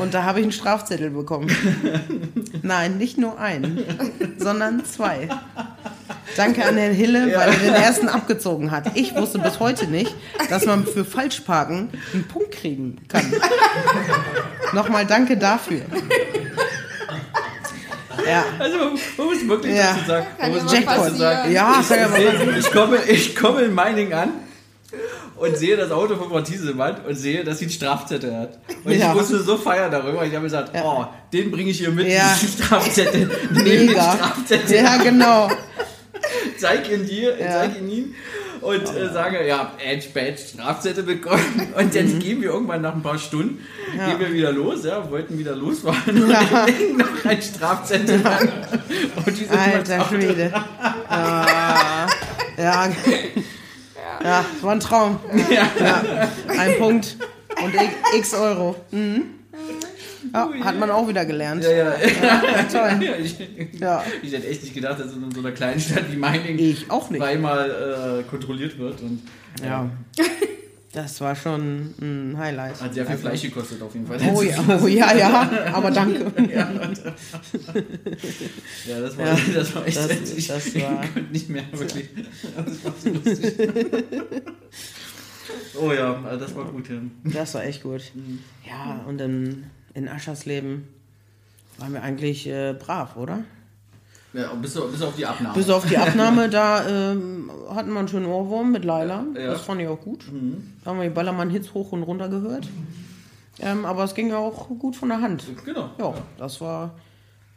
Und 0.00 0.14
da 0.14 0.22
habe 0.22 0.38
ich 0.38 0.44
einen 0.44 0.52
Strafzettel 0.52 1.10
bekommen. 1.10 1.50
Nein, 2.62 2.96
nicht 2.96 3.18
nur 3.18 3.40
einen, 3.40 3.82
sondern 4.38 4.84
zwei. 4.84 5.28
Danke 6.36 6.64
an 6.64 6.76
Herrn 6.76 6.94
Hille, 6.94 7.36
weil 7.36 7.48
er 7.48 7.58
den 7.58 7.74
ersten 7.74 8.08
abgezogen 8.08 8.70
hat. 8.70 8.96
Ich 8.96 9.16
wusste 9.16 9.40
bis 9.40 9.58
heute 9.58 9.88
nicht, 9.88 10.14
dass 10.48 10.64
man 10.64 10.86
für 10.86 11.04
Falschparken 11.04 11.90
einen 12.14 12.28
Punkt 12.28 12.52
kriegen 12.52 12.98
kann. 13.08 13.24
Nochmal 14.74 15.06
danke 15.06 15.36
dafür. 15.36 15.80
Ja, 18.28 18.44
Also 18.58 18.78
man, 18.78 18.92
muss 18.92 19.48
wirklich 19.48 19.76
Ja. 19.76 19.94
dazu 19.94 20.06
sagen, 20.06 20.26
man 20.40 20.52
muss 20.52 20.72
ja 20.72 20.80
passieren. 20.82 21.16
sagen, 21.16 21.52
ja, 21.52 21.84
kann 21.88 21.98
ja 21.98 22.08
mal 22.08 22.20
ich, 22.20 22.56
ich, 22.66 22.72
komme, 22.72 22.96
ich 23.06 23.36
komme 23.36 23.62
in 23.62 23.74
Meiningen 23.74 24.12
an 24.12 24.32
und 25.36 25.56
sehe 25.56 25.76
das 25.76 25.90
Auto 25.90 26.16
von 26.16 26.28
Frau 26.28 26.40
Thiesemann 26.40 26.96
und 27.06 27.14
sehe, 27.14 27.44
dass 27.44 27.58
sie 27.58 27.64
einen 27.66 27.72
Strafzettel 27.72 28.36
hat. 28.36 28.58
Und 28.84 28.92
Ja. 28.92 29.08
ich 29.10 29.14
musste 29.14 29.40
so 29.42 29.56
feiern 29.56 29.90
darüber. 29.90 30.24
Ich 30.24 30.32
habe 30.34 30.44
gesagt, 30.44 30.72
oh, 30.82 31.04
den 31.32 31.50
bringe 31.50 31.70
ich 31.70 31.78
hier 31.78 31.90
mit, 31.90 32.08
Ja. 32.08 32.34
diesen 32.40 32.62
Strafzettel. 32.64 33.30
Nimm 33.50 33.64
den 33.64 33.86
Mega. 33.86 34.12
Strafzettel, 34.16 34.76
Ja, 34.76 34.96
genau. 34.98 35.48
zeig 36.58 36.90
ihn 36.90 37.06
dir, 37.06 37.38
Ja. 37.38 37.52
zeig 37.52 37.78
ihn 37.78 37.88
ihm 37.90 38.14
und 38.62 38.82
äh, 38.96 39.12
sage, 39.12 39.46
ja, 39.46 39.72
Edge 39.84 40.08
Badge, 40.12 40.38
Strafzettel 40.54 41.04
bekommen. 41.04 41.72
Und 41.76 41.94
dann 41.94 42.06
Mhm. 42.14 42.18
gehen 42.18 42.42
wir 42.42 42.50
irgendwann 42.50 42.82
nach 42.82 42.94
ein 42.94 43.02
paar 43.02 43.18
Stunden, 43.18 43.64
gehen 43.92 44.18
wir 44.18 44.32
wieder 44.32 44.52
los, 44.52 44.84
ja, 44.84 45.10
wollten 45.10 45.38
wieder 45.38 45.54
losfahren 45.56 46.22
und 46.22 46.30
hängen 46.66 46.96
noch 46.98 47.24
ein 47.24 47.40
Strafzettel 47.42 48.26
an. 48.26 48.48
Und 49.16 49.26
die 49.26 49.44
sind 49.44 49.58
Alter 49.58 50.04
Schwede. 50.06 50.52
Ja, 51.10 52.06
ja. 52.58 52.88
Ja, 54.22 54.44
war 54.60 54.72
ein 54.72 54.80
Traum. 54.80 55.18
Ja. 55.50 55.66
Ein 56.58 56.76
Punkt 56.78 57.16
und 57.62 57.72
x 58.18 58.34
Euro. 58.34 58.76
Mhm. 58.90 59.22
Ja, 60.32 60.50
hat 60.64 60.78
man 60.78 60.90
auch 60.90 61.06
wieder 61.08 61.24
gelernt. 61.24 61.64
Ja, 61.64 61.70
ja. 61.70 61.92
Toll. 62.70 63.00
Ja, 63.06 63.12
ich, 63.16 63.36
Ja. 63.80 64.04
ich 64.22 64.32
hätte 64.32 64.46
echt 64.48 64.62
nicht 64.62 64.74
gedacht, 64.74 65.00
dass 65.00 65.12
in 65.14 65.30
so 65.32 65.40
einer 65.40 65.52
kleinen 65.52 65.80
Stadt 65.80 66.10
wie 66.12 66.16
Meiningen 66.16 66.58
Ich 66.58 66.90
auch 66.90 67.08
nicht. 67.10 67.20
zweimal 67.20 68.20
äh, 68.20 68.28
kontrolliert 68.28 68.78
wird 68.78 69.00
und 69.00 69.22
Ja. 69.64 69.88
Das 70.92 71.20
war 71.20 71.36
schon 71.36 71.94
ein 72.00 72.34
Highlight. 72.36 72.80
hat 72.82 72.92
sehr 72.94 73.06
viel 73.06 73.16
Fleisch 73.16 73.42
gekostet 73.42 73.80
auf 73.80 73.94
jeden 73.94 74.08
Fall. 74.08 74.18
Oh 74.34 74.42
ja, 74.42 74.56
oh 74.82 74.88
ja, 74.88 75.16
ja, 75.16 75.48
aber 75.72 75.88
danke. 75.92 76.26
Ja, 78.88 79.00
das 79.00 79.16
war, 79.16 79.26
Ja. 79.26 79.36
das 79.54 79.74
war 79.74 79.86
echt 79.86 79.96
Das- 79.96 80.32
ich, 80.36 80.46
das 80.48 80.74
war- 80.74 81.00
konnte 81.14 81.32
nicht 81.32 81.48
mehr 81.48 81.62
wirklich. 81.72 82.08
Das 82.56 82.84
war 82.84 82.94
so 82.98 83.08
lustig. 83.10 83.54
oh 85.80 85.92
ja, 85.92 86.20
also 86.24 86.44
das 86.44 86.54
war 86.56 86.64
gut. 86.66 86.88
Ja. 86.88 86.96
Das 87.24 87.54
war 87.54 87.64
echt 87.64 87.82
gut. 87.82 88.02
Ja, 88.68 89.00
und 89.06 89.20
in, 89.20 89.64
in 90.00 90.08
Aschersleben 90.08 90.88
waren 91.78 91.92
wir 91.92 92.02
eigentlich 92.02 92.46
äh, 92.46 92.74
brav, 92.78 93.16
oder? 93.16 93.40
Ja, 94.32 94.52
bis, 94.54 94.76
auf- 94.76 94.90
bis 94.92 95.02
auf 95.02 95.14
die 95.16 95.26
Abnahme. 95.26 95.54
Bis 95.54 95.68
auf 95.70 95.86
die 95.86 95.96
Abnahme, 96.06 96.48
da 96.48 96.88
ähm, 97.12 97.50
hatten 97.68 97.92
wir 97.92 97.98
einen 97.98 98.08
schönen 98.08 98.26
Ohrwurm 98.26 98.72
mit 98.72 98.84
Laila. 98.84 99.24
Ja. 99.34 99.48
Das 99.52 99.62
fand 99.62 99.80
ich 99.80 99.88
auch 99.88 100.00
gut. 100.00 100.24
Da 100.84 100.90
haben 100.90 100.98
wir 100.98 101.08
die 101.08 101.14
Ballermann-Hits 101.14 101.74
hoch 101.74 101.92
und 101.92 102.02
runter 102.04 102.28
gehört. 102.28 102.68
Ähm, 103.58 103.84
aber 103.84 104.04
es 104.04 104.14
ging 104.14 104.28
ja 104.30 104.38
auch 104.38 104.68
gut 104.68 104.96
von 104.96 105.08
der 105.10 105.20
Hand. 105.20 105.44
genau. 105.64 105.90
Ja, 105.98 106.14
das 106.38 106.60
war 106.60 106.94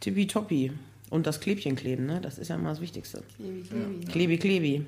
tippitoppi. 0.01 0.71
Und 1.09 1.27
das 1.27 1.39
Klebchen 1.39 1.75
kleben, 1.75 2.07
ne? 2.07 2.19
Das 2.21 2.39
ist 2.39 2.47
ja 2.49 2.55
immer 2.55 2.69
das 2.71 2.81
Wichtigste. 2.81 3.21
Klebi, 3.37 3.61
klebi. 3.69 4.05
Klebi, 4.05 4.37
klebi. 4.37 4.85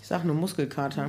Ich 0.00 0.06
sag 0.08 0.24
nur 0.24 0.34
Muskelkater. 0.34 1.08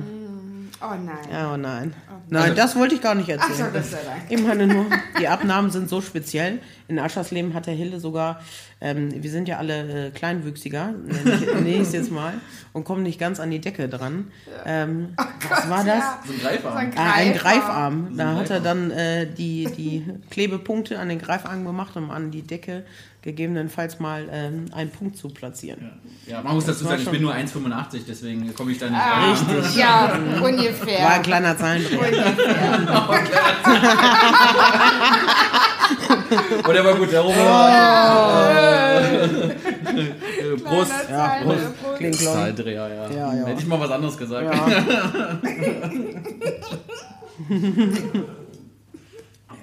Oh 0.80 0.94
nein. 0.94 1.16
Ja, 1.32 1.52
oh 1.54 1.56
nein. 1.56 1.94
Nein, 2.28 2.54
das 2.56 2.76
wollte 2.76 2.94
ich 2.94 3.00
gar 3.00 3.14
nicht 3.14 3.30
Ach 3.38 3.42
so, 3.48 3.50
erzählen. 3.64 3.72
Gott 3.72 3.84
sei 3.84 3.98
Dank. 4.04 4.22
Ich 4.28 4.42
meine 4.42 4.66
nur, 4.66 4.86
die 5.18 5.28
Abnahmen 5.28 5.70
sind 5.70 5.88
so 5.88 6.00
speziell. 6.00 6.60
In 6.88 6.98
Aschersleben 6.98 7.54
hat 7.54 7.66
der 7.66 7.74
Hilde 7.74 7.98
sogar, 8.00 8.40
ähm, 8.80 9.22
wir 9.22 9.30
sind 9.30 9.48
ja 9.48 9.58
alle 9.58 10.06
äh, 10.06 10.10
kleinwüchsiger, 10.10 10.92
nenne 10.92 11.34
ich, 11.34 11.46
nenne 11.54 11.68
ich 11.68 11.80
es 11.80 11.92
jetzt 11.92 12.10
mal, 12.10 12.34
und 12.72 12.84
kommen 12.84 13.02
nicht 13.02 13.18
ganz 13.18 13.40
an 13.40 13.50
die 13.50 13.60
Decke 13.60 13.88
dran. 13.88 14.30
Ähm, 14.66 15.14
was 15.48 15.68
war 15.70 15.84
das? 15.84 15.98
Ja. 15.98 16.20
So 16.26 16.32
ein 16.32 16.40
Greifarm. 16.40 16.72
So 16.74 16.78
ein 16.78 16.92
Ah, 16.96 17.12
ein 17.14 17.32
Greifarm. 17.32 18.06
Greifarm. 18.14 18.16
Da 18.16 18.30
ein 18.30 18.36
hat 18.36 18.50
er 18.50 18.60
Greifarm. 18.60 18.88
dann 18.88 18.90
äh, 18.90 19.26
die, 19.26 19.64
die 19.76 20.04
Klebepunkte 20.30 20.98
an 20.98 21.08
den 21.08 21.18
Greifarm 21.20 21.64
gemacht, 21.64 21.96
um 21.96 22.10
an 22.10 22.30
die 22.30 22.42
Decke 22.42 22.84
gegebenenfalls 23.24 23.98
mal 24.00 24.28
ähm, 24.30 24.66
einen 24.74 24.90
Punkt 24.90 25.16
zu 25.16 25.30
platzieren. 25.30 25.92
Ja, 26.26 26.42
man 26.42 26.54
muss 26.54 26.66
dazu 26.66 26.84
war 26.84 26.90
sagen, 26.92 27.02
ich 27.04 27.10
bin 27.10 27.22
nur 27.22 27.34
1,85, 27.34 28.00
deswegen 28.06 28.54
komme 28.54 28.72
ich 28.72 28.78
da 28.78 28.90
nicht 28.90 29.00
Ah, 29.00 29.22
rein. 29.22 29.30
Richtig. 29.56 29.76
Ja, 29.76 30.18
ungefähr. 30.42 31.04
War 31.04 31.12
ein 31.14 31.22
kleiner 31.22 31.56
Zahlendreher. 31.56 32.26
Und 36.66 36.74
der 36.74 36.84
war 36.84 36.94
gut, 36.96 37.10
der 37.12 37.20
Robert. 37.20 37.38
Oh. 37.38 37.44
Kleiner 40.64 41.10
Ja, 41.10 41.26
Prost. 41.42 41.44
Prost. 41.44 41.96
Klingt. 41.96 42.14
Zahldreher, 42.16 42.88
ja. 42.88 43.10
Ja, 43.10 43.34
ja. 43.34 43.46
Hätte 43.46 43.60
ich 43.62 43.66
mal 43.66 43.80
was 43.80 43.90
anderes 43.90 44.18
gesagt. 44.18 44.54
Ja. 44.54 44.66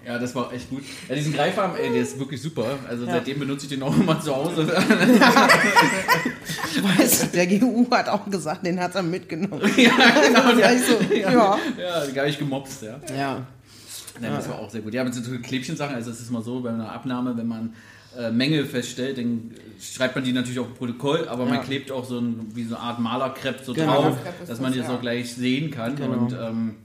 Ja, 0.05 0.17
das 0.17 0.33
war 0.33 0.51
echt 0.51 0.69
gut. 0.69 0.83
Ja, 1.07 1.15
diesen 1.15 1.33
Greifarm, 1.33 1.75
ey, 1.75 1.91
der 1.91 2.01
ist 2.01 2.17
wirklich 2.17 2.41
super. 2.41 2.79
Also 2.89 3.05
seitdem 3.05 3.39
benutze 3.39 3.65
ich 3.65 3.69
den 3.71 3.83
auch 3.83 3.95
immer 3.95 4.19
zu 4.19 4.35
Hause. 4.35 4.67
Weißt, 6.97 7.23
du, 7.23 7.27
der 7.27 7.47
GU 7.47 7.89
hat 7.91 8.09
auch 8.09 8.29
gesagt, 8.29 8.65
den 8.65 8.79
hat 8.79 8.95
er 8.95 9.03
mitgenommen. 9.03 9.61
ja, 9.77 9.91
genau. 10.25 10.59
Ja, 10.59 10.71
ich 10.71 10.81
so, 10.85 10.97
ja. 11.13 11.57
Ja, 11.77 12.05
den 12.05 12.17
habe 12.17 12.29
ich 12.29 12.39
gemobst, 12.39 12.83
ja. 12.83 12.99
Ja. 13.15 13.45
Nein, 14.19 14.33
das 14.35 14.49
war 14.49 14.59
auch 14.59 14.69
sehr 14.69 14.81
gut. 14.81 14.93
Ja, 14.93 15.03
mit 15.03 15.13
so 15.13 15.21
Klebchensachen, 15.39 15.95
also 15.95 16.11
es 16.11 16.19
ist 16.19 16.31
mal 16.31 16.43
so, 16.43 16.61
bei 16.61 16.69
einer 16.69 16.91
Abnahme, 16.91 17.35
wenn 17.37 17.47
man 17.47 17.73
äh, 18.17 18.31
Mängel 18.31 18.65
feststellt, 18.65 19.17
dann 19.17 19.51
schreibt 19.79 20.15
man 20.15 20.23
die 20.23 20.33
natürlich 20.33 20.59
auf 20.59 20.67
ein 20.67 20.73
Protokoll, 20.73 21.27
aber 21.27 21.45
Ja. 21.45 21.49
man 21.51 21.63
klebt 21.63 21.91
auch 21.91 22.05
so 22.05 22.19
ein, 22.19 22.51
wie 22.53 22.65
so 22.65 22.75
eine 22.75 22.83
Art 22.83 22.99
Malerkrepp 22.99 23.61
so 23.63 23.73
Genau. 23.73 24.01
drauf, 24.03 24.17
dass 24.47 24.59
man 24.59 24.71
das, 24.71 24.81
das 24.81 24.89
ja. 24.89 24.95
auch 24.95 25.01
gleich 25.01 25.33
sehen 25.33 25.71
kann. 25.71 25.95
Genau. 25.95 26.17
Und 26.17 26.33
ähm, 26.33 26.75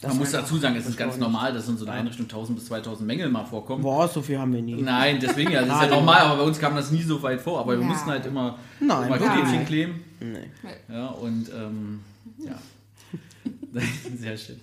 Das 0.00 0.10
man 0.10 0.18
muss 0.18 0.30
dazu 0.30 0.56
sagen, 0.58 0.76
es 0.76 0.86
ist 0.86 0.96
ganz 0.96 1.16
normal, 1.16 1.52
dass 1.52 1.68
in 1.68 1.76
so 1.76 1.84
einer 1.84 1.94
Einrichtung 1.94 2.26
1000 2.26 2.56
bis 2.56 2.68
2000 2.68 3.04
Mängel 3.04 3.28
mal 3.30 3.44
vorkommen. 3.44 3.82
Boah, 3.82 4.06
so 4.08 4.22
viel 4.22 4.38
haben 4.38 4.52
wir 4.52 4.62
nie. 4.62 4.80
Nein, 4.80 5.18
deswegen 5.20 5.50
ja, 5.50 5.64
das 5.64 5.74
ist 5.74 5.82
ja 5.90 5.96
normal, 5.96 6.20
aber 6.20 6.36
bei 6.36 6.42
uns 6.44 6.58
kam 6.60 6.76
das 6.76 6.92
nie 6.92 7.02
so 7.02 7.20
weit 7.22 7.40
vor. 7.40 7.58
Aber 7.58 7.72
wir 7.72 7.80
Ja. 7.80 7.86
mussten 7.86 8.08
halt 8.08 8.24
immer, 8.24 8.58
Nein, 8.78 9.12
Klebchen 9.12 9.50
nicht. 9.50 9.66
kleben. 9.66 10.04
Nee. 10.20 10.46
Ja, 10.88 11.06
und 11.08 11.48
ähm, 11.52 12.00
ja. 12.38 12.54
Sehr 14.16 14.36
schön. 14.36 14.60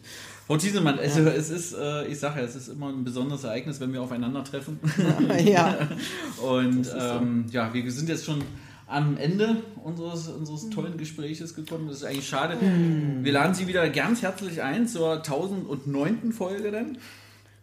Frau 0.47 0.57
Thiesemann, 0.57 0.99
also 0.99 1.21
es 1.21 1.49
ist, 1.49 1.73
äh, 1.73 2.05
ich 2.07 2.19
sage 2.19 2.39
ja, 2.39 2.45
es 2.45 2.55
ist 2.55 2.67
immer 2.67 2.89
ein 2.89 3.03
besonderes 3.03 3.43
Ereignis, 3.43 3.79
wenn 3.79 3.91
wir 3.91 4.01
aufeinandertreffen. 4.01 4.79
Ja. 5.43 5.75
Und 6.41 6.87
ähm, 6.97 7.45
ja, 7.51 7.73
wir 7.73 7.91
sind 7.91 8.09
jetzt 8.09 8.25
schon 8.25 8.41
am 8.87 9.17
Ende 9.17 9.63
unseres, 9.83 10.27
unseres 10.27 10.69
tollen 10.69 10.97
Gespräches 10.97 11.55
gekommen. 11.55 11.87
Das 11.87 11.97
ist 11.97 12.03
eigentlich 12.03 12.27
schade. 12.27 12.57
Wir 12.59 13.31
laden 13.31 13.53
Sie 13.53 13.67
wieder 13.67 13.89
ganz 13.89 14.21
herzlich 14.21 14.61
ein 14.61 14.87
zur 14.87 15.17
1009. 15.17 16.31
Folge 16.31 16.71
dann. 16.71 16.97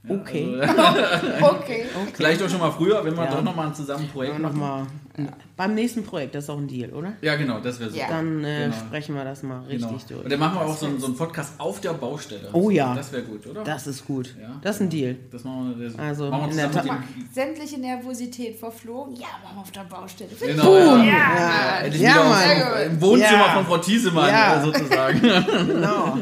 Ja, 0.08 0.14
Okay. 0.16 0.60
Also, 0.60 1.46
Okay. 1.46 1.84
vielleicht 2.14 2.42
auch 2.42 2.48
schon 2.48 2.58
mal 2.60 2.72
früher, 2.72 3.04
wenn 3.04 3.16
wir 3.16 3.24
Ja. 3.24 3.30
doch 3.30 3.42
nochmal 3.42 3.68
ein 3.68 3.74
zusammen 3.74 4.08
Projekt 4.08 4.38
Noch 4.40 4.52
machen. 4.52 4.86
mal, 5.16 5.30
Beim 5.56 5.74
nächsten 5.74 6.02
Projekt, 6.04 6.34
das 6.34 6.44
ist 6.44 6.50
auch 6.50 6.58
ein 6.58 6.66
Deal, 6.66 6.90
oder? 6.90 7.12
Ja, 7.20 7.36
genau, 7.36 7.60
das 7.60 7.78
wäre 7.78 7.90
super. 7.90 8.02
Ja. 8.02 8.08
Dann 8.08 8.42
äh, 8.42 8.64
Genau. 8.64 8.76
sprechen 8.76 9.14
wir 9.14 9.22
das 9.24 9.42
mal 9.44 9.60
richtig 9.60 9.86
Genau. 9.88 9.98
durch. 10.08 10.24
Und 10.24 10.32
dann 10.32 10.40
machen 10.40 10.54
wir 10.58 10.62
auch 10.66 10.76
so 10.76 10.86
einen, 10.86 10.98
so 10.98 11.06
einen 11.06 11.16
Podcast 11.16 11.52
auf 11.58 11.80
der 11.80 11.92
Baustelle. 11.92 12.48
Oh 12.52 12.68
ja. 12.70 12.94
Das 12.96 13.12
wäre 13.12 13.22
gut, 13.22 13.46
oder? 13.46 13.62
Das 13.62 13.86
ist 13.86 14.04
gut. 14.06 14.34
Ja. 14.40 14.48
Das 14.62 14.76
ist 14.76 14.82
ein 14.82 14.90
Deal. 14.90 15.16
Das 15.30 15.44
machen 15.44 15.74
wir, 15.78 15.86
das 15.88 15.98
Also, 15.98 16.30
machen 16.30 16.46
wir 16.46 16.50
in 16.50 16.56
der 16.56 16.72
zusammen 16.82 17.04
sämtliche 17.32 17.78
Nervosität 17.80 18.56
verflogen. 18.58 19.14
Ja, 19.14 19.28
machen 19.44 19.56
wir 19.56 19.60
auf 19.60 19.70
der 19.70 19.82
Baustelle. 19.82 20.30
Genau, 20.40 20.76
ja. 20.76 21.04
Ja. 21.04 21.86
Ja, 21.86 21.94
wieder 21.94 22.24
Mann. 22.24 22.86
im 22.90 23.00
Wohnzimmer 23.00 23.30
Ja. 23.46 23.54
von 23.54 23.66
Frau 23.66 23.78
Thiesemann 23.78 24.28
Ja. 24.30 24.56
äh, 24.60 24.64
sozusagen. 24.64 25.20
Genau. 25.68 26.18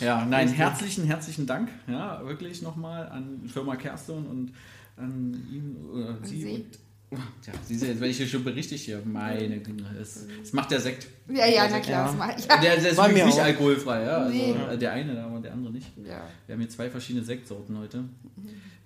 Ja, 0.00 0.24
nein, 0.24 0.48
herzlichen, 0.48 1.04
herzlichen 1.04 1.46
Dank. 1.46 1.68
Ja, 1.86 2.24
wirklich 2.26 2.62
nochmal 2.62 3.08
an 3.08 3.48
Firma 3.52 3.76
Kerstin 3.76 4.26
und 4.26 4.52
an 4.96 5.34
ihn 5.52 5.76
oder 5.92 6.18
Sie, 6.22 6.40
Sie. 6.42 6.50
und 6.54 6.66
Tja, 7.42 7.52
siehst 7.64 7.82
du, 7.82 7.86
jetzt 7.86 7.98
werde 8.00 8.10
ich 8.10 8.16
hier 8.18 8.28
schon 8.28 8.44
berichtig 8.44 8.82
hier. 8.84 9.02
Meine 9.04 9.58
Güte, 9.58 9.82
das, 9.98 10.26
das 10.40 10.52
macht 10.52 10.70
der 10.70 10.78
Sekt. 10.80 11.08
Ja, 11.28 11.44
ja, 11.46 11.66
na 11.68 11.80
klar. 11.80 12.04
Ja. 12.04 12.06
Das 12.06 12.16
mach 12.16 12.38
ich. 12.38 12.46
Ja. 12.46 12.60
Der, 12.60 12.76
der 12.76 12.90
ist 12.90 12.96
Bei 12.96 13.10
übrigens 13.10 13.18
mir 13.18 13.26
nicht 13.26 13.40
auch. 13.40 13.44
alkoholfrei, 13.44 14.02
ja. 14.04 14.16
Also 14.18 14.32
Nee. 14.36 14.54
äh, 14.70 14.78
der 14.78 14.92
eine, 14.92 15.20
aber 15.24 15.40
der 15.40 15.52
andere 15.52 15.72
nicht. 15.72 15.88
Ja. 15.98 16.22
Wir 16.46 16.52
haben 16.54 16.60
hier 16.60 16.68
zwei 16.70 16.88
verschiedene 16.88 17.24
Sektsorten 17.24 17.76
heute. 17.78 18.04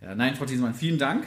Ja, 0.01 0.15
nein, 0.15 0.35
Frau 0.37 0.47
Thiesemann, 0.47 0.73
vielen 0.75 0.97
Dank. 0.99 1.27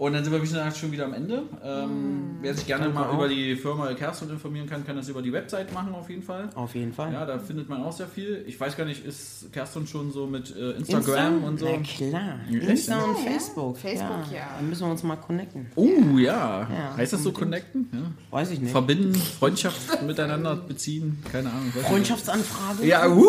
Und 0.00 0.14
dann 0.14 0.24
sind 0.24 0.32
wir 0.32 0.40
wie 0.40 0.46
gesagt 0.46 0.78
schon 0.78 0.92
wieder 0.92 1.04
am 1.04 1.12
Ende. 1.12 1.42
Ähm, 1.62 2.38
wer 2.40 2.54
sich 2.54 2.66
gerne 2.66 2.88
mal 2.88 3.10
auch. 3.10 3.12
über 3.16 3.28
die 3.28 3.54
Firma 3.54 3.92
Kerstin 3.92 4.30
informieren 4.30 4.66
kann, 4.66 4.82
kann 4.86 4.96
das 4.96 5.10
über 5.10 5.20
die 5.20 5.30
Website 5.30 5.74
machen 5.74 5.94
auf 5.94 6.08
jeden 6.08 6.22
Fall. 6.22 6.48
Auf 6.54 6.74
jeden 6.74 6.94
Fall. 6.94 7.12
Ja, 7.12 7.26
da 7.26 7.38
findet 7.38 7.68
man 7.68 7.82
auch 7.82 7.92
sehr 7.92 8.06
viel. 8.06 8.42
Ich 8.46 8.58
weiß 8.58 8.78
gar 8.78 8.86
nicht, 8.86 9.04
ist 9.04 9.52
Kerstin 9.52 9.86
schon 9.86 10.10
so 10.10 10.26
mit 10.26 10.56
äh, 10.56 10.70
Instagram 10.70 11.44
und 11.44 11.60
so? 11.60 11.66
Na 11.70 11.82
klar. 11.82 12.38
Insta 12.50 12.98
und 12.98 13.18
Ja, 13.22 13.30
Facebook. 13.30 13.76
Facebook, 13.76 14.32
ja. 14.32 14.48
Dann 14.56 14.70
müssen 14.70 14.86
wir 14.86 14.90
uns 14.90 15.02
mal 15.02 15.16
connecten. 15.16 15.66
Oh 15.76 16.16
ja. 16.16 16.60
Ja, 16.60 16.96
heißt 16.96 17.12
das 17.12 17.22
so 17.22 17.32
connecten? 17.32 17.90
Ja. 17.92 17.98
Weiß 18.30 18.52
ich 18.52 18.60
nicht. 18.60 18.72
Verbinden, 18.72 19.14
Freundschaft 19.14 20.02
miteinander 20.02 20.56
beziehen, 20.56 21.22
keine 21.30 21.50
Ahnung. 21.50 21.72
Freundschaftsanfrage? 21.72 22.86
Ja, 22.86 23.04
wup, 23.14 23.22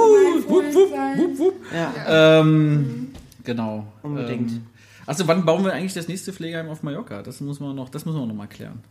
wup, 0.48 0.74
wup, 0.74 0.92
wup, 1.18 1.38
wup. 1.38 1.56
Ja. 1.76 2.40
Ähm, 2.40 3.10
genau. 3.44 3.88
Unbedingt. 4.04 4.52
Ähm, 4.52 4.68
Achso, 5.06 5.28
wann 5.28 5.46
bauen 5.46 5.64
wir 5.66 5.74
eigentlich 5.74 5.94
das 5.94 6.08
nächste 6.08 6.32
Pflegeheim 6.34 6.70
auf 6.70 6.84
Mallorca? 6.84 7.22
Das 7.24 7.42
muss 7.42 7.60
man 7.60 7.76
noch, 7.76 7.90
das 7.90 8.06
müssen 8.06 8.20
wir 8.20 8.26
noch 8.26 8.36
mal 8.36 8.48
klären. 8.48 8.82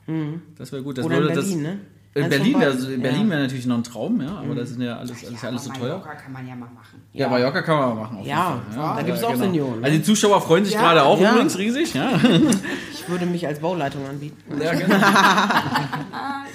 Das 0.58 0.72
wäre 0.72 0.82
gut. 0.82 0.98
Das 0.98 1.04
Oder 1.06 1.18
in 1.18 1.26
Berlin, 1.28 1.36
das, 1.36 1.54
ne? 1.56 1.78
In 2.12 2.22
von 2.22 2.30
Berlin 2.30 2.60
wäre 2.60 2.72
in 2.72 3.02
Berlin 3.02 3.24
Ja. 3.26 3.30
wäre 3.30 3.42
natürlich 3.42 3.66
noch 3.66 3.76
ein 3.76 3.84
Traum, 3.84 4.20
ja, 4.20 4.30
aber 4.38 4.56
das 4.56 4.70
ist 4.72 4.80
ja 4.80 4.96
alles, 4.96 5.12
alles, 5.24 5.42
Ja, 5.42 5.48
alles 5.48 5.62
so 5.64 5.70
aber 5.70 5.78
teuer. 5.78 5.88
Mallorca 5.98 6.14
kann 6.16 6.32
man 6.32 6.48
ja 6.48 6.56
mal 6.56 6.68
machen. 6.74 7.00
Ja, 7.12 7.28
Mallorca 7.28 7.62
kann 7.62 7.78
man 7.78 7.88
mal 7.90 7.94
machen. 8.02 8.18
auf 8.18 8.26
Ja, 8.26 8.60
jeden 8.68 8.80
Fall. 8.82 8.96
da 8.96 9.02
gibt's 9.02 9.22
auch 9.22 9.30
genau. 9.32 9.44
Senioren, 9.44 9.78
ne? 9.80 9.84
Also 9.86 9.96
die 9.98 10.02
Zuschauer 10.02 10.40
freuen 10.42 10.64
sich 10.64 10.74
Ja. 10.74 10.80
gerade 10.80 11.04
auch 11.04 11.20
Ja. 11.20 11.30
übrigens 11.32 11.56
riesig. 11.56 11.94
Ja, 11.94 12.10
Ich 12.92 13.08
würde 13.08 13.26
mich 13.26 13.46
als 13.46 13.60
Bauleitung 13.60 14.04
anbieten. 14.08 14.60
ja 14.60 14.72
genau. 14.74 14.88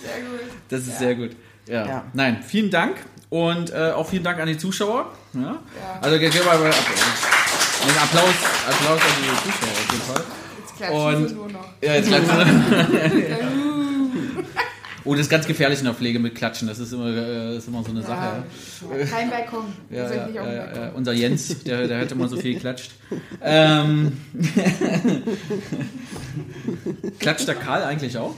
Sehr 0.01 0.21
gut. 0.21 0.39
Das 0.69 0.81
ist 0.81 0.99
sehr 0.99 1.15
gut. 1.15 1.31
Ja. 1.67 1.85
Ja. 1.87 2.03
Nein, 2.13 2.39
vielen 2.43 2.69
Dank 2.69 2.97
und 3.29 3.71
äh, 3.71 3.91
auch 3.95 4.07
vielen 4.07 4.23
Dank 4.23 4.39
an 4.39 4.47
die 4.47 4.57
Zuschauer. 4.57 5.11
Ja. 5.33 5.59
Also 6.01 6.19
geben 6.19 6.33
wir 6.33 6.43
mal 6.43 6.59
einen 7.87 7.97
Applaus, 7.97 8.35
Applaus 8.69 9.01
an 9.01 9.07
die 9.21 9.27
Zuschauer 9.43 9.71
auf 9.71 9.91
jeden 9.91 10.03
Fall. 10.03 10.23
Jetzt 10.59 10.75
klatschen 10.77 11.15
Und- 11.15 11.27
sie 11.29 11.35
nur 11.35 11.49
noch. 11.49 11.67
Ja, 11.81 11.93
jetzt 11.95 12.07
klatschen 12.07 13.35
Oh, 15.07 15.11
das 15.13 15.21
ist 15.21 15.29
ganz 15.29 15.45
gefährlich 15.45 15.77
in 15.77 15.85
der 15.85 15.93
Pflege 15.93 16.17
mit 16.17 16.33
Klatschen. 16.33 16.67
Das 16.67 16.79
ist 16.79 16.91
immer, 16.91 17.05
äh, 17.15 17.57
ist 17.57 17.67
immer 17.67 17.83
so 17.83 17.91
eine 17.91 18.01
Sache. 18.01 18.43
Ja, 18.97 19.05
kein 19.05 19.29
Balkon. 19.29 19.65
Ja, 19.91 20.07
Balkon. 20.09 20.95
Unser 20.95 21.13
Jens, 21.13 21.61
der, 21.63 21.87
der 21.87 21.99
hat 21.99 22.11
immer 22.11 22.27
so 22.27 22.37
viel 22.37 22.55
geklatscht. 22.55 22.89
Ähm, 23.39 24.17
Klatscht 27.19 27.47
der 27.47 27.53
Karl 27.55 27.83
eigentlich 27.83 28.17
auch? 28.17 28.33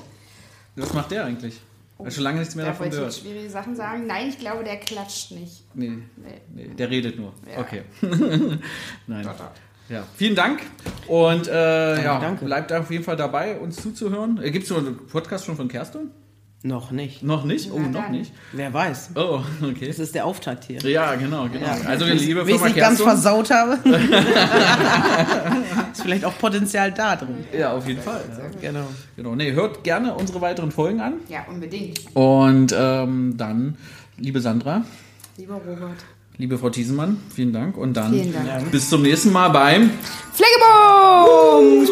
Was 0.76 0.94
macht 0.94 1.12
der 1.12 1.24
eigentlich? 1.26 1.56
Ich 2.00 2.06
habe 2.06 2.12
schon 2.12 2.24
lange 2.24 2.40
nichts 2.40 2.56
mehr 2.56 2.66
Da 2.66 2.72
davon 2.72 2.86
wollte 2.86 2.98
ich 2.98 3.04
jetzt 3.04 3.16
gehört. 3.24 3.34
schwierige 3.34 3.50
Sachen 3.52 3.76
sagen. 3.76 4.06
Nein, 4.08 4.30
ich 4.30 4.38
glaube, 4.40 4.64
der 4.64 4.78
klatscht 4.78 5.32
nicht. 5.32 5.64
Nee, 5.74 5.90
Nee. 6.16 6.42
nee, 6.54 6.68
der 6.70 6.90
redet 6.90 7.18
nur. 7.18 7.34
Ja. 7.52 7.60
Okay. 7.62 7.82
Nein. 9.08 9.24
Doch, 9.24 9.36
doch. 9.38 9.52
Ja, 9.90 10.04
vielen 10.16 10.36
Dank 10.36 10.62
und 11.08 11.48
äh, 11.48 12.04
ja, 12.04 12.20
danke. 12.20 12.44
bleibt 12.44 12.74
auf 12.74 12.92
jeden 12.92 13.06
Fall 13.06 13.16
dabei, 13.16 13.58
uns 13.58 13.78
zuzuhören. 13.82 14.36
Gibt 14.42 14.64
es 14.64 14.68
so 14.70 14.76
einen 14.78 14.98
Podcast 15.08 15.46
schon 15.46 15.56
von 15.56 15.70
Kerstin? 15.70 16.12
Noch 16.68 16.92
nicht. 16.92 17.24
Noch 17.24 17.46
nicht? 17.46 17.72
Oh, 17.72 17.80
Na 17.80 17.88
noch 18.02 18.10
nicht. 18.10 18.34
Wer 18.52 18.74
weiß. 18.74 19.12
Oh, 19.16 19.40
okay. 19.64 19.88
Das 19.88 20.00
ist 20.00 20.14
der 20.14 20.26
Auftakt 20.26 20.66
hier. 20.66 20.80
Ja, 20.82 21.16
genau, 21.16 21.48
genau. 21.48 21.66
Ja. 21.66 21.78
Also, 21.88 22.06
liebe 22.06 22.46
Wenn 22.46 22.56
ich 22.56 22.62
nicht 22.62 22.76
ganz 22.76 23.02
versaut 23.02 23.50
habe, 23.52 23.78
ist 25.94 26.02
vielleicht 26.02 26.26
auch 26.26 26.38
Potenzial 26.38 26.92
da 26.92 27.16
drin. 27.16 27.46
Ja, 27.58 27.72
auf 27.74 27.88
jeden 27.88 28.02
Fall. 28.02 28.22
Ja. 28.30 28.70
Genau. 28.70 28.88
Genau. 29.16 29.36
Nee, 29.36 29.54
hört 29.54 29.84
gerne 29.86 30.14
unsere 30.14 30.42
weiteren 30.42 30.72
Folgen 30.72 31.00
an. 31.00 31.14
Ja, 31.30 31.46
unbedingt. 31.50 32.02
Und 32.14 32.76
ähm, 32.78 33.36
dann, 33.38 33.78
liebe 34.18 34.42
Sandra, 34.42 34.84
Lieber 35.38 35.56
Robert. 35.56 36.04
liebe 36.38 36.58
Frau 36.58 36.70
Thiesemann, 36.70 37.18
vielen 37.34 37.54
Dank. 37.54 37.78
Und 37.78 37.94
dann 37.96 38.12
Vielen 38.12 38.34
Dank. 38.34 38.72
bis 38.72 38.90
zum 38.90 39.04
nächsten 39.04 39.32
Mal 39.32 39.50
beim 39.50 39.90
Pflegebums! 40.34 41.92